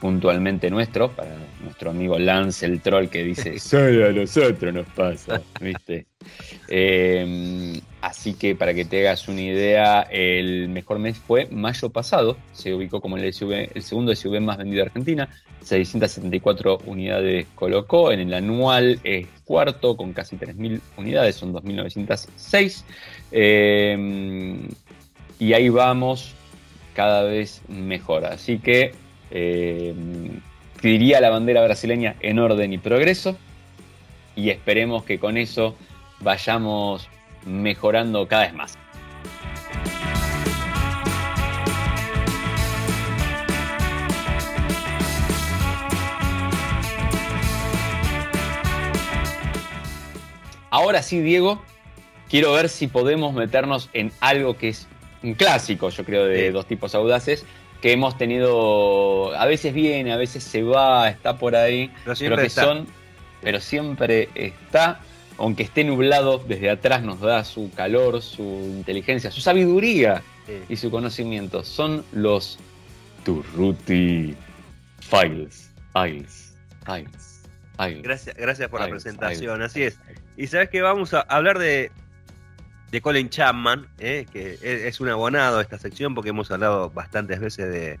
puntualmente 0.00 0.70
nuestro, 0.70 1.10
para 1.10 1.36
nuestro 1.62 1.90
amigo 1.90 2.18
Lance 2.18 2.66
el 2.66 2.80
troll 2.80 3.08
que 3.08 3.22
dice, 3.22 3.58
solo 3.60 4.06
a 4.06 4.12
nosotros 4.12 4.72
nos 4.72 4.86
pasa, 4.88 5.40
¿viste? 5.60 6.06
Em, 6.68 7.80
así 8.00 8.34
que 8.34 8.54
para 8.54 8.74
que 8.74 8.84
te 8.84 9.00
hagas 9.00 9.28
una 9.28 9.42
idea, 9.42 10.02
el 10.02 10.68
mejor 10.68 10.98
mes 10.98 11.18
fue 11.18 11.46
mayo 11.50 11.90
pasado, 11.90 12.36
se 12.52 12.74
ubicó 12.74 13.00
como 13.00 13.16
el, 13.16 13.24
el 13.24 13.82
segundo 13.82 14.14
SUV 14.14 14.40
más 14.40 14.56
vendido 14.56 14.82
de 14.82 14.86
Argentina, 14.86 15.28
674 15.62 16.78
unidades 16.86 17.46
colocó, 17.54 18.12
en 18.12 18.20
el 18.20 18.34
anual 18.34 19.00
es 19.04 19.26
cuarto 19.44 19.96
con 19.96 20.12
casi 20.12 20.36
3.000 20.36 20.80
unidades, 20.96 21.36
son 21.36 21.52
2.906. 21.52 22.84
Em, 23.32 24.68
y 25.38 25.52
ahí 25.52 25.68
vamos 25.68 26.32
cada 26.94 27.22
vez 27.24 27.62
mejor, 27.68 28.24
así 28.24 28.58
que 28.58 28.92
eh, 29.30 29.94
diría 30.82 31.20
la 31.20 31.30
bandera 31.30 31.62
brasileña 31.62 32.16
en 32.20 32.38
orden 32.38 32.72
y 32.72 32.78
progreso. 32.78 33.36
Y 34.36 34.50
esperemos 34.50 35.04
que 35.04 35.18
con 35.18 35.36
eso 35.36 35.76
vayamos 36.20 37.08
mejorando 37.44 38.26
cada 38.28 38.44
vez 38.44 38.54
más. 38.54 38.78
Ahora 50.70 51.02
sí, 51.02 51.20
Diego, 51.20 51.60
quiero 52.28 52.52
ver 52.52 52.68
si 52.68 52.86
podemos 52.86 53.34
meternos 53.34 53.90
en 53.92 54.12
algo 54.20 54.56
que 54.56 54.68
es 54.68 54.86
un 55.22 55.34
clásico, 55.34 55.90
yo 55.90 56.04
creo, 56.04 56.24
de 56.26 56.52
dos 56.52 56.64
tipos 56.66 56.94
audaces, 56.94 57.44
que 57.80 57.92
hemos 57.92 58.18
tenido, 58.18 59.34
a 59.36 59.46
veces 59.46 59.72
viene, 59.72 60.12
a 60.12 60.16
veces 60.16 60.44
se 60.44 60.62
va, 60.62 61.08
está 61.08 61.38
por 61.38 61.56
ahí, 61.56 61.90
pero 62.04 62.14
siempre 62.14 62.46
está. 62.46 62.64
son, 62.64 62.86
pero 63.42 63.60
siempre 63.60 64.28
está, 64.34 65.00
aunque 65.38 65.62
esté 65.62 65.84
nublado, 65.84 66.38
desde 66.38 66.70
atrás 66.70 67.02
nos 67.02 67.20
da 67.20 67.44
su 67.44 67.70
calor, 67.72 68.20
su 68.20 68.42
inteligencia, 68.42 69.30
su 69.30 69.40
sabiduría 69.40 70.22
y 70.68 70.76
su 70.76 70.90
conocimiento. 70.90 71.64
Son 71.64 72.04
los 72.12 72.58
Turruti 73.24 74.34
Files, 75.00 75.70
Files, 75.92 76.54
Files. 76.84 77.42
Files. 77.78 78.02
Gracias, 78.02 78.36
gracias 78.36 78.68
por 78.68 78.80
la 78.80 78.88
presentación, 78.88 79.62
así 79.62 79.84
es. 79.84 79.98
Y 80.36 80.46
sabes 80.48 80.68
que 80.68 80.82
vamos 80.82 81.14
a 81.14 81.20
hablar 81.20 81.58
de 81.58 81.90
de 82.90 83.00
Colin 83.00 83.30
Chapman, 83.30 83.86
eh, 83.98 84.26
que 84.32 84.58
es 84.62 85.00
un 85.00 85.08
abonado 85.08 85.58
a 85.58 85.62
esta 85.62 85.78
sección 85.78 86.14
porque 86.14 86.30
hemos 86.30 86.50
hablado 86.50 86.90
bastantes 86.90 87.38
veces 87.38 87.68
de, 87.68 87.98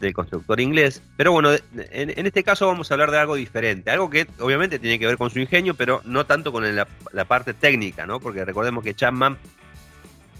del 0.00 0.14
constructor 0.14 0.60
inglés. 0.60 1.02
Pero 1.16 1.32
bueno, 1.32 1.50
en, 1.52 2.26
este 2.26 2.42
caso 2.42 2.66
vamos 2.66 2.90
a 2.90 2.94
hablar 2.94 3.10
de 3.10 3.18
algo 3.18 3.36
diferente, 3.36 3.90
algo 3.90 4.10
que 4.10 4.26
obviamente 4.38 4.78
tiene 4.78 4.98
que 4.98 5.06
ver 5.06 5.16
con 5.16 5.30
su 5.30 5.38
ingenio, 5.38 5.74
pero 5.74 6.00
no 6.04 6.26
tanto 6.26 6.52
con 6.52 6.64
la, 6.74 6.86
parte 7.26 7.54
técnica, 7.54 8.06
¿no? 8.06 8.18
Porque 8.20 8.44
recordemos 8.44 8.82
que 8.82 8.94
Chapman, 8.94 9.38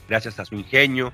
gracias 0.08 0.40
a 0.40 0.44
su 0.44 0.54
ingenio, 0.54 1.12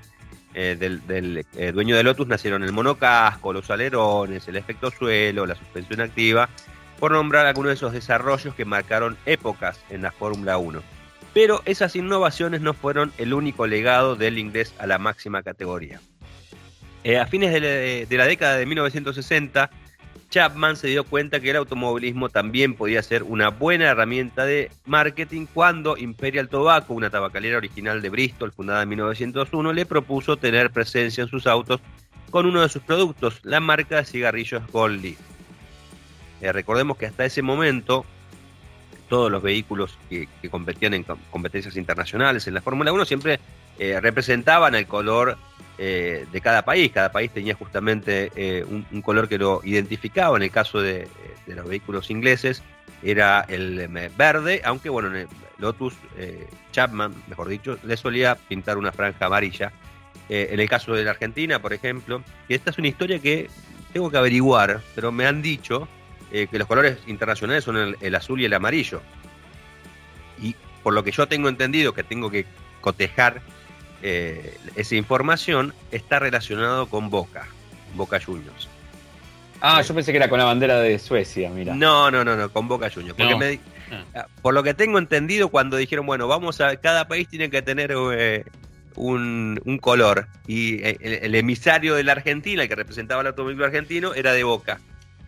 eh, 0.54 0.76
del, 0.78 1.44
eh, 1.56 1.72
dueño 1.72 1.96
de 1.96 2.02
Lotus 2.02 2.28
nacieron 2.28 2.62
el 2.62 2.72
monocasco, 2.72 3.52
los 3.52 3.70
alerones, 3.70 4.48
el 4.48 4.56
efecto 4.56 4.90
suelo, 4.90 5.44
la 5.44 5.54
suspensión 5.54 6.00
activa, 6.00 6.48
por 6.98 7.12
nombrar 7.12 7.44
algunos 7.44 7.70
de 7.70 7.74
esos 7.74 7.92
desarrollos 7.92 8.54
que 8.54 8.64
marcaron 8.64 9.18
épocas 9.26 9.78
en 9.90 10.02
la 10.02 10.12
Fórmula 10.12 10.56
1. 10.56 10.95
Pero 11.36 11.60
esas 11.66 11.94
innovaciones 11.96 12.62
no 12.62 12.72
fueron 12.72 13.12
el 13.18 13.34
único 13.34 13.66
legado 13.66 14.16
del 14.16 14.38
inglés 14.38 14.72
a 14.78 14.86
la 14.86 14.96
máxima 14.96 15.42
categoría. 15.42 16.00
Eh, 17.04 17.18
a 17.18 17.26
fines 17.26 17.52
de 17.52 18.06
la, 18.10 18.24
década 18.24 18.56
de 18.56 18.64
1960, 18.64 19.68
Chapman 20.30 20.76
se 20.76 20.86
dio 20.86 21.04
cuenta 21.04 21.38
que 21.38 21.50
el 21.50 21.56
automovilismo 21.56 22.30
también 22.30 22.72
podía 22.72 23.02
ser 23.02 23.22
una 23.22 23.50
buena 23.50 23.84
herramienta 23.84 24.46
de 24.46 24.70
marketing 24.86 25.44
cuando 25.52 25.98
Imperial 25.98 26.48
Tobacco, 26.48 26.94
una 26.94 27.10
tabacalera 27.10 27.58
original 27.58 28.00
de 28.00 28.08
Bristol 28.08 28.50
fundada 28.50 28.84
en 28.84 28.88
1901, 28.88 29.74
le 29.74 29.84
propuso 29.84 30.38
tener 30.38 30.70
presencia 30.70 31.20
en 31.20 31.28
sus 31.28 31.46
autos 31.46 31.82
con 32.30 32.46
uno 32.46 32.62
de 32.62 32.70
sus 32.70 32.80
productos, 32.80 33.40
la 33.42 33.60
marca 33.60 33.96
de 33.96 34.06
cigarrillos 34.06 34.66
Gold. 34.72 35.04
Eh, 36.40 36.52
recordemos 36.52 36.96
que 36.96 37.04
hasta 37.04 37.26
ese 37.26 37.42
momento 37.42 38.06
todos 39.08 39.30
los 39.30 39.42
vehículos 39.42 39.98
que, 40.08 40.28
competían 40.50 40.94
en 40.94 41.04
competencias 41.30 41.76
internacionales 41.76 42.46
en 42.46 42.54
la 42.54 42.60
Fórmula 42.60 42.92
1 42.92 43.04
siempre 43.04 43.40
eh, 43.78 44.00
representaban 44.00 44.74
el 44.74 44.86
color 44.86 45.36
eh, 45.78 46.24
de 46.32 46.40
cada 46.40 46.62
país. 46.62 46.90
Cada 46.90 47.12
país 47.12 47.30
tenía 47.30 47.54
justamente 47.54 48.32
eh, 48.34 48.64
un, 48.64 49.02
color 49.02 49.28
que 49.28 49.36
lo 49.36 49.60
identificaba. 49.62 50.36
En 50.38 50.42
el 50.42 50.50
caso 50.50 50.80
de, 50.80 51.06
los 51.46 51.68
vehículos 51.68 52.10
ingleses 52.10 52.62
era 53.02 53.44
el 53.46 53.86
verde, 54.16 54.62
aunque 54.64 54.88
bueno, 54.88 55.10
Lotus, 55.58 55.92
eh, 56.16 56.48
Chapman, 56.72 57.14
mejor 57.28 57.48
dicho, 57.48 57.78
le 57.82 57.96
solía 57.98 58.36
pintar 58.36 58.78
una 58.78 58.90
franja 58.90 59.26
amarilla. 59.26 59.72
En 60.28 60.58
el 60.58 60.68
caso 60.68 60.92
de 60.94 61.04
la 61.04 61.12
Argentina, 61.12 61.60
por 61.60 61.72
ejemplo, 61.72 62.20
y 62.48 62.54
esta 62.54 62.70
es 62.70 62.78
una 62.78 62.88
historia 62.88 63.20
que 63.20 63.48
tengo 63.92 64.10
que 64.10 64.16
averiguar, 64.16 64.80
pero 64.94 65.12
me 65.12 65.24
han 65.24 65.40
dicho 65.40 65.86
que 66.30 66.58
los 66.58 66.66
colores 66.66 66.98
internacionales 67.06 67.64
son 67.64 67.96
el, 68.00 68.14
azul 68.14 68.40
y 68.40 68.44
el 68.44 68.54
amarillo. 68.54 69.00
Y 70.42 70.54
por 70.82 70.92
lo 70.92 71.02
que 71.02 71.12
yo 71.12 71.26
tengo 71.28 71.48
entendido, 71.48 71.94
que 71.94 72.02
tengo 72.02 72.30
que 72.30 72.46
cotejar 72.80 73.40
esa 74.02 74.94
información, 74.94 75.74
está 75.90 76.18
relacionado 76.18 76.86
con 76.86 77.10
Boca, 77.10 77.48
Boca 77.94 78.20
Juniors. 78.20 78.68
Ah, 79.60 79.82
yo 79.82 79.94
pensé 79.94 80.12
que 80.12 80.18
era 80.18 80.28
con 80.28 80.38
la 80.38 80.44
bandera 80.44 80.80
de 80.80 80.98
Suecia, 80.98 81.50
mira. 81.50 81.74
No, 81.74 82.10
no, 82.10 82.24
no, 82.24 82.36
no, 82.36 82.50
con 82.50 82.68
Boca 82.68 82.90
Juniors. 82.90 83.16
Porque 83.16 83.60
ah. 83.90 84.04
Ah, 84.14 84.26
por 84.42 84.54
lo 84.54 84.62
que 84.62 84.74
tengo 84.74 84.98
entendido, 84.98 85.48
cuando 85.48 85.76
dijeron, 85.76 86.06
bueno, 86.06 86.28
vamos 86.28 86.60
a. 86.60 86.76
Cada 86.76 87.08
país 87.08 87.28
tiene 87.28 87.50
que 87.50 87.62
tener 87.62 87.94
eh, 88.12 88.44
un, 88.96 89.78
color. 89.80 90.28
Y 90.46 90.82
eh, 90.82 90.98
el, 91.00 91.34
emisario 91.34 91.94
de 91.94 92.04
la 92.04 92.12
Argentina, 92.12 92.62
el 92.62 92.68
que 92.68 92.74
representaba 92.74 93.20
el 93.22 93.28
automóvil 93.28 93.62
argentino, 93.62 94.14
era 94.14 94.32
de 94.32 94.44
Boca. 94.44 94.80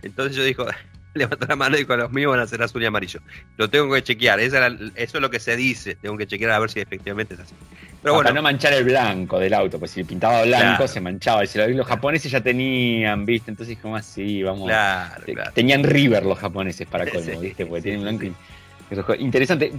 Entonces 0.02 0.36
yo 0.36 0.44
dijo, 0.44 0.66
levantó 1.14 1.46
la 1.46 1.56
mano 1.56 1.78
y 1.78 1.84
con 1.84 1.98
los 1.98 2.10
míos 2.10 2.30
van 2.30 2.40
a 2.40 2.46
ser 2.46 2.62
azul 2.62 2.82
y 2.82 2.86
amarillo. 2.86 3.20
Lo 3.56 3.68
tengo 3.68 3.92
que 3.92 4.02
chequear, 4.02 4.40
eso 4.40 4.58
es 4.94 5.14
lo 5.14 5.30
que 5.30 5.40
se 5.40 5.56
dice. 5.56 5.96
Tengo 5.96 6.16
que 6.16 6.26
chequear 6.26 6.52
a 6.52 6.58
ver 6.58 6.70
si 6.70 6.80
efectivamente 6.80 7.34
es 7.34 7.40
así. 7.40 7.54
Pero 8.02 8.16
Para 8.16 8.32
no 8.32 8.42
manchar 8.42 8.72
el 8.74 8.84
blanco 8.84 9.40
del 9.40 9.52
auto, 9.54 9.78
pues 9.78 9.90
si 9.90 10.04
pintaba 10.04 10.42
blanco 10.42 10.86
se 10.86 11.00
manchaba. 11.00 11.42
Y 11.42 11.48
si 11.48 11.58
los 11.58 11.86
japoneses 11.86 12.30
ya 12.30 12.40
tenían, 12.40 13.26
¿viste? 13.26 13.50
Entonces, 13.50 13.76
como 13.78 13.96
así, 13.96 14.42
vamos. 14.42 14.68
Claro, 14.68 15.24
Tenían 15.52 15.82
River 15.82 16.24
los 16.24 16.38
japoneses 16.38 16.86
para 16.86 17.06
colmo, 17.10 17.40
¿viste? 17.40 17.66
Porque 17.66 17.82
tienen 17.82 18.02
blanco 18.02 18.24
y. 18.24 18.34
Interesante. 19.18 19.72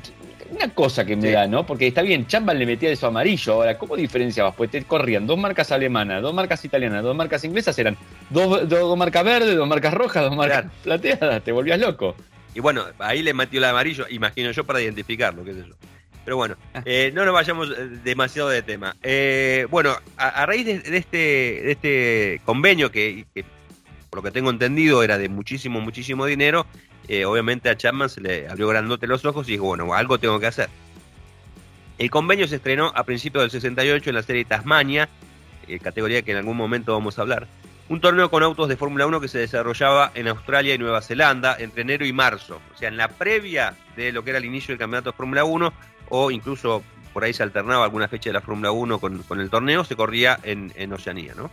Una 0.52 0.74
cosa 0.74 1.06
que 1.06 1.16
me 1.16 1.32
da, 1.32 1.47
¿no? 1.47 1.66
Porque 1.66 1.88
está 1.88 2.02
bien, 2.02 2.26
Chamban 2.26 2.58
le 2.58 2.66
metía 2.66 2.89
eso 2.89 3.08
amarillo. 3.08 3.54
Ahora, 3.54 3.78
¿cómo 3.78 3.95
diferenciabas? 3.95 4.56
Pues 4.56 4.72
te 4.72 4.84
corrían 4.84 5.28
dos 5.28 5.38
marcas 5.38 5.72
alemanas, 5.72 6.22
dos 6.22 6.34
marcas 6.34 6.64
italianas, 6.66 7.04
dos 7.04 7.16
marcas 7.16 7.43
inglesas, 7.43 7.78
eran 7.78 7.97
dos, 8.30 8.68
dos, 8.68 8.97
marcas 8.97 9.24
verdes, 9.24 9.56
dos 9.56 9.68
marcas 9.68 9.93
rojas, 9.93 10.24
dos 10.24 10.36
marcas 10.36 10.66
plateadas. 10.84 11.43
Te 11.43 11.52
volvías 11.52 11.80
loco. 11.80 12.16
Y 12.56 12.62
bueno, 12.62 12.84
ahí 12.97 13.22
le 13.22 13.34
metió 13.34 13.60
el 13.60 13.66
amarillo, 13.66 14.06
imagino 14.10 14.52
yo, 14.52 14.64
para 14.64 14.82
identificarlo, 14.82 15.43
qué 15.43 15.54
sé 15.54 15.66
yo. 15.68 15.76
Pero 16.26 16.38
bueno, 16.38 16.58
ah. 16.74 16.82
eh, 16.86 17.12
no 17.14 17.26
nos 17.26 17.34
vayamos 17.34 17.70
eh, 17.70 17.88
demasiado 18.04 18.50
de 18.50 18.62
tema. 18.62 18.95
Eh, 19.02 19.68
bueno, 19.70 19.95
a, 20.18 20.45
raíz 20.45 20.66
de, 20.66 20.97
este, 20.97 21.18
de 21.18 21.72
este 21.72 22.41
convenio 22.45 22.91
que, 22.91 23.26
por 24.10 24.20
lo 24.20 24.24
que 24.24 24.32
tengo 24.32 24.50
entendido, 24.50 25.04
era 25.04 25.18
de 25.18 25.30
muchísimo, 25.30 25.80
muchísimo 25.82 26.26
dinero, 26.26 26.66
obviamente 27.26 27.70
a 27.70 27.78
Chapman 27.78 28.10
se 28.10 28.22
le 28.22 28.47
abrió 28.47 28.68
grandote 28.68 29.07
los 29.07 29.26
ojos 29.26 29.47
y 29.47 29.53
dijo, 29.53 29.66
bueno, 29.66 29.93
algo 29.93 30.20
tengo 30.20 30.39
que 30.39 30.47
hacer. 30.47 30.70
El 31.97 32.10
convenio 32.10 32.47
se 32.47 32.57
estrenó 32.57 32.91
a 32.95 33.03
principios 33.03 33.43
del 33.43 33.51
68 33.51 34.10
en 34.10 34.16
la 34.16 34.24
serie 34.24 34.45
Tasmania, 34.45 35.10
categoría 35.78 36.22
que 36.22 36.32
en 36.32 36.38
algún 36.38 36.57
momento 36.57 36.93
vamos 36.93 37.20
a 37.20 37.24
hablar. 37.24 37.47
Un 37.89 38.01
torneo 38.01 38.30
con 38.30 38.43
autos 38.43 38.70
de 38.70 38.78
Fórmula 38.78 39.07
1 39.07 39.20
que 39.20 39.28
se 39.28 39.39
desarrollaba 39.39 40.12
en 40.14 40.28
Australia 40.28 40.76
y 40.76 40.78
Nueva 40.78 41.01
Zelanda 41.01 41.55
entre 41.60 41.82
enero 41.82 42.05
y 42.05 42.14
marzo. 42.14 42.62
O 42.74 42.78
sea, 42.78 42.88
en 42.88 42.97
la 42.97 43.07
previa 43.07 43.76
de 43.95 44.12
lo 44.12 44.24
que 44.24 44.30
era 44.30 44.39
el 44.39 44.45
inicio 44.45 44.74
del 44.74 44.80
campeonato 44.80 45.12
de 45.12 45.18
Fórmula 45.18 45.43
1, 45.43 45.74
o 46.10 46.32
incluso 46.32 46.84
por 47.14 47.24
ahí 47.24 47.34
se 47.34 47.43
alternaba 47.43 47.84
alguna 47.84 48.07
fecha 48.07 48.30
de 48.30 48.36
la 48.36 48.41
Fórmula 48.41 48.72
1 48.72 48.99
con, 48.99 49.24
el 49.39 49.49
torneo, 49.49 49.84
se 49.84 49.95
corría 49.95 50.39
en, 50.43 50.93
Oceanía. 50.93 51.34
¿no? 51.36 51.49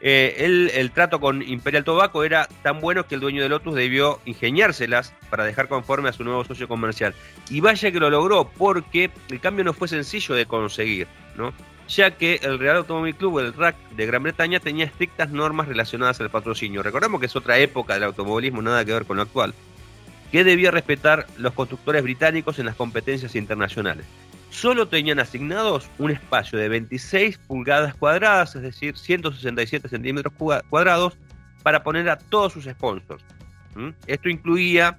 Eh, 0.00 0.70
el, 0.74 0.90
trato 0.92 1.20
con 1.20 1.42
Imperial 1.42 1.84
Tobacco 1.84 2.22
era 2.22 2.48
tan 2.62 2.80
bueno 2.80 3.06
que 3.06 3.16
el 3.16 3.20
dueño 3.20 3.42
de 3.42 3.48
Lotus 3.48 3.74
debió 3.74 4.20
ingeniárselas 4.26 5.12
para 5.28 5.44
dejar 5.44 5.68
conforme 5.68 6.08
a 6.08 6.12
su 6.12 6.24
nuevo 6.24 6.44
socio 6.44 6.68
comercial. 6.68 7.14
Y 7.50 7.60
vaya 7.60 7.90
que 7.90 8.00
lo 8.00 8.10
logró, 8.10 8.48
porque 8.48 9.10
el 9.30 9.40
cambio 9.40 9.64
no 9.64 9.72
fue 9.72 9.88
sencillo 9.88 10.34
de 10.34 10.46
conseguir, 10.46 11.08
¿no? 11.36 11.52
ya 11.88 12.10
que 12.10 12.38
el 12.42 12.58
Real 12.58 12.76
Automóvil 12.76 13.16
Club, 13.16 13.38
el 13.38 13.54
RAC 13.54 13.74
de 13.96 14.04
Gran 14.04 14.22
Bretaña, 14.22 14.60
tenía 14.60 14.84
estrictas 14.84 15.30
normas 15.30 15.68
relacionadas 15.68 16.20
al 16.20 16.28
patrocinio. 16.28 16.82
Recordemos 16.82 17.18
que 17.18 17.26
es 17.26 17.34
otra 17.34 17.58
época 17.58 17.94
del 17.94 18.02
automovilismo, 18.02 18.60
nada 18.60 18.84
que 18.84 18.92
ver 18.92 19.06
con 19.06 19.16
lo 19.16 19.22
actual 19.22 19.54
que 20.30 20.44
debía 20.44 20.70
respetar 20.70 21.26
los 21.38 21.52
constructores 21.54 22.02
británicos 22.02 22.58
en 22.58 22.66
las 22.66 22.76
competencias 22.76 23.34
internacionales. 23.34 24.04
Solo 24.50 24.88
tenían 24.88 25.20
asignados 25.20 25.88
un 25.98 26.10
espacio 26.10 26.58
de 26.58 26.68
26 26.68 27.38
pulgadas 27.38 27.94
cuadradas, 27.94 28.56
es 28.56 28.62
decir, 28.62 28.96
167 28.96 29.88
centímetros 29.88 30.32
cuadrados, 30.68 31.16
para 31.62 31.82
poner 31.82 32.08
a 32.08 32.18
todos 32.18 32.54
sus 32.54 32.64
sponsors. 32.64 33.22
Esto 34.06 34.28
incluía 34.28 34.96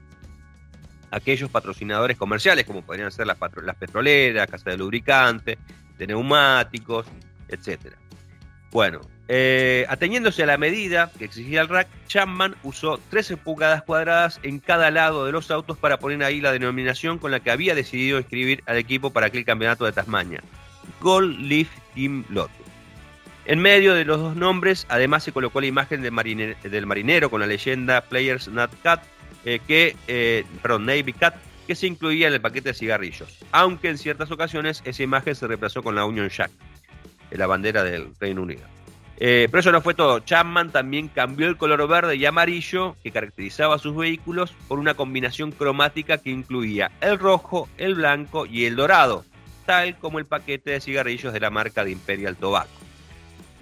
aquellos 1.12 1.50
patrocinadores 1.50 2.18
comerciales, 2.18 2.66
como 2.66 2.84
podrían 2.84 3.12
ser 3.12 3.28
las, 3.28 3.38
las 3.64 3.76
petroleras, 3.76 4.48
casas 4.48 4.66
de 4.66 4.78
lubricante, 4.78 5.58
de 5.98 6.08
neumáticos, 6.08 7.08
etc. 7.50 7.94
Bueno, 8.72 9.02
eh, 9.28 9.86
ateniéndose 9.90 10.44
a 10.44 10.46
la 10.46 10.58
medida 10.58 11.12
que 11.18 11.26
exigía 11.26 11.62
el 11.62 11.70
rack, 11.70 11.88
Chapman 12.08 12.56
usó 12.64 13.00
13 13.10 13.38
pulgadas 13.38 13.84
cuadradas 13.84 14.40
en 14.44 14.60
cada 14.60 14.92
lado 14.92 15.26
de 15.26 15.32
los 15.32 15.50
autos 15.52 15.78
para 15.78 15.98
poner 15.98 16.24
ahí 16.24 16.42
la 16.42 16.52
denominación 16.52 17.20
con 17.20 17.32
la 17.32 17.40
que 17.40 17.52
había 17.52 17.76
decidido 17.76 18.18
inscribir 18.18 18.64
al 18.66 18.78
equipo 18.78 19.12
para 19.12 19.28
aquel 19.28 19.46
campeonato 19.46 19.86
de 19.86 19.92
Tasmania, 19.92 20.44
Gold 21.02 21.40
Leaf 21.40 21.70
Team 21.96 22.26
Lotus. 22.30 22.56
En 23.46 23.60
medio 23.60 23.96
de 23.96 24.06
los 24.06 24.20
dos 24.20 24.36
nombres, 24.36 24.86
además 24.90 25.24
se 25.24 25.32
colocó 25.32 25.60
la 25.62 25.68
imagen 25.68 26.04
del, 26.04 26.12
marinero 26.12 27.30
con 27.32 27.40
la 27.40 27.48
leyenda 27.48 28.02
Players 28.02 28.48
Not 28.48 28.72
Cat, 28.84 29.04
eh, 29.46 29.60
que, 29.68 29.96
eh, 30.08 30.44
perdón, 30.62 30.86
Navy 30.86 31.14
Cat, 31.14 31.36
que 31.66 31.74
se 31.74 31.88
incluía 31.88 32.28
en 32.28 32.34
el 32.34 32.42
paquete 32.42 32.70
de 32.70 32.74
cigarrillos, 32.76 33.40
aunque 33.52 33.90
en 33.90 33.98
ciertas 33.98 34.30
ocasiones 34.30 34.82
esa 34.86 35.02
imagen 35.02 35.34
se 35.34 35.48
reemplazó 35.48 35.82
con 35.82 35.96
la 35.96 36.06
Union 36.06 36.30
Jack, 36.30 36.52
la 37.38 37.48
bandera 37.48 37.84
del 37.84 38.14
Reino 38.20 38.42
Unido. 38.42 38.62
Eh, 39.22 39.48
pero 39.52 39.60
eso 39.60 39.72
no 39.72 39.82
fue 39.82 39.94
todo. 39.94 40.22
Chapman 40.22 40.72
también 40.72 41.10
cambió 41.10 41.48
el 41.48 41.58
color 41.58 41.86
verde 41.88 42.16
y 42.16 42.26
amarillo 42.26 42.96
que 43.04 43.12
caracterizaba 43.12 43.76
a 43.76 43.80
sus 43.80 43.96
vehículos 43.96 44.54
por 44.68 44.80
una 44.80 44.94
combinación 44.94 45.52
cromática 45.52 46.20
que 46.20 46.30
incluía 46.30 46.92
el 47.02 47.20
rojo, 47.20 47.68
el 47.78 47.96
blanco 47.96 48.46
y 48.46 48.66
el 48.66 48.78
dorado, 48.78 49.26
tal 49.66 49.98
como 49.98 50.20
el 50.20 50.26
paquete 50.26 50.72
de 50.72 50.82
cigarrillos 50.82 51.34
de 51.34 51.40
la 51.42 51.50
marca 51.50 51.84
de 51.84 51.92
Imperial 51.92 52.38
Tobacco. 52.38 52.70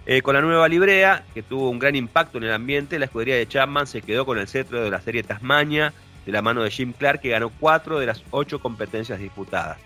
Eh, 0.06 0.22
con 0.22 0.36
la 0.36 0.42
nueva 0.42 0.70
librea, 0.70 1.26
que 1.34 1.44
tuvo 1.44 1.70
un 1.70 1.80
gran 1.80 1.96
impacto 1.96 2.38
en 2.38 2.46
el 2.46 2.54
ambiente, 2.54 3.00
la 3.00 3.06
escudería 3.06 3.36
de 3.36 3.48
Chapman 3.48 3.88
se 3.88 4.02
quedó 4.02 4.26
con 4.26 4.38
el 4.38 4.48
cetro 4.48 4.82
de 4.82 4.92
la 4.92 5.02
serie 5.02 5.24
Tasmania 5.24 5.92
de 6.26 6.32
la 6.32 6.42
mano 6.42 6.62
de 6.62 6.70
Jim 6.70 6.94
Clark, 6.94 7.22
que 7.22 7.30
ganó 7.30 7.50
cuatro 7.50 8.00
de 8.00 8.06
las 8.06 8.24
ocho 8.32 8.60
competencias 8.60 9.20
disputadas. 9.20 9.80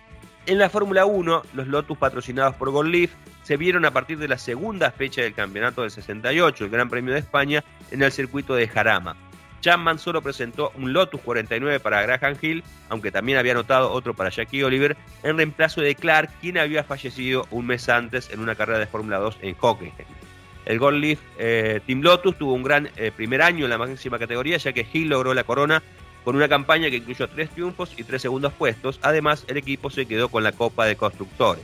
En 0.51 0.57
la 0.57 0.69
Fórmula 0.69 1.05
1, 1.05 1.43
los 1.53 1.67
Lotus 1.67 1.97
patrocinados 1.97 2.55
por 2.55 2.71
Gold 2.71 2.91
Leaf 2.91 3.11
se 3.41 3.55
vieron 3.55 3.85
a 3.85 3.91
partir 3.91 4.17
de 4.17 4.27
la 4.27 4.37
segunda 4.37 4.91
fecha 4.91 5.21
del 5.21 5.33
campeonato 5.33 5.81
del 5.81 5.91
68, 5.91 6.65
el 6.65 6.69
Gran 6.69 6.89
Premio 6.89 7.13
de 7.13 7.21
España, 7.21 7.63
en 7.89 8.03
el 8.03 8.11
circuito 8.11 8.53
de 8.53 8.67
Jarama. 8.67 9.15
Chapman 9.61 9.97
solo 9.97 10.21
presentó 10.21 10.73
un 10.75 10.91
Lotus 10.91 11.21
49 11.21 11.79
para 11.79 12.01
Graham 12.01 12.35
Hill, 12.41 12.65
aunque 12.89 13.11
también 13.11 13.37
había 13.37 13.53
anotado 13.53 13.93
otro 13.93 14.13
para 14.13 14.29
Jackie 14.29 14.61
Oliver, 14.63 14.97
en 15.23 15.37
reemplazo 15.37 15.79
de 15.79 15.95
Clark, 15.95 16.29
quien 16.41 16.57
había 16.57 16.83
fallecido 16.83 17.47
un 17.49 17.67
mes 17.67 17.87
antes 17.87 18.29
en 18.29 18.41
una 18.41 18.55
carrera 18.55 18.79
de 18.79 18.87
Fórmula 18.87 19.19
2 19.19 19.37
en 19.43 19.55
Hockenheim. 19.57 20.05
El 20.65 20.79
Gold 20.79 21.01
Leaf 21.01 21.19
eh, 21.39 21.79
Team 21.87 22.01
Lotus 22.01 22.37
tuvo 22.37 22.53
un 22.55 22.63
gran 22.63 22.89
eh, 22.97 23.11
primer 23.15 23.41
año 23.41 23.63
en 23.63 23.69
la 23.69 23.77
máxima 23.77 24.19
categoría, 24.19 24.57
ya 24.57 24.73
que 24.73 24.85
Hill 24.91 25.07
logró 25.07 25.33
la 25.33 25.45
corona 25.45 25.81
con 26.23 26.35
una 26.35 26.47
campaña 26.47 26.89
que 26.89 26.97
incluyó 26.97 27.27
tres 27.27 27.49
triunfos 27.49 27.93
y 27.97 28.03
tres 28.03 28.21
segundos 28.21 28.53
puestos. 28.53 28.99
Además, 29.01 29.45
el 29.47 29.57
equipo 29.57 29.89
se 29.89 30.05
quedó 30.05 30.29
con 30.29 30.43
la 30.43 30.51
Copa 30.51 30.85
de 30.85 30.95
Constructores. 30.95 31.63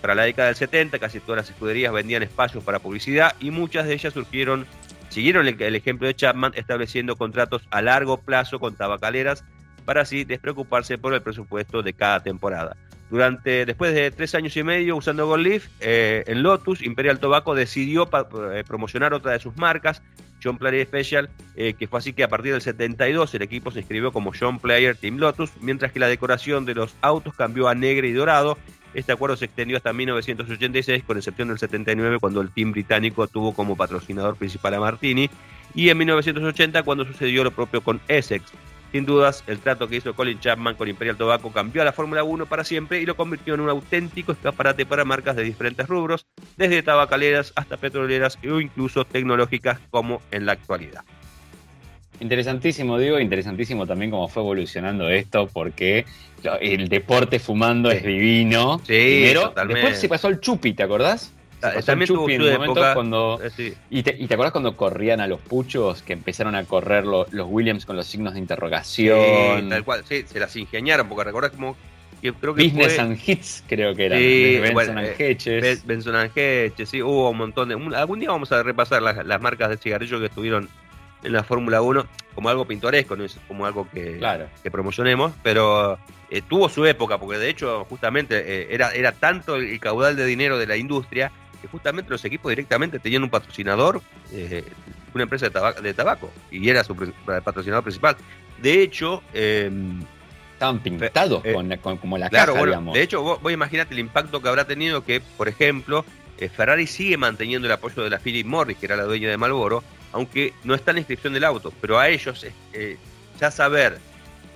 Para 0.00 0.14
la 0.14 0.24
década 0.24 0.48
del 0.48 0.56
70, 0.56 0.98
casi 0.98 1.20
todas 1.20 1.38
las 1.38 1.50
escuderías 1.50 1.92
vendían 1.92 2.22
espacios 2.22 2.62
para 2.62 2.78
publicidad 2.78 3.34
y 3.40 3.50
muchas 3.50 3.86
de 3.86 3.94
ellas 3.94 4.12
surgieron, 4.12 4.66
siguieron 5.08 5.46
el, 5.48 5.74
ejemplo 5.74 6.06
de 6.06 6.14
Chapman, 6.14 6.52
estableciendo 6.56 7.16
contratos 7.16 7.62
a 7.70 7.80
largo 7.80 8.18
plazo 8.18 8.60
con 8.60 8.76
tabacaleras 8.76 9.44
para 9.86 10.02
así 10.02 10.24
despreocuparse 10.24 10.98
por 10.98 11.14
el 11.14 11.22
presupuesto 11.22 11.82
de 11.82 11.94
cada 11.94 12.22
temporada. 12.22 12.76
Durante, 13.10 13.66
después 13.66 13.94
de 13.94 14.10
tres 14.10 14.34
años 14.34 14.56
y 14.56 14.62
medio 14.62 14.96
usando 14.96 15.26
Gold 15.26 15.46
Leaf, 15.46 15.68
eh, 15.80 16.24
en 16.26 16.42
Lotus, 16.42 16.82
Imperial 16.82 17.20
Tobacco 17.20 17.54
decidió 17.54 18.08
eh, 18.52 18.64
promocionar 18.66 19.14
otra 19.14 19.32
de 19.32 19.40
sus 19.40 19.56
marcas, 19.56 20.02
John 20.42 20.58
Player 20.58 20.86
Special, 20.86 21.30
eh, 21.56 21.74
que 21.74 21.86
fue 21.86 21.98
así 21.98 22.12
que 22.12 22.24
a 22.24 22.28
partir 22.28 22.52
del 22.52 22.60
72 22.60 23.34
el 23.34 23.42
equipo 23.42 23.70
se 23.70 23.80
inscribió 23.80 24.12
como 24.12 24.32
John 24.38 24.58
Player 24.58 24.96
Team 24.96 25.18
Lotus, 25.18 25.50
mientras 25.60 25.92
que 25.92 26.00
la 26.00 26.08
decoración 26.08 26.64
de 26.64 26.74
los 26.74 26.96
autos 27.02 27.34
cambió 27.34 27.68
a 27.68 27.74
negro 27.74 28.06
y 28.06 28.12
dorado 28.12 28.58
este 28.94 29.10
acuerdo 29.10 29.36
se 29.36 29.46
extendió 29.46 29.76
hasta 29.76 29.92
1986, 29.92 31.02
con 31.02 31.16
excepción 31.16 31.48
del 31.48 31.58
79, 31.58 32.18
cuando 32.20 32.40
el 32.40 32.50
team 32.50 32.70
británico 32.70 33.26
tuvo 33.26 33.52
como 33.52 33.76
patrocinador 33.76 34.36
principal 34.36 34.74
a 34.74 34.80
Martini, 34.80 35.28
y 35.74 35.88
en 35.88 35.98
1980, 35.98 36.84
cuando 36.84 37.04
sucedió 37.04 37.42
lo 37.42 37.50
propio 37.50 37.80
con 37.80 38.00
Essex. 38.06 38.44
Sin 38.94 39.06
dudas, 39.06 39.42
el 39.48 39.58
trato 39.58 39.88
que 39.88 39.96
hizo 39.96 40.14
Colin 40.14 40.38
Chapman 40.38 40.76
con 40.76 40.88
Imperial 40.88 41.16
Tobacco 41.16 41.50
cambió 41.50 41.82
a 41.82 41.84
la 41.84 41.92
Fórmula 41.92 42.22
1 42.22 42.46
para 42.46 42.62
siempre 42.62 43.00
y 43.00 43.06
lo 43.06 43.16
convirtió 43.16 43.54
en 43.54 43.60
un 43.60 43.68
auténtico 43.68 44.30
escaparate 44.30 44.86
para 44.86 45.04
marcas 45.04 45.34
de 45.34 45.42
diferentes 45.42 45.88
rubros, 45.88 46.26
desde 46.56 46.80
tabacaleras 46.80 47.52
hasta 47.56 47.76
petroleras 47.76 48.38
o 48.48 48.60
incluso 48.60 49.04
tecnológicas 49.04 49.80
como 49.90 50.22
en 50.30 50.46
la 50.46 50.52
actualidad. 50.52 51.02
Interesantísimo, 52.20 52.96
digo, 52.96 53.18
interesantísimo 53.18 53.84
también 53.84 54.12
cómo 54.12 54.28
fue 54.28 54.44
evolucionando 54.44 55.08
esto, 55.08 55.48
porque 55.52 56.04
el 56.60 56.88
deporte 56.88 57.40
fumando 57.40 57.90
es 57.90 58.04
divino. 58.04 58.80
Sí, 58.86 59.24
después 59.66 59.98
se 59.98 60.08
pasó 60.08 60.28
al 60.28 60.38
chupi, 60.38 60.72
¿te 60.72 60.84
acordás? 60.84 61.34
También 61.84 62.08
tuvo 62.08 62.26
su 62.26 62.46
época. 62.46 62.94
Cuando, 62.94 63.40
eh, 63.42 63.74
y, 63.90 64.02
te, 64.02 64.16
¿Y 64.18 64.26
te 64.26 64.34
acordás 64.34 64.52
cuando 64.52 64.76
corrían 64.76 65.20
a 65.20 65.26
los 65.26 65.40
puchos, 65.40 66.02
que 66.02 66.12
empezaron 66.12 66.54
a 66.54 66.64
correr 66.64 67.04
los 67.04 67.28
Williams 67.32 67.86
con 67.86 67.96
los 67.96 68.06
signos 68.06 68.34
de 68.34 68.40
interrogación? 68.40 69.62
Sí, 69.62 69.68
tal 69.68 69.84
cual, 69.84 70.04
sí, 70.04 70.24
se 70.26 70.38
las 70.40 70.54
ingeniaron, 70.56 71.08
porque 71.08 71.24
recordás 71.24 71.52
como 71.52 71.76
creo 72.32 72.54
que 72.54 72.64
Business 72.64 72.98
and 72.98 73.18
Hits, 73.24 73.64
creo 73.68 73.94
que 73.94 74.06
era. 74.06 74.16
Sí, 74.16 74.58
Benson 74.60 74.98
and 74.98 75.08
eh, 75.08 75.14
Hedges. 75.18 75.86
Benson 75.86 76.16
and 76.16 76.30
Hedges, 76.34 76.88
sí, 76.88 77.02
hubo 77.02 77.30
un 77.30 77.36
montón 77.36 77.68
de. 77.68 77.96
algún 77.96 78.20
día 78.20 78.30
vamos 78.30 78.50
a 78.52 78.62
repasar 78.62 79.02
las, 79.02 79.40
marcas 79.40 79.68
de 79.68 79.76
cigarrillos 79.76 80.20
que 80.20 80.26
estuvieron 80.26 80.68
en 81.22 81.32
la 81.32 81.42
Fórmula 81.42 81.82
1 81.82 82.06
como 82.34 82.48
algo 82.48 82.66
pintoresco, 82.66 83.16
no 83.16 83.24
es 83.24 83.38
como 83.48 83.66
algo 83.66 83.88
que, 83.92 84.20
que 84.62 84.70
promocionemos, 84.70 85.32
pero 85.42 85.98
eh, 86.30 86.42
tuvo 86.42 86.68
su 86.68 86.84
época, 86.84 87.18
porque 87.18 87.38
de 87.38 87.48
hecho, 87.48 87.86
justamente 87.88 88.38
eh, 88.38 88.68
era, 88.70 88.90
era 88.90 89.12
tanto 89.12 89.56
el 89.56 89.78
caudal 89.80 90.16
de 90.16 90.26
dinero 90.26 90.58
de 90.58 90.66
la 90.66 90.76
industria 90.76 91.30
que 91.64 91.68
justamente 91.68 92.10
los 92.10 92.22
equipos 92.26 92.50
directamente 92.50 92.98
tenían 92.98 93.22
un 93.22 93.30
patrocinador, 93.30 94.02
una 95.14 95.22
empresa 95.22 95.48
de 95.48 95.94
tabaco, 95.94 96.30
y 96.50 96.68
era 96.68 96.84
su 96.84 96.94
patrocinador 97.42 97.82
principal. 97.82 98.16
De 98.60 98.82
hecho, 98.82 99.22
em, 99.32 100.02
estaban 100.52 100.80
pintados 100.80 101.42
eh, 101.42 101.78
con, 101.80 101.96
como 101.96 102.18
la 102.18 102.28
claro, 102.28 102.54
De 102.92 103.02
hecho, 103.02 103.22
vos, 103.22 103.40
vos 103.40 103.50
imaginate 103.50 103.94
el 103.94 104.00
impacto 104.00 104.42
que 104.42 104.48
habrá 104.48 104.66
tenido 104.66 105.04
que, 105.04 105.22
por 105.38 105.48
ejemplo, 105.48 106.04
eh, 106.36 106.50
Ferrari 106.50 106.86
sigue 106.86 107.16
manteniendo 107.16 107.66
el 107.66 107.72
apoyo 107.72 108.02
de 108.02 108.10
la 108.10 108.18
Philip 108.18 108.46
Morris, 108.46 108.76
que 108.76 108.84
era 108.84 108.96
la 108.96 109.04
dueña 109.04 109.30
de 109.30 109.38
Marlboro, 109.38 109.82
aunque 110.12 110.52
no 110.64 110.74
está 110.74 110.90
en 110.90 110.96
la 110.96 111.00
inscripción 111.00 111.32
del 111.32 111.44
auto, 111.44 111.72
pero 111.80 111.98
a 111.98 112.10
ellos 112.10 112.44
eh, 112.74 112.98
ya 113.40 113.50
saber 113.50 113.98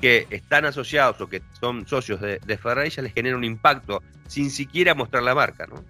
que 0.02 0.26
están 0.28 0.66
asociados 0.66 1.18
o 1.22 1.26
que 1.26 1.40
son 1.58 1.86
socios 1.86 2.20
de, 2.20 2.58
Ferrari 2.58 2.90
ya 2.90 3.02
les 3.02 3.14
genera 3.14 3.36
un 3.36 3.44
impacto 3.44 4.02
sin 4.26 4.50
siquiera 4.50 4.94
mostrar 4.94 5.22
la 5.22 5.34
marca, 5.34 5.66
¿no? 5.66 5.82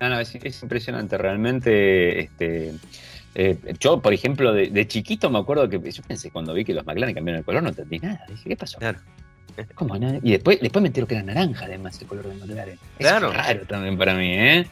No, 0.00 0.08
no, 0.08 0.20
es, 0.20 0.34
es 0.34 0.62
impresionante, 0.62 1.18
realmente 1.18 2.20
este, 2.20 2.72
eh, 3.34 3.56
yo, 3.78 4.00
por 4.00 4.12
ejemplo, 4.12 4.52
de, 4.52 4.88
chiquito 4.88 5.30
me 5.30 5.38
acuerdo 5.38 5.68
que 5.68 5.90
yo 5.90 6.02
pensé 6.02 6.30
cuando 6.30 6.52
vi 6.52 6.64
que 6.64 6.74
los 6.74 6.84
McLaren 6.84 7.14
cambiaron 7.14 7.38
el 7.40 7.44
color, 7.44 7.62
no 7.62 7.68
entendí 7.68 7.98
nada. 7.98 8.24
Dije, 8.28 8.48
¿qué 8.48 8.56
pasó? 8.56 8.78
Claro. 8.78 8.98
¿Cómo? 9.74 9.96
Y 10.22 10.30
después, 10.32 10.58
después 10.60 10.80
me 10.82 10.88
entero 10.88 11.06
que 11.06 11.14
era 11.14 11.22
naranja, 11.22 11.66
además, 11.66 12.00
el 12.00 12.06
color 12.06 12.28
de 12.28 12.34
McLaren. 12.34 12.78
Claro. 12.98 13.30
Es 13.30 13.36
raro 13.36 13.60
también 13.66 13.98
para 13.98 14.14
mí, 14.14 14.32
¿eh? 14.32 14.66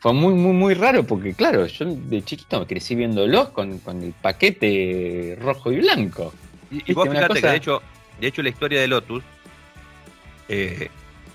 Fue 0.00 0.12
muy, 0.12 0.34
muy, 0.34 0.52
muy 0.52 0.74
raro 0.74 1.04
porque, 1.04 1.32
claro, 1.32 1.64
yo 1.66 1.86
de 1.86 2.22
chiquito 2.22 2.58
me 2.58 2.66
crecí 2.66 2.96
viéndolos 2.96 3.50
con, 3.50 3.78
con 3.78 4.02
el 4.02 4.12
paquete 4.12 5.38
rojo 5.40 5.70
y 5.70 5.78
blanco. 5.78 6.34
Y, 6.70 6.92
vos 6.92 7.08
fíjate 7.08 7.40
que, 7.40 7.46
de 7.46 7.56
hecho, 7.56 7.82
de 8.20 8.26
hecho, 8.26 8.42
la 8.42 8.48
historia 8.48 8.80
de 8.80 8.88
Lotus, 8.88 9.22
eh, 10.48 10.88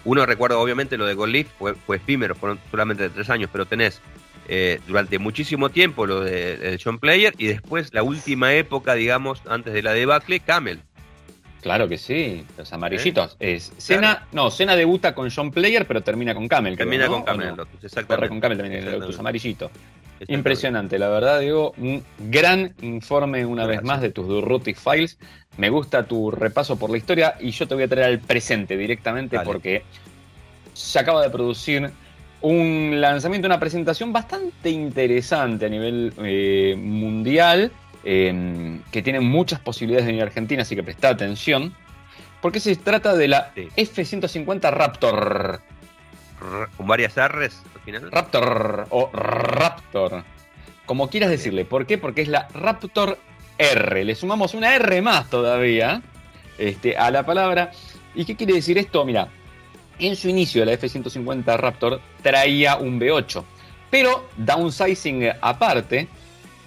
uno 0.08 0.26
recuerda, 0.26 0.58
obviamente, 0.58 0.97
lo 0.97 1.05
de 1.05 1.14
Gold 1.14 1.34
Leaf, 1.34 1.47
fue, 1.60 1.76
fue 1.76 1.97
efímero, 1.97 2.34
fueron 2.34 2.60
solamente 2.72 3.03
de 3.03 3.10
tres 3.10 3.30
años, 3.30 3.49
pero 3.51 3.66
tenés 3.66 4.01
eh, 4.47 4.80
durante 4.88 5.20
muchísimo 5.20 5.70
tiempo 5.70 6.05
lo 6.05 6.22
de, 6.22 6.80
John 6.82 6.99
Player 6.99 7.34
y 7.38 7.47
después 7.47 7.93
la 7.93 8.03
última 8.03 8.53
época, 8.53 8.93
digamos, 8.93 9.41
antes 9.49 9.74
de 9.74 9.84
la 9.84 9.91
debacle, 9.91 10.39
Camel. 10.39 10.80
Claro 11.62 11.89
que 11.89 11.97
sí, 11.97 12.45
los 12.58 12.72
amarillitos. 12.72 13.36
¿Eh? 13.41 13.55
Es 13.55 13.74
Cena, 13.78 14.26
no, 14.32 14.49
Cena 14.49 14.78
debuta 14.78 15.14
con 15.14 15.30
John 15.30 15.51
Player, 15.51 15.86
pero 15.86 16.01
termina 16.01 16.34
con 16.34 16.47
Camel. 16.47 16.78
Termina 16.78 17.08
con 17.08 17.24
Camel, 17.24 17.55
Corre 18.08 18.30
con 18.30 18.39
Camel 18.39 18.58
también, 18.58 18.89
Lotus 18.89 19.20
Impresionante, 20.28 20.97
la 20.97 21.09
verdad, 21.09 21.39
digo, 21.39 21.74
un 21.78 22.03
gran 22.18 22.74
informe 22.82 23.45
una 23.45 23.65
vez 23.65 23.84
más 23.84 24.01
de 24.01 24.09
tus 24.09 24.28
Durruti 24.28 24.74
Files. 24.74 25.18
Me 25.57 25.70
gusta 25.70 26.03
tu 26.03 26.32
repaso 26.32 26.78
por 26.78 26.89
la 26.89 26.97
historia 26.97 27.36
y 27.39 27.51
yo 27.51 27.68
te 27.68 27.76
voy 27.76 27.84
a 27.84 27.88
traer 27.88 28.07
al 28.07 28.20
presente 28.20 28.78
directamente 28.78 29.39
porque 29.41 29.84
se 30.74 30.99
acaba 30.99 31.24
de 31.24 31.30
producir 31.30 31.91
un 32.41 33.01
lanzamiento, 33.01 33.47
una 33.47 33.59
presentación 33.59 34.13
bastante 34.13 34.70
interesante 34.70 35.65
a 35.65 35.70
nivel 35.70 36.13
eh, 36.18 36.76
mundial, 36.78 37.72
em, 38.03 38.82
que 38.91 39.01
tiene 39.01 39.20
muchas 39.20 39.59
posibilidades 39.59 40.05
de 40.05 40.11
venir 40.11 40.24
a 40.24 40.28
Argentina, 40.28 40.61
así 40.61 40.76
que 40.76 40.84
presta 40.84 41.09
atención, 41.09 41.74
porque 42.41 42.59
se 42.59 42.76
trata 42.76 43.15
de 43.15 43.28
la 43.28 43.51
F-150 43.55 44.72
Raptor. 44.72 45.61
¿Con 46.78 46.86
varias 46.86 47.15
R's 47.15 47.63
final? 47.88 48.12
Raptor 48.12 48.88
o 48.90 49.10
Raptor. 49.14 50.24
Como 50.86 51.10
quieras 51.10 51.30
decirle. 51.30 51.64
¿Por 51.64 51.86
qué? 51.86 51.98
Porque 51.98 52.22
es 52.22 52.28
la 52.28 52.48
Raptor 52.54 53.18
R. 53.58 54.04
Le 54.04 54.14
sumamos 54.14 54.54
una 54.54 54.76
R 54.76 55.02
más 55.02 55.30
todavía 55.30 56.02
este, 56.58 56.98
a 56.98 57.10
la 57.12 57.26
palabra. 57.26 57.72
¿Y 58.14 58.26
qué 58.26 58.36
quiere 58.36 58.54
decir 58.54 58.78
esto? 58.78 59.06
Mira, 59.06 59.30
en 60.00 60.16
su 60.16 60.28
inicio 60.28 60.66
la 60.66 60.74
F-150 60.74 61.58
Raptor 61.58 62.02
traía 62.22 62.76
un 62.76 63.00
V8, 63.00 63.44
pero 63.90 64.28
downsizing 64.36 65.30
aparte, 65.40 66.08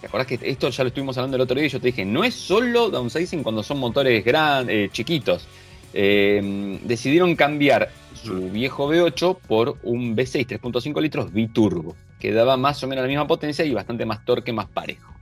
¿te 0.00 0.06
acuerdas 0.06 0.26
que 0.26 0.38
esto 0.42 0.70
ya 0.70 0.84
lo 0.84 0.88
estuvimos 0.88 1.18
hablando 1.18 1.36
el 1.36 1.42
otro 1.42 1.56
día? 1.56 1.66
Y 1.66 1.70
yo 1.70 1.80
te 1.80 1.88
dije, 1.88 2.04
no 2.04 2.24
es 2.24 2.34
solo 2.34 2.88
downsizing 2.88 3.42
cuando 3.42 3.62
son 3.62 3.78
motores 3.78 4.24
grandes, 4.24 4.74
eh, 4.74 4.88
chiquitos. 4.90 5.46
Eh, 5.92 6.78
decidieron 6.84 7.36
cambiar 7.36 7.90
su 8.14 8.50
viejo 8.50 8.92
V8 8.92 9.38
por 9.46 9.78
un 9.82 10.16
V6 10.16 10.46
3.5 10.60 11.00
litros 11.00 11.32
biturbo, 11.32 11.96
que 12.18 12.32
daba 12.32 12.56
más 12.56 12.82
o 12.82 12.88
menos 12.88 13.02
la 13.02 13.08
misma 13.08 13.26
potencia 13.26 13.64
y 13.64 13.72
bastante 13.72 14.04
más 14.04 14.24
torque, 14.24 14.52
más 14.52 14.66
parejo. 14.66 15.12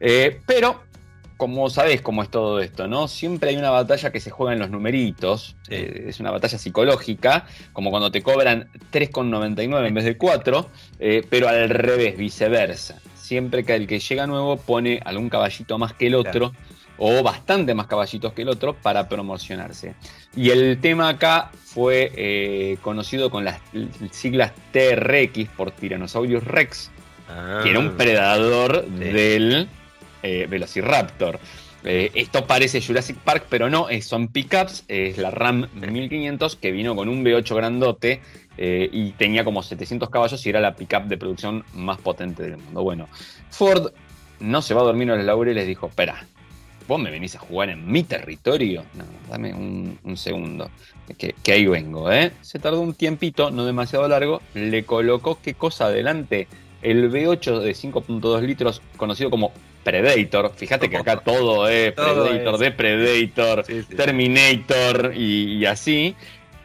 Eh, 0.00 0.40
pero 0.46 0.80
como 1.40 1.70
sabés 1.70 2.02
cómo 2.02 2.22
es 2.22 2.28
todo 2.28 2.60
esto, 2.60 2.86
¿no? 2.86 3.08
Siempre 3.08 3.48
hay 3.48 3.56
una 3.56 3.70
batalla 3.70 4.12
que 4.12 4.20
se 4.20 4.30
juega 4.30 4.52
en 4.52 4.58
los 4.58 4.68
numeritos, 4.68 5.56
eh, 5.70 6.04
es 6.08 6.20
una 6.20 6.30
batalla 6.30 6.58
psicológica, 6.58 7.46
como 7.72 7.88
cuando 7.88 8.10
te 8.10 8.22
cobran 8.22 8.68
3,99 8.92 9.86
en 9.86 9.94
vez 9.94 10.04
de 10.04 10.18
4, 10.18 10.68
eh, 10.98 11.26
pero 11.30 11.48
al 11.48 11.70
revés, 11.70 12.18
viceversa. 12.18 13.00
Siempre 13.14 13.64
que 13.64 13.74
el 13.74 13.86
que 13.86 14.00
llega 14.00 14.26
nuevo 14.26 14.58
pone 14.58 15.00
algún 15.02 15.30
caballito 15.30 15.78
más 15.78 15.94
que 15.94 16.08
el 16.08 16.16
otro, 16.16 16.52
o 17.00 17.22
bastante 17.22 17.74
más 17.74 17.86
caballitos 17.86 18.32
que 18.32 18.42
el 18.42 18.48
otro, 18.48 18.74
para 18.74 19.08
promocionarse. 19.08 19.94
Y 20.36 20.50
el 20.50 20.80
tema 20.80 21.08
acá 21.08 21.50
fue 21.64 22.12
eh, 22.14 22.78
conocido 22.82 23.30
con 23.30 23.44
las 23.44 23.58
siglas 24.12 24.52
TRX 24.70 25.48
por 25.56 25.72
Tyrannosaurus 25.72 26.44
Rex, 26.44 26.90
que 27.62 27.70
era 27.70 27.78
un 27.80 27.88
ah. 27.88 27.94
predador 27.96 28.86
del 28.86 29.68
eh, 30.22 30.46
Velociraptor. 30.48 31.40
Eh, 31.82 32.10
esto 32.14 32.46
parece 32.46 32.82
Jurassic 32.82 33.16
Park, 33.16 33.46
pero 33.48 33.70
no, 33.70 33.86
son 34.02 34.28
pickups. 34.28 34.84
Es 34.88 35.18
la 35.18 35.30
Ram 35.30 35.66
1500 35.74 36.56
que 36.56 36.70
vino 36.72 36.94
con 36.94 37.08
un 37.08 37.24
V8 37.24 37.54
grandote 37.54 38.20
eh, 38.58 38.88
y 38.92 39.12
tenía 39.12 39.44
como 39.44 39.62
700 39.62 40.10
caballos 40.10 40.44
y 40.44 40.50
era 40.50 40.60
la 40.60 40.74
pickup 40.74 41.04
de 41.04 41.16
producción 41.16 41.64
más 41.72 41.98
potente 41.98 42.42
del 42.42 42.58
mundo. 42.58 42.82
Bueno, 42.82 43.08
Ford 43.50 43.92
no 44.40 44.60
se 44.60 44.74
va 44.74 44.82
a 44.82 44.84
dormir 44.84 45.08
en 45.10 45.16
los 45.16 45.26
laureles, 45.26 45.66
dijo: 45.66 45.86
Espera, 45.86 46.26
vos 46.86 47.00
me 47.00 47.10
venís 47.10 47.36
a 47.36 47.38
jugar 47.38 47.70
en 47.70 47.90
mi 47.90 48.02
territorio. 48.02 48.84
No, 48.94 49.04
dame 49.28 49.54
un, 49.54 50.16
segundo, 50.16 50.70
que, 51.18 51.34
que, 51.42 51.52
ahí 51.52 51.66
vengo, 51.66 52.10
¿eh? 52.10 52.32
Se 52.40 52.58
tardó 52.58 52.80
un 52.80 52.94
tiempito, 52.94 53.50
no 53.50 53.64
demasiado 53.64 54.08
largo. 54.08 54.42
Le 54.54 54.84
colocó 54.84 55.38
qué 55.42 55.54
cosa 55.54 55.86
adelante. 55.86 56.48
El 56.82 57.10
V8 57.10 57.60
de 57.60 57.72
5.2 57.72 58.40
litros, 58.42 58.82
conocido 58.96 59.30
como 59.30 59.52
Predator. 59.84 60.52
Fíjate 60.54 60.88
que 60.90 60.96
acá 60.96 61.20
todo 61.24 61.68
es 61.68 61.92
Predator, 61.92 62.58
de 62.58 62.70
Predator, 62.70 63.64
Terminator 63.96 65.12
y, 65.14 65.64
así. 65.66 66.14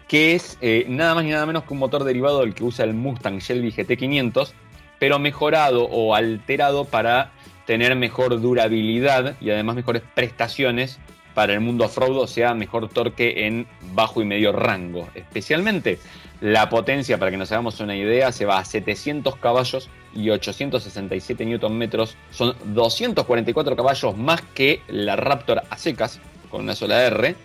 Que 0.08 0.36
es 0.36 0.58
eh, 0.62 0.86
nada 0.88 1.16
más 1.16 1.24
ni 1.24 1.32
nada 1.32 1.46
menos 1.46 1.64
que 1.64 1.74
un 1.74 1.80
motor 1.80 2.04
derivado 2.04 2.42
del 2.42 2.54
que 2.54 2.64
usa 2.64 2.86
el 2.86 2.94
Mustang 2.94 3.40
Shelby 3.40 3.72
GT500, 3.72 4.52
pero 5.00 5.18
mejorado 5.18 5.86
o 5.86 6.14
alterado 6.14 6.86
para 6.86 7.32
tener 7.66 7.96
mejor 7.96 8.42
durabilidad 8.42 9.36
y 9.42 9.50
además 9.50 9.76
mejores 9.76 10.04
prestaciones 10.14 11.00
para 11.34 11.54
el 11.54 11.60
mundo 11.60 11.86
off-road, 11.86 12.18
o 12.18 12.28
sea, 12.28 12.54
mejor 12.54 12.90
torque 12.90 13.46
en 13.46 13.68
bajo 13.94 14.22
y 14.22 14.26
medio 14.26 14.54
rango. 14.54 15.08
Especialmente 15.16 16.00
la 16.42 16.70
potencia, 16.70 17.18
para 17.18 17.32
que 17.32 17.38
nos 17.38 17.52
hagamos 17.52 17.80
una 17.80 17.96
idea, 17.96 18.32
se 18.32 18.46
va 18.46 18.60
a 18.60 18.66
700 18.66 19.36
caballos 19.38 19.90
y 20.14 20.30
867 20.30 21.46
Nm. 21.46 21.90
Son 22.32 22.56
244 22.66 23.76
caballos 23.76 24.18
más 24.18 24.42
que 24.54 24.82
la 24.88 25.16
Raptor 25.16 25.64
a 25.70 25.78
secas, 25.78 26.20
con 26.50 26.62
una 26.62 26.76
sola 26.76 27.04
R, 27.04 27.36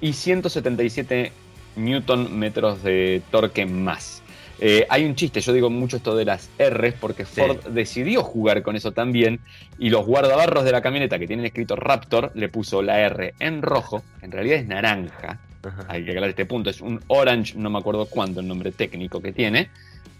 y 0.00 0.12
177 0.12 1.32
Nm 1.76 2.50
de 2.82 3.22
torque 3.30 3.66
más. 3.66 4.22
Eh, 4.60 4.86
hay 4.88 5.04
un 5.04 5.14
chiste, 5.14 5.40
yo 5.40 5.52
digo 5.52 5.68
mucho 5.68 5.96
esto 5.96 6.14
de 6.14 6.24
las 6.24 6.48
R's 6.58 6.94
porque 7.00 7.24
Ford 7.24 7.58
decidió 7.70 8.22
jugar 8.22 8.62
con 8.62 8.76
eso 8.76 8.92
también 8.92 9.40
y 9.78 9.90
los 9.90 10.06
guardabarros 10.06 10.64
de 10.64 10.72
la 10.72 10.80
camioneta 10.80 11.18
que 11.18 11.26
tienen 11.26 11.44
escrito 11.44 11.74
Raptor 11.74 12.30
le 12.34 12.48
puso 12.48 12.80
la 12.80 13.00
R 13.00 13.34
en 13.40 13.62
rojo, 13.62 14.02
en 14.22 14.30
realidad 14.30 14.58
es 14.58 14.66
naranja, 14.66 15.40
hay 15.88 16.04
que 16.04 16.10
aclarar 16.10 16.30
este 16.30 16.46
punto, 16.46 16.70
es 16.70 16.80
un 16.80 17.00
orange, 17.08 17.54
no 17.56 17.68
me 17.68 17.78
acuerdo 17.78 18.06
cuánto 18.06 18.40
el 18.40 18.48
nombre 18.48 18.70
técnico 18.70 19.20
que 19.20 19.32
tiene, 19.32 19.70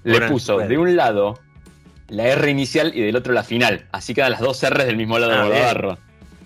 le 0.02 0.20
puso 0.22 0.58
de 0.58 0.78
un 0.78 0.96
lado 0.96 1.38
la 2.08 2.26
R 2.28 2.50
inicial 2.50 2.92
y 2.94 3.02
del 3.02 3.14
otro 3.14 3.32
la 3.32 3.44
final, 3.44 3.86
así 3.92 4.14
quedan 4.14 4.32
las 4.32 4.40
dos 4.40 4.68
R's 4.68 4.84
del 4.84 4.96
mismo 4.96 5.18
lado 5.18 5.32
del 5.32 5.40
ah, 5.40 5.46
guardabarro. 5.46 5.98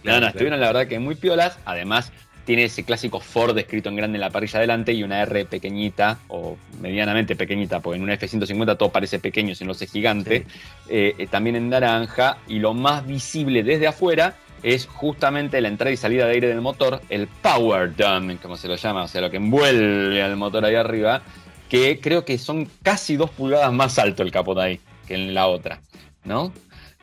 no, 0.04 0.20
no, 0.20 0.26
estuvieron 0.26 0.60
la 0.60 0.66
verdad 0.66 0.86
que 0.86 0.98
muy 0.98 1.14
piolas. 1.14 1.58
Además, 1.64 2.12
tiene 2.48 2.64
ese 2.64 2.82
clásico 2.82 3.20
Ford 3.20 3.58
escrito 3.58 3.90
en 3.90 3.96
grande 3.96 4.16
en 4.16 4.22
la 4.22 4.30
parrilla 4.30 4.56
adelante 4.56 4.94
y 4.94 5.02
una 5.02 5.20
R 5.20 5.44
pequeñita 5.44 6.20
o 6.28 6.56
medianamente 6.80 7.36
pequeñita, 7.36 7.80
porque 7.80 7.98
en 7.98 8.02
una 8.02 8.14
F-150 8.14 8.78
todo 8.78 8.88
parece 8.88 9.18
pequeño, 9.18 9.54
si 9.54 9.66
no 9.66 9.72
es 9.72 9.92
gigante, 9.92 10.46
eh, 10.88 11.14
eh, 11.18 11.26
también 11.26 11.56
en 11.56 11.68
naranja 11.68 12.38
y 12.48 12.58
lo 12.58 12.72
más 12.72 13.06
visible 13.06 13.62
desde 13.62 13.86
afuera 13.86 14.36
es 14.62 14.86
justamente 14.86 15.60
la 15.60 15.68
entrada 15.68 15.92
y 15.92 15.98
salida 15.98 16.24
de 16.24 16.32
aire 16.32 16.48
del 16.48 16.62
motor, 16.62 17.02
el 17.10 17.26
Power 17.26 17.94
Dome, 17.94 18.38
como 18.38 18.56
se 18.56 18.66
lo 18.66 18.76
llama, 18.76 19.02
o 19.02 19.08
sea, 19.08 19.20
lo 19.20 19.30
que 19.30 19.36
envuelve 19.36 20.22
al 20.22 20.38
motor 20.38 20.64
ahí 20.64 20.74
arriba, 20.74 21.20
que 21.68 22.00
creo 22.00 22.24
que 22.24 22.38
son 22.38 22.66
casi 22.82 23.16
dos 23.18 23.28
pulgadas 23.28 23.74
más 23.74 23.98
alto 23.98 24.22
el 24.22 24.30
capot 24.30 24.56
ahí 24.56 24.80
que 25.06 25.16
en 25.16 25.34
la 25.34 25.48
otra, 25.48 25.82
¿no? 26.24 26.54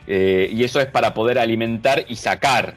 Eh, 0.08 0.50
y 0.52 0.64
eso 0.64 0.80
es 0.80 0.88
para 0.88 1.14
poder 1.14 1.38
alimentar 1.38 2.04
y 2.08 2.16
sacar 2.16 2.74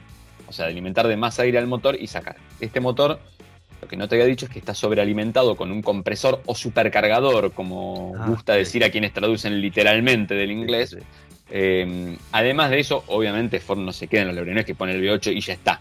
o 0.49 0.53
sea, 0.53 0.67
alimentar 0.67 1.07
de 1.07 1.17
más 1.17 1.39
aire 1.39 1.59
al 1.59 1.67
motor 1.67 1.97
y 2.01 2.07
sacar. 2.07 2.37
Este 2.61 2.81
motor, 2.81 3.21
lo 3.81 3.89
que 3.89 3.97
no 3.97 4.09
te 4.09 4.17
había 4.17 4.27
dicho 4.27 4.47
es 4.47 4.53
que 4.53 4.59
está 4.59 4.75
sobrealimentado 4.75 5.57
con 5.57 5.71
un 5.71 5.83
compresor 5.83 6.43
o 6.47 6.55
supercargador, 6.55 7.53
como 7.53 8.15
ah, 8.19 8.27
gusta 8.29 8.55
decir 8.55 8.85
a 8.85 8.91
quienes 8.91 9.13
traducen 9.13 9.61
literalmente 9.61 10.35
del 10.35 10.51
inglés. 10.51 10.97
Eh, 11.51 12.17
además 12.33 12.71
de 12.71 12.81
eso, 12.81 13.05
obviamente 13.07 13.61
Ford 13.61 13.79
no 13.79 13.93
se 13.93 14.07
queda 14.09 14.23
en 14.23 14.35
la 14.35 14.61
es 14.61 14.67
que 14.67 14.75
pone 14.75 14.93
el 14.93 15.03
V8 15.03 15.35
y 15.35 15.41
ya 15.41 15.53
está. 15.53 15.81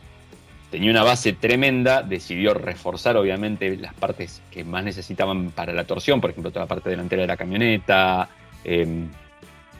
Tenía 0.72 0.92
una 0.92 1.04
base 1.04 1.32
tremenda, 1.32 2.04
decidió 2.04 2.54
reforzar 2.54 3.16
obviamente 3.16 3.78
las 3.78 3.94
partes 3.94 4.42
que 4.52 4.66
más 4.66 4.84
necesitaban 4.84 5.52
para 5.52 5.72
la 5.72 5.86
torsión, 5.86 6.20
por 6.20 6.32
ejemplo, 6.32 6.52
toda 6.52 6.66
la 6.66 6.68
parte 6.68 6.90
delantera 6.90 7.22
de 7.22 7.28
la 7.28 7.38
camioneta, 7.38 8.28
eh, 8.66 9.06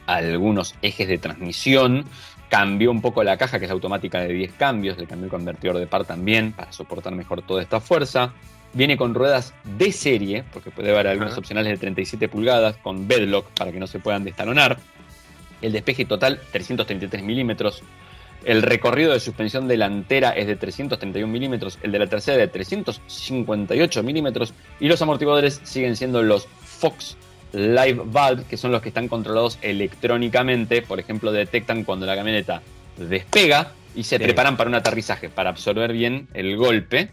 algunos 0.06 0.74
ejes 0.80 1.06
de 1.06 1.18
transmisión, 1.18 2.06
Cambió 2.48 2.90
un 2.90 3.02
poco 3.02 3.22
la 3.22 3.36
caja, 3.36 3.58
que 3.58 3.66
es 3.66 3.70
automática 3.70 4.20
de 4.20 4.32
10 4.32 4.52
cambios, 4.52 4.98
le 4.98 5.06
cambió 5.06 5.26
el 5.26 5.30
convertidor 5.30 5.78
de 5.78 5.86
par 5.86 6.04
también 6.04 6.52
para 6.52 6.72
soportar 6.72 7.14
mejor 7.14 7.42
toda 7.42 7.62
esta 7.62 7.80
fuerza. 7.80 8.32
Viene 8.72 8.96
con 8.96 9.14
ruedas 9.14 9.54
de 9.64 9.92
serie, 9.92 10.44
porque 10.52 10.70
puede 10.70 10.90
haber 10.90 11.08
algunas 11.08 11.36
opcionales 11.36 11.72
de 11.72 11.78
37 11.78 12.28
pulgadas, 12.28 12.76
con 12.78 13.06
bedlock 13.06 13.46
para 13.50 13.72
que 13.72 13.78
no 13.78 13.86
se 13.86 13.98
puedan 13.98 14.24
destalonar. 14.24 14.78
El 15.60 15.72
despeje 15.72 16.04
total 16.04 16.40
333 16.52 17.22
milímetros. 17.22 17.82
El 18.44 18.62
recorrido 18.62 19.12
de 19.12 19.20
suspensión 19.20 19.68
delantera 19.68 20.30
es 20.30 20.46
de 20.46 20.56
331 20.56 21.30
milímetros, 21.30 21.78
el 21.82 21.92
de 21.92 21.98
la 21.98 22.06
trasera 22.06 22.38
de 22.38 22.46
358 22.48 24.02
milímetros 24.02 24.54
y 24.78 24.88
los 24.88 25.02
amortiguadores 25.02 25.60
siguen 25.64 25.96
siendo 25.96 26.22
los 26.22 26.46
Fox 26.46 27.16
Live 27.52 28.02
Valve, 28.06 28.44
que 28.44 28.56
son 28.56 28.72
los 28.72 28.82
que 28.82 28.88
están 28.88 29.08
controlados 29.08 29.58
electrónicamente, 29.62 30.82
por 30.82 31.00
ejemplo, 31.00 31.32
detectan 31.32 31.84
cuando 31.84 32.06
la 32.06 32.14
camioneta 32.14 32.62
despega 32.96 33.72
y 33.94 34.04
se 34.04 34.18
preparan 34.18 34.56
para 34.56 34.68
un 34.68 34.74
aterrizaje, 34.74 35.28
para 35.28 35.50
absorber 35.50 35.92
bien 35.92 36.28
el 36.34 36.56
golpe, 36.56 37.10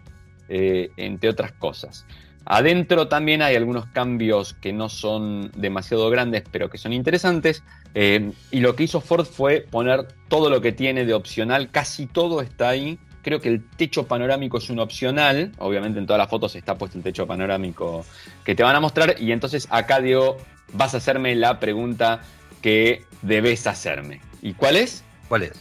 eh, 0.50 0.92
entre 0.98 1.30
otras 1.30 1.52
cosas. 1.54 2.06
Adentro 2.46 3.08
también 3.08 3.42
hay 3.42 3.56
algunos 3.56 3.88
cambios 3.88 4.54
que 4.54 4.72
no 4.72 4.88
son 4.88 5.52
demasiado 5.56 6.10
grandes, 6.12 6.44
pero 6.52 6.70
que 6.70 6.78
son 6.78 6.94
interesantes. 6.94 7.64
Eh, 7.96 8.32
y 8.52 8.60
lo 8.60 8.76
que 8.76 8.84
hizo 8.84 9.02
Ford 9.02 9.26
fue 9.26 9.66
poner 9.72 10.08
todo 10.28 10.50
lo 10.50 10.62
que 10.62 10.72
tiene 10.72 11.06
de 11.06 11.14
opcional, 11.16 11.72
casi 11.72 12.06
todo 12.06 12.42
está 12.42 12.70
ahí 12.70 13.00
Creo 13.26 13.42
que 13.42 13.50
el 13.50 13.64
techo 13.64 14.06
panorámico 14.06 14.60
es 14.60 14.70
un 14.70 14.78
opcional. 14.78 15.52
Obviamente 15.58 15.98
en 15.98 16.06
todas 16.06 16.20
las 16.20 16.30
fotos 16.30 16.56
está 16.56 16.78
puesto 16.78 17.00
el 17.00 17.04
techo 17.04 17.26
panorámico 17.26 18.06
que 18.44 18.54
te 18.54 18.62
van 18.62 18.76
a 18.76 18.80
mostrar. 18.80 19.16
Y 19.20 19.32
entonces 19.32 19.68
acá, 19.72 20.00
Diego, 20.00 20.38
vas 20.74 20.94
a 20.94 20.98
hacerme 20.98 21.34
la 21.34 21.60
pregunta 21.60 22.22
que 22.62 23.04
debes 23.24 23.66
hacerme. 23.66 24.22
¿Y 24.44 24.54
cuál 24.54 24.76
es? 24.76 25.04
¿Cuál 25.28 25.42
es? 25.42 25.54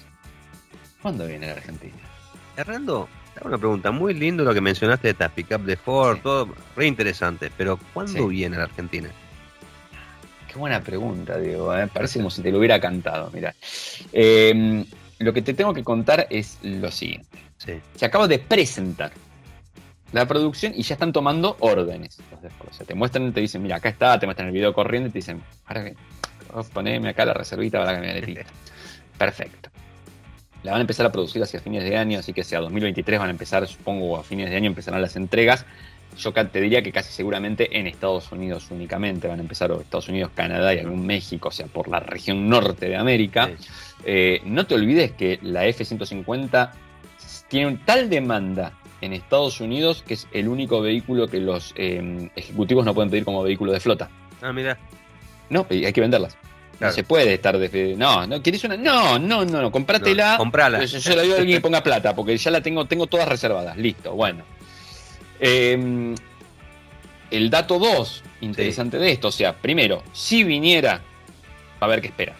¿Cuándo 1.01 1.27
viene 1.27 1.47
la 1.47 1.55
Argentina? 1.55 1.95
Hernando, 2.55 3.09
una 3.43 3.57
pregunta. 3.57 3.91
Muy 3.91 4.12
lindo 4.12 4.45
lo 4.45 4.53
que 4.53 4.61
mencionaste 4.61 5.09
de 5.09 5.12
esta 5.12 5.31
pickup 5.31 5.62
de 5.62 5.79
Ford, 5.79 6.19
todo 6.23 6.55
re 6.77 6.87
interesante. 6.87 7.51
Pero 7.57 7.81
¿cuándo 7.95 8.29
viene 8.29 8.59
la 8.59 8.65
Argentina? 8.65 9.09
Qué 10.53 10.59
buena 10.59 10.83
pregunta, 10.83 11.39
Diego. 11.39 11.75
¿eh? 11.75 11.89
Parece 11.91 12.19
como 12.19 12.29
si 12.29 12.43
te 12.43 12.53
lo 12.53 12.59
hubiera 12.59 12.79
cantado. 12.79 13.31
Mira. 13.33 13.55
Eh, 14.12 14.85
lo 15.19 15.33
que 15.33 15.43
te 15.43 15.55
tengo 15.55 15.73
que 15.73 15.83
contar 15.83 16.27
es 16.29 16.59
lo 16.62 16.91
siguiente. 16.91 17.39
Se 17.97 18.05
acaba 18.05 18.29
de 18.29 18.39
presentar 18.39 19.12
la 20.12 20.27
producción 20.27 20.73
y 20.77 20.83
ya 20.83 20.95
están 20.95 21.12
tomando 21.12 21.57
órdenes. 21.61 22.19
O 22.69 22.73
sea, 22.73 22.87
te 22.87 22.95
muestran, 22.95 23.33
te 23.33 23.41
dicen, 23.41 23.62
mira, 23.62 23.77
acá 23.77 23.89
está, 23.89 24.19
te 24.19 24.27
muestran 24.27 24.49
el 24.49 24.55
video 24.55 24.73
corriendo 24.73 25.09
y 25.09 25.12
te 25.12 25.19
dicen, 25.19 25.43
ahora 25.67 25.85
que 25.85 25.97
poneme 26.73 27.09
acá 27.09 27.25
la 27.25 27.35
reservita 27.35 27.79
para 27.79 27.93
la 27.93 27.99
camionetita. 27.99 28.43
Perfecto. 29.19 29.71
La 30.62 30.73
van 30.73 30.81
a 30.81 30.83
empezar 30.83 31.05
a 31.05 31.12
producir 31.12 31.43
hacia 31.43 31.61
fines 31.61 31.83
de 31.83 31.97
año, 31.97 32.19
así 32.19 32.33
que 32.33 32.43
hacia 32.43 32.61
2023 32.61 33.19
van 33.19 33.29
a 33.29 33.33
empezar, 33.33 33.67
supongo, 33.67 34.17
a 34.17 34.23
fines 34.23 34.49
de 34.51 34.57
año 34.57 34.67
empezarán 34.67 35.03
las 35.03 35.17
entregas. 35.17 35.67
Yo 36.17 36.33
te 36.33 36.61
diría 36.61 36.81
que 36.81 36.93
casi 36.93 37.12
seguramente 37.12 37.77
en 37.77 37.89
Estados 37.89 38.31
Unidos 38.31 38.71
únicamente 38.71 39.27
van 39.27 39.41
a 39.41 39.43
empezar, 39.43 39.73
o 39.73 39.81
Estados 39.81 40.09
Unidos, 40.09 40.31
Canadá 40.35 40.73
y 40.73 40.79
algún 40.79 41.05
México, 41.05 41.49
o 41.49 41.53
sea, 41.53 41.67
por 41.67 41.89
la 41.89 41.99
región 41.99 42.49
norte 42.49 42.89
de 42.89 42.97
América. 42.97 43.51
Eh, 44.05 44.41
no 44.45 44.65
te 44.65 44.77
olvides 44.77 45.12
que 45.12 45.41
la 45.43 45.67
F-150 45.67 46.71
tiene 47.49 47.79
tal 47.85 48.09
demanda 48.09 48.73
en 49.01 49.13
Estados 49.13 49.61
Unidos 49.61 50.03
que 50.07 50.15
es 50.15 50.27
el 50.33 50.49
único 50.49 50.81
vehículo 50.81 51.29
que 51.29 51.41
los 51.41 51.75
em, 51.77 52.31
ejecutivos 52.37 52.85
no 52.85 52.95
pueden 52.95 53.11
pedir 53.11 53.25
como 53.25 53.43
vehículo 53.43 53.73
de 53.73 53.81
flota. 53.81 54.09
Ah, 54.43 54.53
mira. 54.53 54.79
No, 55.51 55.67
hay 55.71 55.93
que 55.93 56.01
venderlas. 56.01 56.37
No 56.81 56.91
se 56.91 57.05
puede 57.05 57.35
estar 57.35 57.57
desde. 57.57 57.95
No, 57.97 58.27
no, 58.27 58.43
¿quieres 58.43 58.65
una? 58.65 58.77
No, 58.77 59.19
no, 59.19 59.45
no, 59.45 59.63
no, 59.63 59.71
comprátela. 59.71 60.37
comprala. 60.37 60.85
Yo, 60.85 61.17
la 61.17 61.23
digo 61.23 61.35
a 61.35 61.39
alguien 61.39 61.59
que 61.59 61.63
ponga 61.63 61.83
plata, 61.83 62.15
porque 62.15 62.37
ya 62.37 62.51
la 62.51 62.61
tengo, 62.61 62.85
tengo 62.87 63.07
todas 63.07 63.29
reservadas. 63.29 63.77
Listo, 63.77 64.13
bueno. 64.13 64.45
Em, 65.39 66.15
el 67.31 67.51
dato 67.51 67.79
2, 67.79 68.23
interesante 68.43 68.99
de 68.99 69.13
esto, 69.13 69.29
o 69.29 69.33
sea, 69.33 69.55
primero, 69.55 70.03
si 70.13 70.45
viniera, 70.45 71.01
a 71.81 71.87
ver 71.87 72.01
qué 72.01 72.09
esperar. 72.09 72.37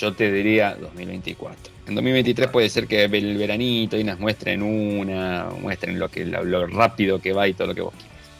Yo 0.00 0.14
te 0.14 0.32
diría 0.32 0.74
2024. 0.80 1.72
En 1.88 1.94
2023 1.94 2.48
puede 2.48 2.70
ser 2.70 2.86
que 2.86 3.04
el 3.04 3.36
veranito 3.36 3.98
y 3.98 4.04
nos 4.04 4.18
muestren 4.18 4.62
una, 4.62 5.50
muestren 5.60 5.98
lo, 5.98 6.08
que, 6.08 6.24
lo, 6.24 6.66
rápido 6.66 7.20
que 7.20 7.34
va 7.34 7.46
y 7.46 7.52
todo 7.52 7.68
lo 7.68 7.74
que 7.74 7.82
vos 7.82 7.92
quieras. 7.92 8.30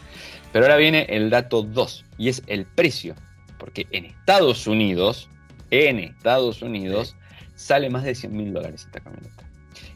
Pero 0.53 0.65
ahora 0.65 0.77
viene 0.79 1.07
el 1.11 1.29
dato 1.29 1.63
2 1.63 2.05
y 2.17 2.31
es 2.31 2.43
el 2.47 2.65
precio. 2.65 3.15
Porque 3.59 3.87
en 3.91 4.07
Estados 4.07 4.67
Unidos, 4.67 5.29
en 5.71 5.99
Estados 5.99 6.63
Unidos, 6.63 7.15
sale 7.57 7.91
más 7.91 8.05
de 8.05 8.15
100 8.15 8.35
mil 8.35 8.55
dólares 8.55 8.87
esta 8.87 9.01
camioneta. 9.01 9.45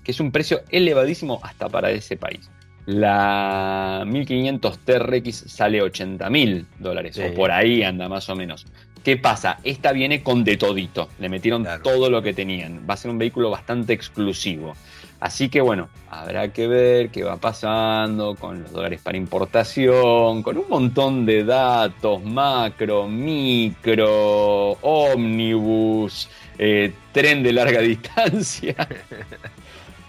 Que 0.04 0.10
es 0.10 0.20
un 0.20 0.32
precio 0.32 0.60
elevadísimo 0.68 1.40
hasta 1.42 1.70
para 1.70 1.90
ese 1.90 2.18
país. 2.18 2.50
La 2.84 4.04
1500 4.06 4.78
TRX 4.80 5.44
sale 5.46 5.80
80 5.80 6.28
mil 6.28 6.66
dólares, 6.78 7.18
o 7.18 7.32
por 7.32 7.50
ahí 7.50 7.82
anda 7.82 8.06
más 8.10 8.28
o 8.28 8.36
menos. 8.36 8.66
¿Qué 9.04 9.18
pasa? 9.18 9.58
Esta 9.64 9.92
viene 9.92 10.22
con 10.22 10.44
de 10.44 10.56
todito. 10.56 11.10
Le 11.18 11.28
metieron 11.28 11.66
todo 11.82 12.08
lo 12.08 12.22
que 12.22 12.32
tenían. 12.32 12.86
Va 12.88 12.94
a 12.94 12.96
ser 12.96 13.10
un 13.10 13.18
vehículo 13.18 13.50
bastante 13.50 13.92
exclusivo. 13.92 14.74
Así 15.20 15.50
que 15.50 15.60
bueno, 15.60 15.90
habrá 16.08 16.54
que 16.54 16.66
ver 16.66 17.10
qué 17.10 17.22
va 17.22 17.36
pasando 17.36 18.34
con 18.34 18.62
los 18.62 18.72
dólares 18.72 19.02
para 19.02 19.18
importación, 19.18 20.42
con 20.42 20.56
un 20.56 20.68
montón 20.70 21.26
de 21.26 21.44
datos, 21.44 22.24
macro, 22.24 23.06
micro, 23.06 24.72
ómnibus, 24.80 26.30
eh, 26.58 26.90
tren 27.12 27.42
de 27.42 27.52
larga 27.52 27.80
distancia 27.82 28.74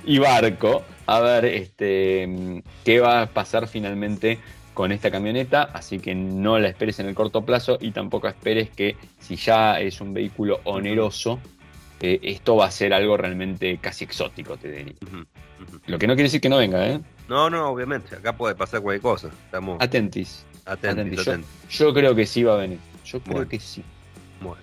y 0.06 0.20
barco. 0.20 0.84
A 1.06 1.20
ver 1.20 1.46
este, 1.46 2.64
qué 2.86 3.02
va 3.02 3.24
a 3.24 3.26
pasar 3.28 3.68
finalmente 3.68 4.40
con 4.76 4.92
esta 4.92 5.10
camioneta, 5.10 5.64
así 5.74 6.00
que 6.00 6.14
no 6.14 6.60
la 6.60 6.68
esperes 6.68 7.00
en 7.00 7.08
el 7.08 7.16
corto 7.16 7.44
plazo 7.44 7.78
y 7.82 7.92
tampoco 7.92 8.28
esperes 8.28 8.70
que 8.70 8.98
si 9.20 9.38
ya 9.38 9.80
es 9.80 10.02
un 10.02 10.14
vehículo 10.14 10.60
oneroso, 10.66 11.40
eh, 12.02 12.20
esto 12.22 12.58
va 12.58 12.66
a 12.66 12.72
ser 12.72 12.94
algo 12.94 13.16
realmente 13.16 13.78
casi 13.78 14.04
exótico, 14.04 14.58
te 14.58 14.70
diría. 14.70 14.94
Lo 15.88 15.98
que 15.98 16.08
no 16.08 16.14
quiere 16.14 16.24
decir 16.24 16.42
que 16.42 16.50
no 16.50 16.58
venga, 16.58 16.86
¿eh? 16.88 17.00
No, 17.30 17.50
no, 17.50 17.70
obviamente, 17.70 18.18
acá 18.18 18.36
puede 18.36 18.54
pasar 18.54 18.82
cualquier 18.82 19.02
cosa. 19.02 19.30
Estamos... 19.46 19.82
Atentis. 19.82 20.46
Atentis. 20.66 21.26
Yo, 21.70 21.94
creo 21.94 22.14
que 22.14 22.26
sí 22.26 22.44
va 22.44 22.56
a 22.56 22.58
venir. 22.58 22.80
Yo 23.06 23.22
creo 23.22 23.48
que 23.48 23.60
sí. 23.60 23.82
Bueno. 24.42 24.62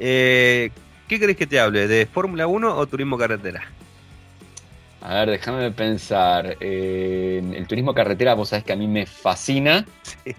Eh, 0.00 0.72
¿Qué 1.06 1.20
crees 1.20 1.36
que 1.36 1.46
te 1.46 1.60
hable? 1.60 1.86
¿De 1.86 2.06
Fórmula 2.06 2.48
1 2.48 2.76
o 2.76 2.86
turismo 2.86 3.16
carretera? 3.16 3.62
A 5.04 5.16
ver, 5.16 5.30
déjame 5.32 5.70
pensar. 5.70 6.56
el 6.60 7.66
turismo 7.68 7.92
carretera, 7.92 8.32
vos 8.32 8.48
sabés 8.48 8.64
que 8.64 8.72
a 8.72 8.76
mí 8.76 8.88
me 8.88 9.04
fascina, 9.04 9.84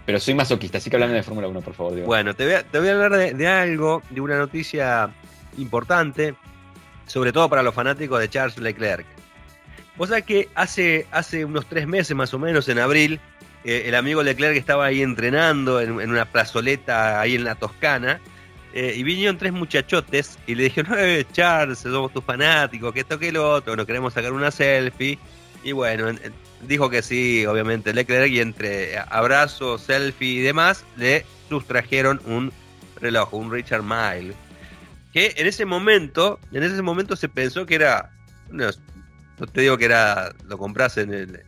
pero 0.08 0.20
soy 0.20 0.34
masoquista, 0.34 0.80
así 0.80 0.90
que 0.90 0.96
hablame 0.96 1.14
de 1.14 1.22
Fórmula 1.22 1.48
1, 1.48 1.62
por 1.62 1.76
favor. 1.76 2.02
Bueno, 2.02 2.34
te 2.34 2.46
voy 2.46 2.88
a, 2.88 2.92
hablar 2.92 3.36
de, 3.36 3.48
algo, 3.48 4.02
de 4.10 4.22
una 4.22 4.38
noticia 4.38 5.12
importante, 5.60 6.34
sobre 7.06 7.32
todo 7.32 7.48
para 7.48 7.62
los 7.62 7.76
fanáticos 7.76 8.20
de 8.20 8.28
Charles 8.28 8.58
Leclerc. 8.58 9.06
Vos 9.98 10.10
sabés 10.10 10.26
que 10.26 10.50
hace, 10.56 11.06
hace 11.12 11.46
unos 11.46 11.68
tres 11.68 11.86
meses 11.86 12.16
más 12.16 12.34
o 12.34 12.40
menos, 12.40 12.68
en 12.68 12.80
abril, 12.80 13.20
eh, 13.66 13.84
el 13.86 13.94
amigo 13.94 14.24
Leclerc 14.24 14.58
estaba 14.58 14.86
ahí 14.86 15.04
entrenando 15.04 15.80
en, 15.80 15.92
una 15.92 16.26
plazoleta 16.26 17.22
ahí 17.22 17.36
en 17.36 17.44
la 17.44 17.54
Toscana, 17.54 18.20
eh, 18.76 18.94
y 18.94 19.04
vinieron 19.04 19.38
tres 19.38 19.54
muchachotes 19.54 20.38
y 20.48 20.54
le 20.54 20.66
dijeron, 20.66 20.96
eh, 21.00 21.26
Charles, 21.32 21.80
somos 21.80 22.12
tus 22.12 22.26
fanáticos, 22.26 22.94
que 22.94 23.00
esto 23.00 23.18
que 23.18 23.32
lo 23.32 23.50
otro, 23.50 23.74
nos 23.74 23.86
queremos 23.86 24.14
sacar 24.14 24.34
una 24.34 24.52
selfie. 24.52 25.18
Y 25.64 25.72
bueno, 25.72 26.08
dijo 26.68 26.90
que 26.90 27.02
sí, 27.02 27.46
obviamente 27.46 27.94
Leclerc, 27.94 28.30
y 28.30 28.42
entre 28.42 28.98
abrazos, 28.98 29.82
selfie 29.82 30.40
y 30.40 30.42
demás, 30.42 30.84
le 30.98 31.26
sustrajeron 31.48 32.20
un 32.26 32.52
reloj, 33.00 33.34
un 33.34 33.50
Richard 33.50 33.82
Mille. 33.82 34.36
Que 35.14 35.34
en 35.38 35.48
ese 35.48 35.64
momento, 35.64 36.38
en 36.52 36.64
ese 36.64 36.82
momento 36.82 37.16
se 37.16 37.30
pensó 37.30 37.66
que 37.66 37.76
era, 37.76 38.12
no, 38.52 38.70
te 39.54 39.62
digo 39.62 39.78
que 39.78 39.86
era, 39.86 40.34
lo 40.48 40.58
compras 40.58 40.98
en 40.98 41.14
el, 41.14 41.44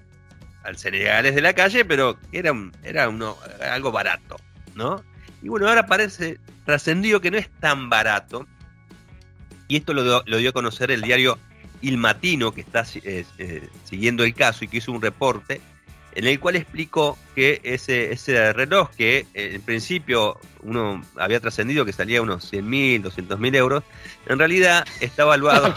al 0.64 0.78
Senegales 0.78 1.36
de 1.36 1.42
la 1.42 1.52
calle, 1.52 1.84
pero 1.84 2.18
era, 2.32 2.54
era 2.84 3.10
uno, 3.10 3.36
algo 3.70 3.92
barato, 3.92 4.38
¿no? 4.76 5.04
Y 5.42 5.50
bueno, 5.50 5.68
ahora 5.68 5.86
parece 5.86 6.40
trascendido 6.66 7.22
que 7.22 7.32
no 7.32 7.38
es 7.38 7.50
tan 7.60 7.90
barato. 7.90 8.48
Y 9.68 9.78
esto 9.78 9.94
lo, 9.94 10.24
lo 10.26 10.38
dio 10.38 10.50
a 10.50 10.54
conocer 10.54 10.92
el 10.92 11.02
diario 11.02 11.38
Il 11.82 11.98
Matino, 11.98 12.54
que 12.54 12.62
está 12.62 12.86
eh, 13.04 13.26
eh, 13.38 13.70
siguiendo 13.84 14.24
el 14.24 14.34
caso 14.34 14.66
y 14.66 14.68
que 14.68 14.78
hizo 14.78 14.92
un 14.92 15.02
reporte 15.02 15.62
en 16.18 16.26
el 16.26 16.40
cual 16.40 16.56
explicó 16.56 17.16
que 17.36 17.62
ese, 17.64 18.12
ese 18.12 18.52
reloj 18.52 18.90
que 18.98 19.28
eh, 19.36 19.52
en 19.54 19.62
principio 19.62 20.40
uno 20.64 21.04
había 21.16 21.40
trascendido 21.40 21.86
que 21.86 21.94
salía 21.94 22.24
unos 22.24 22.44
100 22.50 22.68
mil, 22.68 23.04
200 23.04 23.40
mil 23.40 23.54
euros, 23.54 23.84
en 24.26 24.40
realidad 24.40 24.84
está 25.00 25.22
evaluado. 25.30 25.76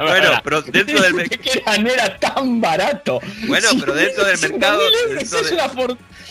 bueno, 0.00 0.30
pero 0.42 0.62
dentro 0.62 1.02
del 1.02 1.12
mercado. 1.12 1.42
no 1.82 1.90
era 1.90 2.18
tan 2.18 2.58
barato. 2.62 3.20
Bueno, 3.46 3.68
pero 3.78 3.94
dentro 3.94 4.24
del 4.24 4.40
mercado. 4.40 4.80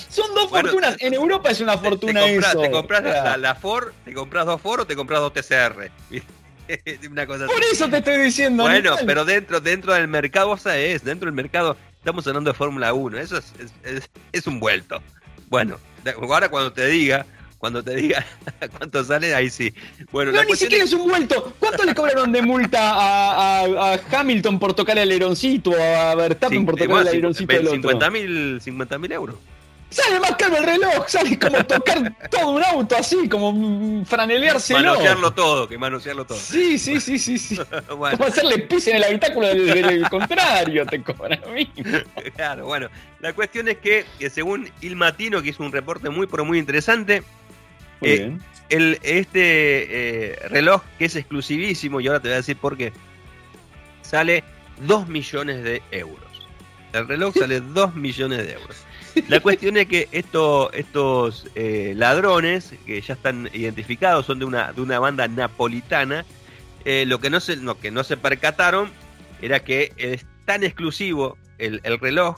Son 0.10 0.34
dos 0.34 0.50
fortunas. 0.50 0.98
En 1.00 1.14
Europa 1.14 1.52
es 1.52 1.62
una 1.62 1.78
fortuna 1.78 2.22
te, 2.22 2.36
eso. 2.36 2.62
Te 2.62 2.72
compras 2.72 3.04
la, 3.04 3.38
la, 3.38 3.54
Ford, 3.54 3.94
te 4.04 4.12
compras 4.12 4.48
dos 4.48 4.60
Ford 4.60 4.82
o 4.82 4.86
te 4.88 4.96
compras 4.96 5.20
dos 5.20 5.34
TCR. 5.34 5.92
una 7.12 7.28
cosa 7.28 7.46
Por 7.46 7.64
eso 7.64 7.88
te 7.90 7.98
estoy 7.98 8.18
diciendo. 8.18 8.64
Bueno, 8.64 8.96
pero 9.06 9.24
dentro, 9.24 9.62
dentro 9.62 9.94
del 9.94 10.08
mercado, 10.08 10.50
o 10.50 10.58
sea, 10.58 10.78
es, 10.80 11.04
dentro 11.04 11.28
del 11.28 11.36
mercado 11.36 11.78
Estamos 12.02 12.26
hablando 12.26 12.50
de 12.50 12.56
Fórmula 12.56 12.96
1, 12.96 13.20
eso 13.20 13.40
es, 14.32 14.48
un 14.48 14.60
vuelto. 14.60 15.04
Bueno, 15.50 15.78
ahora 16.20 16.50
cuando 16.50 16.74
te 16.74 16.88
diga, 16.88 17.28
cuando 17.60 17.84
te 17.84 17.96
diga 17.96 18.26
cuánto 18.80 19.04
sale, 19.04 19.36
ahí 19.36 19.52
sí. 19.52 19.72
Bueno, 20.12 20.32
no, 20.32 20.44
ni 20.44 20.56
siquiera 20.56 20.84
es... 20.84 20.94
un 20.94 21.08
vuelto. 21.08 21.54
¿Cuánto 21.60 21.84
le 21.84 21.94
cobraron 21.94 22.32
de 22.32 22.42
multa 22.42 22.80
a, 22.82 24.00
Hamilton 24.14 24.58
por 24.58 24.74
tocar 24.74 24.98
el 24.98 25.12
aironcito, 25.12 25.74
a 25.80 26.16
Verstappen 26.16 26.66
por 26.66 26.76
tocar 26.76 27.04
el 27.04 27.08
aironcito 27.10 27.54
del 27.54 27.68
otro? 27.68 27.92
50 28.60 28.98
mil 28.98 29.12
euros. 29.12 29.36
Sale 29.92 30.22
más 30.22 30.38
caro 30.38 30.56
el 30.56 30.64
reloj, 30.64 31.06
sale 31.10 31.38
como 31.38 31.66
tocar 31.66 32.16
todo 32.30 32.52
un 32.52 32.64
auto 32.64 32.96
así, 32.96 33.28
como 33.28 34.06
franeleárselo. 34.06 34.80
Manosearlo 34.80 35.34
todo, 35.34 35.68
que 35.68 35.78
manosearlo 35.78 36.26
todo. 36.26 36.38
Sí, 36.38 36.80
sí, 36.80 37.02
sí, 37.02 37.20
sí, 37.20 37.38
sí. 37.38 37.60
bueno. 37.98 38.18
Como 38.18 38.30
hacerle 38.30 38.60
pis 38.60 38.88
en 38.88 38.96
el 38.96 39.04
habitáculo 39.04 39.48
del, 39.48 40.08
contrario, 40.10 40.86
te 40.86 41.04
cobran 41.04 41.44
a 41.44 41.48
mí. 41.48 41.70
Claro, 42.36 42.66
bueno. 42.68 42.88
La 43.20 43.34
cuestión 43.34 43.68
es 43.68 43.78
que, 43.80 44.06
según 44.30 44.70
Il 44.80 44.96
Matino, 44.96 45.42
que 45.42 45.50
hizo 45.50 45.62
un 45.62 45.74
reporte 45.74 46.10
muy, 46.10 46.26
pero 46.26 46.46
muy 46.46 46.58
interesante, 46.58 47.24
eh, 48.02 48.38
El, 48.70 48.98
este 49.04 50.32
eh, 50.32 50.40
reloj, 50.48 50.84
que 50.98 51.06
es 51.06 51.18
exclusivísimo, 51.18 52.00
y 52.00 52.08
ahora 52.08 52.22
te 52.22 52.30
voy 52.30 52.36
a 52.36 52.38
decir 52.38 52.56
por 52.56 52.78
qué, 52.78 52.94
sale 54.02 54.46
2 54.80 55.10
millones 55.10 55.64
de 55.66 55.84
euros. 55.92 56.48
El 56.94 57.10
reloj 57.10 57.36
sale 57.38 57.60
2 57.60 57.96
millones 57.96 58.48
de 58.48 58.54
euros. 58.54 58.78
La 59.28 59.40
cuestión 59.40 59.78
es 59.78 59.88
que 59.88 60.08
estos 60.12 61.48
eh, 61.56 61.94
ladrones, 61.96 62.74
que 62.86 63.02
ya 63.02 63.14
están 63.14 63.50
identificados, 63.54 64.26
son 64.26 64.40
de 64.40 64.46
una, 64.46 64.72
de 64.74 64.82
una 64.82 65.00
banda 65.00 65.28
napolitana, 65.28 66.26
eh, 66.86 67.06
lo, 67.06 67.20
que 67.20 67.30
no 67.30 67.40
se, 67.40 67.58
que 67.82 67.92
no 67.92 68.04
se 68.04 68.18
percataron 68.18 68.90
era 69.42 69.60
que 69.62 69.94
es 69.98 70.26
tan 70.46 70.64
exclusivo 70.64 71.38
el, 71.58 71.82
reloj, 72.00 72.38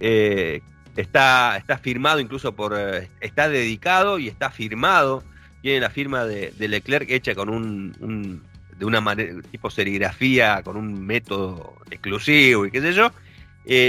eh, 0.00 0.62
está, 0.96 1.56
está 1.56 1.78
firmado 1.78 2.20
incluso 2.20 2.54
por, 2.54 2.78
está 3.20 3.48
dedicado 3.48 4.18
y 4.18 4.28
está 4.28 4.50
firmado, 4.50 5.22
tiene 5.60 5.80
la 5.80 5.90
firma 5.90 6.24
de, 6.24 6.54
Leclerc 6.58 7.10
hecha 7.10 7.34
con 7.34 7.50
un, 7.50 8.42
de 8.78 8.84
una 8.84 9.00
manera, 9.00 9.42
tipo 9.50 9.70
serigrafía, 9.70 10.62
con 10.62 10.76
un 10.76 11.04
método 11.04 11.74
exclusivo 11.90 12.64
y 12.64 12.70
qué 12.70 12.80
sé 12.80 12.94
yo, 12.94 13.12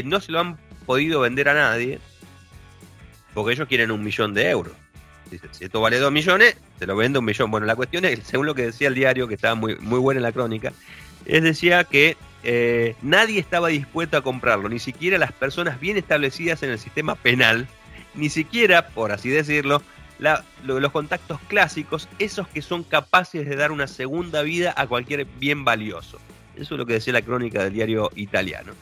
no 0.03 0.19
se 0.19 0.31
lo 0.33 0.41
han 0.41 0.57
podido 0.91 1.21
vender 1.21 1.47
a 1.47 1.53
nadie, 1.53 1.99
porque 3.33 3.53
ellos 3.53 3.65
quieren 3.69 3.91
un 3.91 4.03
millón 4.03 4.33
de 4.33 4.49
euros. 4.49 4.73
Dice, 5.29 5.47
si 5.51 5.63
esto 5.63 5.79
vale 5.79 5.97
dos 5.99 6.11
millones, 6.11 6.57
te 6.79 6.85
lo 6.85 6.97
vende 6.97 7.17
un 7.17 7.23
millón. 7.23 7.49
Bueno, 7.49 7.65
la 7.65 7.77
cuestión 7.77 8.03
es, 8.03 8.19
según 8.25 8.45
lo 8.45 8.55
que 8.55 8.63
decía 8.63 8.89
el 8.89 8.93
diario, 8.93 9.25
que 9.25 9.35
estaba 9.35 9.55
muy, 9.55 9.77
muy 9.77 9.99
buena 9.99 10.17
en 10.17 10.23
la 10.23 10.33
crónica, 10.33 10.73
es 11.25 11.43
decía 11.43 11.85
que 11.85 12.17
eh, 12.43 12.97
nadie 13.01 13.39
estaba 13.39 13.69
dispuesto 13.69 14.17
a 14.17 14.21
comprarlo, 14.21 14.67
ni 14.67 14.79
siquiera 14.79 15.17
las 15.17 15.31
personas 15.31 15.79
bien 15.79 15.95
establecidas 15.95 16.61
en 16.61 16.71
el 16.71 16.77
sistema 16.77 17.15
penal, 17.15 17.69
ni 18.13 18.29
siquiera, 18.29 18.89
por 18.89 19.13
así 19.13 19.29
decirlo, 19.29 19.81
los 20.65 20.91
contactos 20.91 21.39
clásicos, 21.47 22.09
esos 22.19 22.49
que 22.49 22.61
son 22.61 22.83
capaces 22.83 23.47
de 23.47 23.55
dar 23.55 23.71
una 23.71 23.87
segunda 23.87 24.41
vida 24.41 24.73
a 24.75 24.87
cualquier 24.87 25.23
bien 25.23 25.63
valioso. 25.63 26.19
Eso 26.57 26.75
es 26.75 26.79
lo 26.79 26.85
que 26.85 26.95
decía 26.95 27.13
la 27.13 27.21
crónica 27.21 27.63
del 27.63 27.71
diario 27.71 28.11
italiano. 28.17 28.73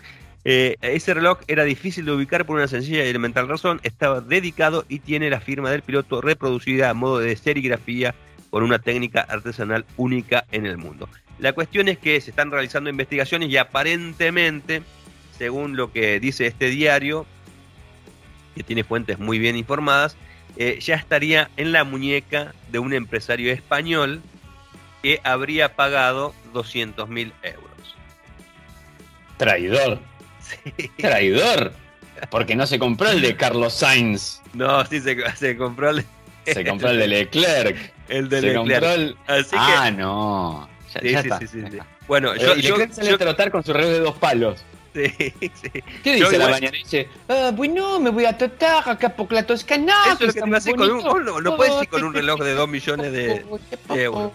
Eh, 0.46 0.78
ese 0.82 1.14
reloj 1.14 1.40
era 1.48 1.64
difícil 1.64 2.06
de 2.06 2.14
ubicar 2.14 2.46
por 2.46 2.56
una 2.56 2.68
sencilla 2.68 3.06
y 3.06 3.10
elemental 3.10 3.48
razón, 3.48 3.80
estaba 3.84 4.22
dedicado 4.22 4.86
y 4.88 5.00
tiene 5.00 5.30
la 5.30 5.42
firma 5.42 5.70
del 5.70 5.82
piloto 5.82 6.22
reproducida 6.22 6.90
a 6.90 6.94
modo 6.94 7.20
de 7.20 7.36
serigrafía 7.36 8.16
con 8.50 8.64
una 8.64 8.80
técnica 8.80 9.22
artesanal 9.22 9.86
única 9.98 10.46
en 10.52 10.66
el 10.66 10.78
mundo. 10.78 11.10
La 11.40 11.54
cuestión 11.54 11.88
es 11.88 11.98
que 11.98 12.20
se 12.22 12.32
están 12.32 12.52
realizando 12.52 12.90
investigaciones 12.90 13.50
y 13.50 13.58
aparentemente, 13.58 14.82
según 15.38 15.76
lo 15.76 15.92
que 15.92 16.20
dice 16.20 16.48
este 16.48 16.70
diario, 16.70 17.26
que 18.56 18.64
tiene 18.64 18.84
fuentes 18.84 19.20
muy 19.20 19.40
bien 19.40 19.56
informadas, 19.56 20.18
eh, 20.58 20.80
ya 20.82 20.96
estaría 20.96 21.50
en 21.58 21.72
la 21.72 21.84
muñeca 21.84 22.54
de 22.72 22.80
un 22.80 22.94
empresario 22.94 23.52
español 23.52 24.22
que 25.02 25.22
habría 25.24 25.76
pagado 25.76 26.34
200 26.54 27.08
mil 27.08 27.34
euros. 27.44 27.96
Traidor. 29.38 30.09
Traidor. 30.98 31.74
Porque 32.30 32.56
no 32.56 32.68
se 32.68 32.80
compró 32.80 33.10
el 33.10 33.22
de 33.22 33.36
Carlos 33.36 33.74
Sainz. 33.74 34.42
No, 34.54 34.86
sí 34.86 35.00
se, 35.00 35.58
compró 35.58 35.92
el 35.92 35.98
de... 35.98 36.54
Se 36.54 36.66
compró 36.66 36.90
el 36.90 37.00
de 37.00 37.08
Leclerc. 37.08 37.94
El 38.10 38.30
de 38.30 38.42
Leclerc. 38.42 39.18
ah, 39.54 39.92
no. 39.92 40.70
Ya, 41.04 41.22
sí, 41.22 41.30
sí, 41.42 41.48
sí, 41.48 41.78
Bueno, 42.08 42.36
yo, 42.36 42.56
y 42.56 42.64
Leclerc 42.64 42.92
sale 42.92 43.12
a 43.12 43.18
trotar 43.18 43.52
con 43.52 43.64
su 43.64 43.72
reloj 43.74 43.92
de 43.92 44.00
dos 44.00 44.18
palos. 44.18 44.66
Sí, 44.94 45.08
sí. 45.40 45.84
¿Qué 46.04 46.16
dice 46.16 46.38
la 46.38 46.50
mañana? 46.50 46.76
Dice, 46.76 47.08
ah, 47.28 47.52
bueno, 47.54 48.00
me 48.00 48.10
voy 48.10 48.26
a 48.26 48.38
tratar 48.38 48.90
acá 48.90 49.10
por 49.10 49.32
la 49.32 49.46
Toscana. 49.46 49.94
Eso 50.06 50.14
es 50.14 50.36
lo 50.36 50.46
que 50.46 50.50
te 50.50 50.58
hacer 50.58 50.76
con 50.76 50.92
un, 50.92 51.26
no, 51.26 51.42
no 51.42 51.56
puedes 51.56 51.84
ir 51.84 51.90
con 51.90 52.04
un 52.04 52.14
reloj 52.14 52.40
de 52.42 52.54
dos 52.54 52.68
millones 52.68 53.12
de, 53.12 53.46
de 53.94 54.04
euros. 54.04 54.32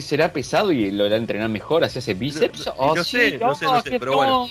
¿Será 0.00 0.32
pesado 0.32 0.72
y 0.72 0.90
lo 0.90 1.04
hará 1.04 1.16
entrenar 1.16 1.48
mejor? 1.50 1.84
¿Hacia 1.84 1.98
ese 1.98 2.14
bíceps? 2.14 2.66
No, 2.66 2.74
oh, 2.78 3.04
sé, 3.04 3.38
no, 3.38 3.54
sé, 3.54 3.66
no 3.66 3.82
sé, 3.82 3.98
pero 3.98 4.16
bueno. 4.16 4.48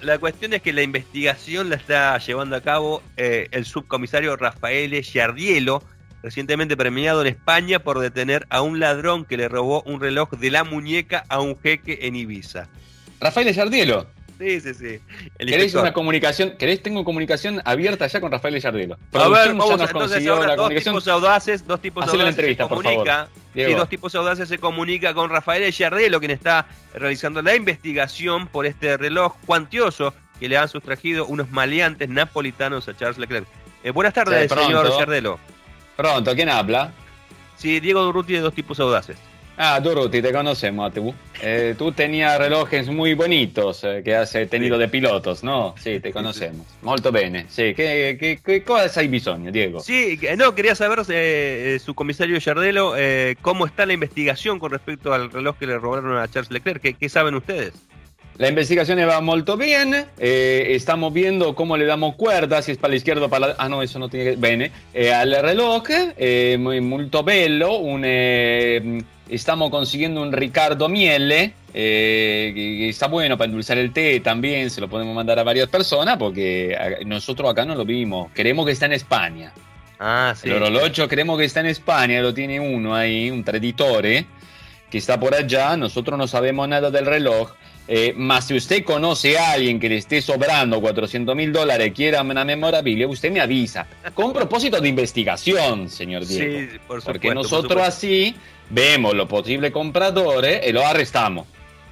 La, 0.00 0.18
cuestión 0.18 0.52
es 0.54 0.62
que 0.62 0.72
la 0.72 0.82
investigación 0.82 1.70
la 1.70 1.76
está 1.76 2.18
llevando 2.18 2.56
a 2.56 2.60
cabo 2.60 3.02
eh, 3.16 3.48
el 3.52 3.64
subcomisario 3.64 4.36
Rafael 4.36 5.00
Giardielo, 5.02 5.82
recientemente 6.22 6.76
premiado 6.76 7.20
en 7.20 7.28
España 7.28 7.78
por 7.78 8.00
detener 8.00 8.44
a 8.50 8.62
un 8.62 8.80
ladrón 8.80 9.24
que 9.24 9.36
le 9.36 9.48
robó 9.48 9.82
un 9.86 10.00
reloj 10.00 10.30
de 10.32 10.50
la 10.50 10.64
muñeca 10.64 11.24
a 11.28 11.40
un 11.40 11.58
jeque 11.58 12.00
en 12.02 12.16
Ibiza. 12.16 12.68
Rafael 13.20 13.52
Giardielo. 13.54 14.08
Sí, 14.42 14.60
sí, 14.60 14.74
sí. 14.74 15.00
¿Queréis 15.38 15.72
una 15.76 15.92
comunicación? 15.92 16.56
¿Queréis? 16.58 16.82
Tengo 16.82 17.04
comunicación 17.04 17.62
abierta 17.64 18.08
ya 18.08 18.20
con 18.20 18.32
Rafael 18.32 18.60
Yardelo. 18.60 18.98
A 19.12 19.28
ver, 19.28 19.54
vamos 19.54 19.80
a 19.80 19.84
entonces 19.84 20.26
ahora 20.26 20.56
dos 20.56 20.68
tipos 20.74 21.06
audaces, 21.06 21.64
dos 21.64 21.80
tipos 21.80 22.04
audaces 22.04 22.28
entrevista, 22.28 22.64
se 22.64 22.68
comunica, 22.68 23.28
y 23.54 23.72
dos 23.72 23.88
tipos 23.88 24.12
audaces 24.16 24.48
se 24.48 24.58
comunica 24.58 25.14
con 25.14 25.30
Rafael 25.30 25.70
Yardelo, 25.70 26.18
quien 26.18 26.32
está 26.32 26.66
realizando 26.92 27.40
la 27.40 27.54
investigación 27.54 28.48
por 28.48 28.66
este 28.66 28.96
reloj 28.96 29.36
cuantioso 29.46 30.12
que 30.40 30.48
le 30.48 30.56
han 30.56 30.68
sustraído 30.68 31.24
unos 31.26 31.48
maleantes 31.52 32.08
napolitanos 32.08 32.88
a 32.88 32.96
Charles 32.96 33.18
Leclerc. 33.18 33.46
Eh, 33.84 33.92
buenas 33.92 34.12
tardes, 34.12 34.50
señor 34.50 34.90
Yardelo. 34.98 35.38
Pronto, 35.96 36.34
¿quién 36.34 36.48
habla? 36.48 36.92
Sí, 37.56 37.78
Diego 37.78 38.02
Durruti 38.02 38.32
de 38.32 38.40
Dos 38.40 38.54
Tipos 38.54 38.80
Audaces. 38.80 39.18
Ah, 39.56 39.78
Durruti, 39.80 40.22
te 40.22 40.32
conocemos, 40.32 40.92
tú. 40.92 41.14
Eh, 41.42 41.74
tú 41.76 41.92
tenías 41.92 42.38
relojes 42.38 42.88
muy 42.88 43.14
bonitos 43.14 43.84
eh, 43.84 44.02
que 44.04 44.16
has 44.16 44.32
tenido 44.48 44.78
de 44.78 44.88
pilotos, 44.88 45.44
¿no? 45.44 45.74
Sí, 45.78 46.00
te 46.00 46.10
conocemos. 46.12 46.66
Molto 46.80 47.12
bene. 47.12 47.46
Sí, 47.48 47.74
¿qué, 47.74 48.16
qué, 48.18 48.40
qué 48.44 48.62
cosas 48.62 48.96
hay 48.96 49.08
bisogno, 49.08 49.52
Diego? 49.52 49.80
Sí, 49.80 50.18
no, 50.36 50.54
quería 50.54 50.74
saber, 50.74 51.00
eh, 51.08 51.78
su 51.84 51.94
comisario 51.94 52.38
Yardelo, 52.38 52.94
cómo 53.42 53.66
está 53.66 53.86
la 53.86 53.92
investigación 53.92 54.58
con 54.58 54.70
respecto 54.70 55.12
al 55.12 55.30
reloj 55.30 55.56
que 55.58 55.66
le 55.66 55.78
robaron 55.78 56.16
a 56.16 56.28
Charles 56.28 56.50
Leclerc. 56.50 56.80
¿Qué, 56.80 56.94
qué 56.94 57.08
saben 57.08 57.34
ustedes? 57.34 57.74
La 58.38 58.48
investigazione 58.48 59.04
va 59.04 59.20
bene, 59.56 60.06
eh, 60.18 60.76
stiamo 60.80 61.10
viendo 61.10 61.54
come 61.54 61.76
le 61.78 61.84
damos 61.84 62.16
cuerda, 62.16 62.62
si 62.62 62.72
es 62.72 62.78
para 62.78 62.92
la 62.92 62.96
izquierda 62.96 63.26
o 63.26 63.28
para 63.28 63.48
la... 63.48 63.54
Ah 63.58 63.68
no, 63.68 63.82
eso 63.82 63.98
no 63.98 64.08
tiene 64.08 64.30
que... 64.30 64.36
Bene, 64.36 64.72
eh, 64.94 65.12
al 65.12 65.36
reloj, 65.40 65.84
eh, 65.90 66.56
muy, 66.58 66.80
molto 66.80 67.22
bello, 67.22 67.76
un, 67.76 68.02
eh, 68.04 69.02
estamos 69.34 69.70
consiguiendo 69.70 70.22
un 70.22 70.32
Ricardo 70.32 70.88
Miele, 70.88 71.54
eh, 71.74 72.52
que, 72.54 72.78
que 72.78 72.88
está 72.88 73.06
bueno 73.08 73.38
para 73.38 73.46
endulzar 73.46 73.78
el 73.78 73.92
té 73.92 74.20
también, 74.20 74.70
se 74.70 74.80
lo 74.80 74.88
podemos 74.88 75.14
mandar 75.14 75.38
a 75.38 75.42
varias 75.42 75.68
personas 75.68 76.18
porque 76.18 76.76
nosotros 77.06 77.50
acá 77.50 77.64
no 77.64 77.74
lo 77.74 77.84
vimos, 77.84 78.30
queremos 78.32 78.66
que 78.66 78.72
está 78.72 78.86
en 78.86 78.92
España. 78.92 79.52
Ah, 79.98 80.34
sí. 80.36 80.48
El 80.48 80.56
orologio 80.56 81.08
creemos 81.08 81.38
que 81.38 81.44
está 81.44 81.60
en 81.60 81.66
España, 81.66 82.20
lo 82.20 82.34
tiene 82.34 82.60
uno 82.60 82.94
ahí, 82.94 83.30
un 83.30 83.42
traditore, 83.44 84.26
que 84.90 84.98
está 84.98 85.18
por 85.18 85.34
allá, 85.34 85.76
nosotros 85.76 86.18
no 86.18 86.26
sabemos 86.26 86.68
nada 86.68 86.90
del 86.90 87.06
reloj. 87.06 87.52
Eh, 87.88 88.14
mas 88.16 88.46
si 88.46 88.54
usted 88.56 88.84
conoce 88.84 89.36
a 89.36 89.52
alguien 89.52 89.80
que 89.80 89.88
le 89.88 89.96
esté 89.96 90.22
sobrando 90.22 90.80
400 90.80 91.34
mil 91.34 91.52
dólares, 91.52 91.92
quiera 91.94 92.22
una 92.22 92.44
memorabilia, 92.44 93.08
usted 93.08 93.30
me 93.30 93.40
avisa. 93.40 93.86
Con 94.14 94.32
propósito 94.32 94.80
de 94.80 94.88
investigación, 94.88 95.88
señor 95.88 96.24
Diego. 96.24 96.58
Sí, 96.72 96.78
por 96.86 97.00
supuesto. 97.00 97.12
porque 97.12 97.28
por 97.28 97.34
nosotros 97.36 97.72
supuesto. 97.72 97.82
así 97.88 98.36
vemos 98.70 99.14
los 99.14 99.28
posibles 99.28 99.72
compradores 99.72 100.66
y 100.66 100.72
los 100.72 100.84
arrestamos. 100.84 101.46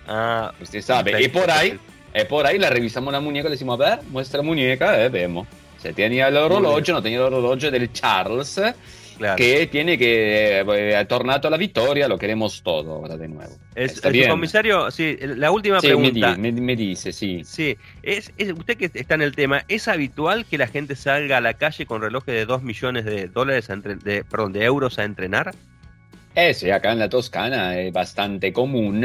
Ah, 0.07 0.53
Usted 0.61 0.81
sabe. 0.81 1.23
Y 1.23 1.29
por 1.29 1.51
ahí, 1.51 1.79
y 2.15 2.25
por 2.25 2.47
ahí 2.47 2.59
le 2.59 2.71
revisamos 2.71 3.13
la 3.13 3.21
muñeca 3.21 3.49
le 3.49 3.55
decimos, 3.55 3.81
a 3.81 3.97
ver, 3.97 3.99
muestra 4.11 4.43
muñeca, 4.43 5.05
eh, 5.05 5.09
vemos. 5.09 5.47
Se 5.83 5.93
tenía 5.93 6.29
el 6.29 6.37
orologio, 6.37 6.95
no 6.95 7.03
tenía 7.03 7.19
el 7.19 7.25
orologio 7.25 7.71
del 7.71 7.93
Charles, 7.93 8.61
claro. 9.21 9.37
que 9.37 9.67
tiene 9.69 9.97
que 9.97 10.61
eh, 10.61 10.97
ha 10.97 11.05
tornato 11.07 11.49
la 11.51 11.57
victoria, 11.57 12.09
lo 12.09 12.19
queremos 12.19 12.63
todo 12.63 12.95
ahora 12.95 13.17
de 13.17 13.29
nuevo. 13.29 13.53
Es, 13.75 14.05
el 14.05 14.27
comisario, 14.29 14.91
sí, 14.91 15.17
la 15.21 15.51
última 15.53 15.81
Sí, 15.81 15.87
pregunta. 15.89 16.37
me- 16.37 16.51
me 16.53 16.75
dice, 16.75 17.13
sí. 17.13 17.43
Sí, 17.45 17.77
es, 18.03 18.33
es- 18.37 18.53
usted 18.53 18.77
que 18.77 18.91
está 18.93 19.15
en 19.15 19.23
el 19.23 19.35
tema, 19.37 19.63
¿es 19.69 19.87
habitual 19.89 20.45
que 20.47 20.59
la 20.59 20.67
gente 20.67 20.97
salga 20.97 21.37
a 21.37 21.41
la 21.41 21.55
calle 21.55 21.87
con 21.87 22.01
relojes 22.03 22.35
de 22.35 22.47
2 22.47 22.63
millones 22.63 23.05
de 23.05 23.29
dólares, 23.29 23.71
a 23.71 23.75
entre- 23.75 23.97
de, 23.97 24.25
perdón, 24.25 24.53
de 24.55 24.65
euros 24.65 24.99
a 24.99 25.05
entrenar? 25.05 25.55
Eh, 26.35 26.55
sí, 26.55 26.71
acá 26.71 26.93
en 26.93 27.01
la 27.01 27.09
Toscana 27.09 27.79
es 27.79 27.93
bastante 27.93 28.53
común. 28.53 29.05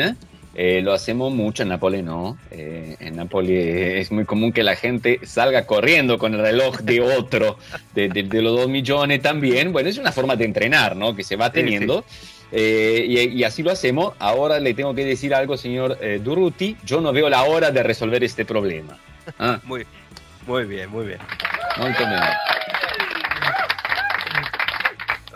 Eh, 0.56 0.82
lo 0.82 0.94
hacemos 0.94 1.34
mucho 1.34 1.64
en 1.64 1.70
Nápoles, 1.70 2.04
¿no? 2.04 2.38
Eh, 2.52 2.96
en 3.00 3.16
Nápoles 3.18 4.02
es 4.02 4.12
muy 4.12 4.26
común 4.26 4.52
que 4.54 4.64
la 4.64 4.76
gente 4.76 5.20
salga 5.24 5.66
corriendo 5.66 6.18
con 6.18 6.34
el 6.34 6.40
reloj 6.42 6.78
de 6.80 7.02
otro, 7.02 7.58
de, 7.94 8.08
de- 8.10 8.24
de 8.24 8.42
los 8.42 8.58
dos 8.58 8.70
millones 8.70 9.22
también. 9.22 9.72
Bueno, 9.74 9.90
es 9.90 9.98
una 9.98 10.12
forma 10.12 10.36
de 10.36 10.46
entrenar, 10.46 10.96
¿no? 10.96 11.16
Que 11.16 11.24
se 11.24 11.36
va 11.36 11.48
Sí, 11.48 11.54
teniendo. 11.56 12.06
Eh, 12.52 13.04
y, 13.08 13.20
y 13.40 13.44
así 13.44 13.64
lo 13.64 13.72
hacemos. 13.72 14.14
Ahora 14.20 14.60
le 14.60 14.74
tengo 14.74 14.96
que 14.96 15.04
decir 15.04 15.34
algo, 15.36 15.58
señor 15.58 15.98
eh, 16.02 16.22
Durruti. 16.24 16.78
Yo 16.86 17.02
no 17.02 17.12
veo 17.12 17.30
la 17.30 17.44
hora 17.44 17.72
de 17.72 17.84
resolver 17.84 18.24
este 18.24 18.46
problema. 18.46 18.98
Ah, 19.40 19.60
Muy, 19.66 19.86
muy 20.48 20.64
bien, 20.66 20.90
muy 20.90 21.06
bien. 21.08 21.20
molto 21.78 22.04
bene. 22.04 22.22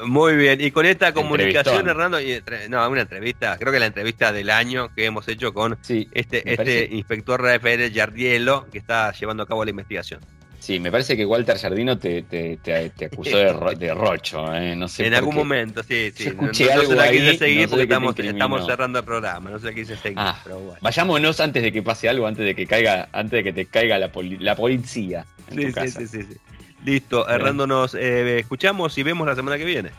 Muy 0.05 0.35
bien, 0.35 0.61
y 0.61 0.71
con 0.71 0.85
esta 0.85 1.13
comunicación. 1.13 1.87
Hernando, 1.89 2.21
y 2.21 2.41
no, 2.69 2.87
una 2.89 3.01
entrevista, 3.01 3.57
creo 3.57 3.73
que 3.73 3.79
la 3.79 3.87
entrevista 3.87 4.31
del 4.31 4.49
año 4.49 4.93
que 4.95 5.05
hemos 5.05 5.27
hecho 5.27 5.53
con 5.53 5.77
Sí, 5.81 6.07
este, 6.13 6.53
este 6.53 6.87
inspector 6.91 7.41
Rafael 7.41 7.91
Yardielo, 7.91 8.67
que 8.71 8.77
está 8.77 9.11
llevando 9.11 9.43
a 9.43 9.45
cabo 9.47 9.63
la 9.65 9.71
investigación. 9.71 10.21
Sí, 10.59 10.77
me 10.79 10.91
parece 10.91 11.15
que 11.15 11.25
Walter 11.25 11.57
Jardino 11.57 11.97
te, 11.97 12.23
te, 12.23 12.57
te- 12.57 12.89
te 12.89 13.05
acusó 13.05 13.37
de, 13.37 13.53
ro- 13.53 13.71
de 13.73 13.93
rocho, 13.93 14.53
¿eh? 14.53 14.75
No 14.75 14.89
sé 14.89 15.07
en 15.07 15.13
algún 15.13 15.33
momento, 15.33 15.81
sí, 15.83 16.11
sí. 16.13 16.31
No, 16.35 16.47
no- 16.47 16.53
se 16.53 16.71
algo 16.71 16.93
la 16.95 17.09
quise 17.09 17.29
ahí, 17.29 17.37
seguir 17.37 17.55
no 17.57 17.61
sé 17.63 17.69
porque 17.69 17.83
estamos, 17.83 18.19
estamos 18.19 18.65
cerrando 18.65 18.99
el 18.99 19.05
programa, 19.05 19.49
no 19.49 19.57
se 19.59 19.67
la 19.67 19.73
quise 19.73 19.95
seguir, 19.95 20.17
Ah, 20.19 20.37
pero 20.43 20.59
bueno. 20.59 20.77
Vayámonos 20.81 21.39
antes 21.39 21.63
de 21.63 21.71
que 21.71 21.81
pase 21.81 22.09
algo, 22.09 22.27
antes 22.27 22.45
de 22.45 22.55
que 22.55 22.67
caiga, 22.67 23.07
antes 23.13 23.37
de 23.37 23.43
que 23.45 23.53
te 23.53 23.65
caiga 23.67 23.97
la, 23.97 24.11
poli- 24.11 24.37
la 24.37 24.55
policía 24.57 25.25
en 25.47 25.55
Sí, 25.55 25.61
tu 25.61 25.67
sí, 25.67 25.73
casa. 25.73 25.99
sí, 26.01 26.07
sí, 26.07 26.23
sí. 26.23 26.37
Listo. 26.83 27.27
Hernando, 27.27 27.67
nos 27.67 27.93
eh, 27.93 28.39
escuchamos 28.39 28.97
y 28.97 29.03
vemos 29.03 29.27
la 29.27 29.35
semana 29.35 29.57
que 29.57 29.65
viene. 29.65 29.91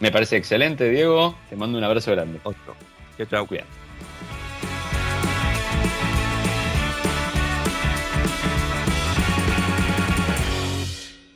Me 0.00 0.10
parece 0.10 0.36
excelente, 0.36 0.88
Diego. 0.90 1.36
Te 1.48 1.56
mando 1.56 1.78
un 1.78 1.84
abrazo 1.84 2.10
grande. 2.10 2.40
Otro. 2.42 2.74
Chao, 3.16 3.26
chao. 3.26 3.46
Cuídate. 3.46 3.83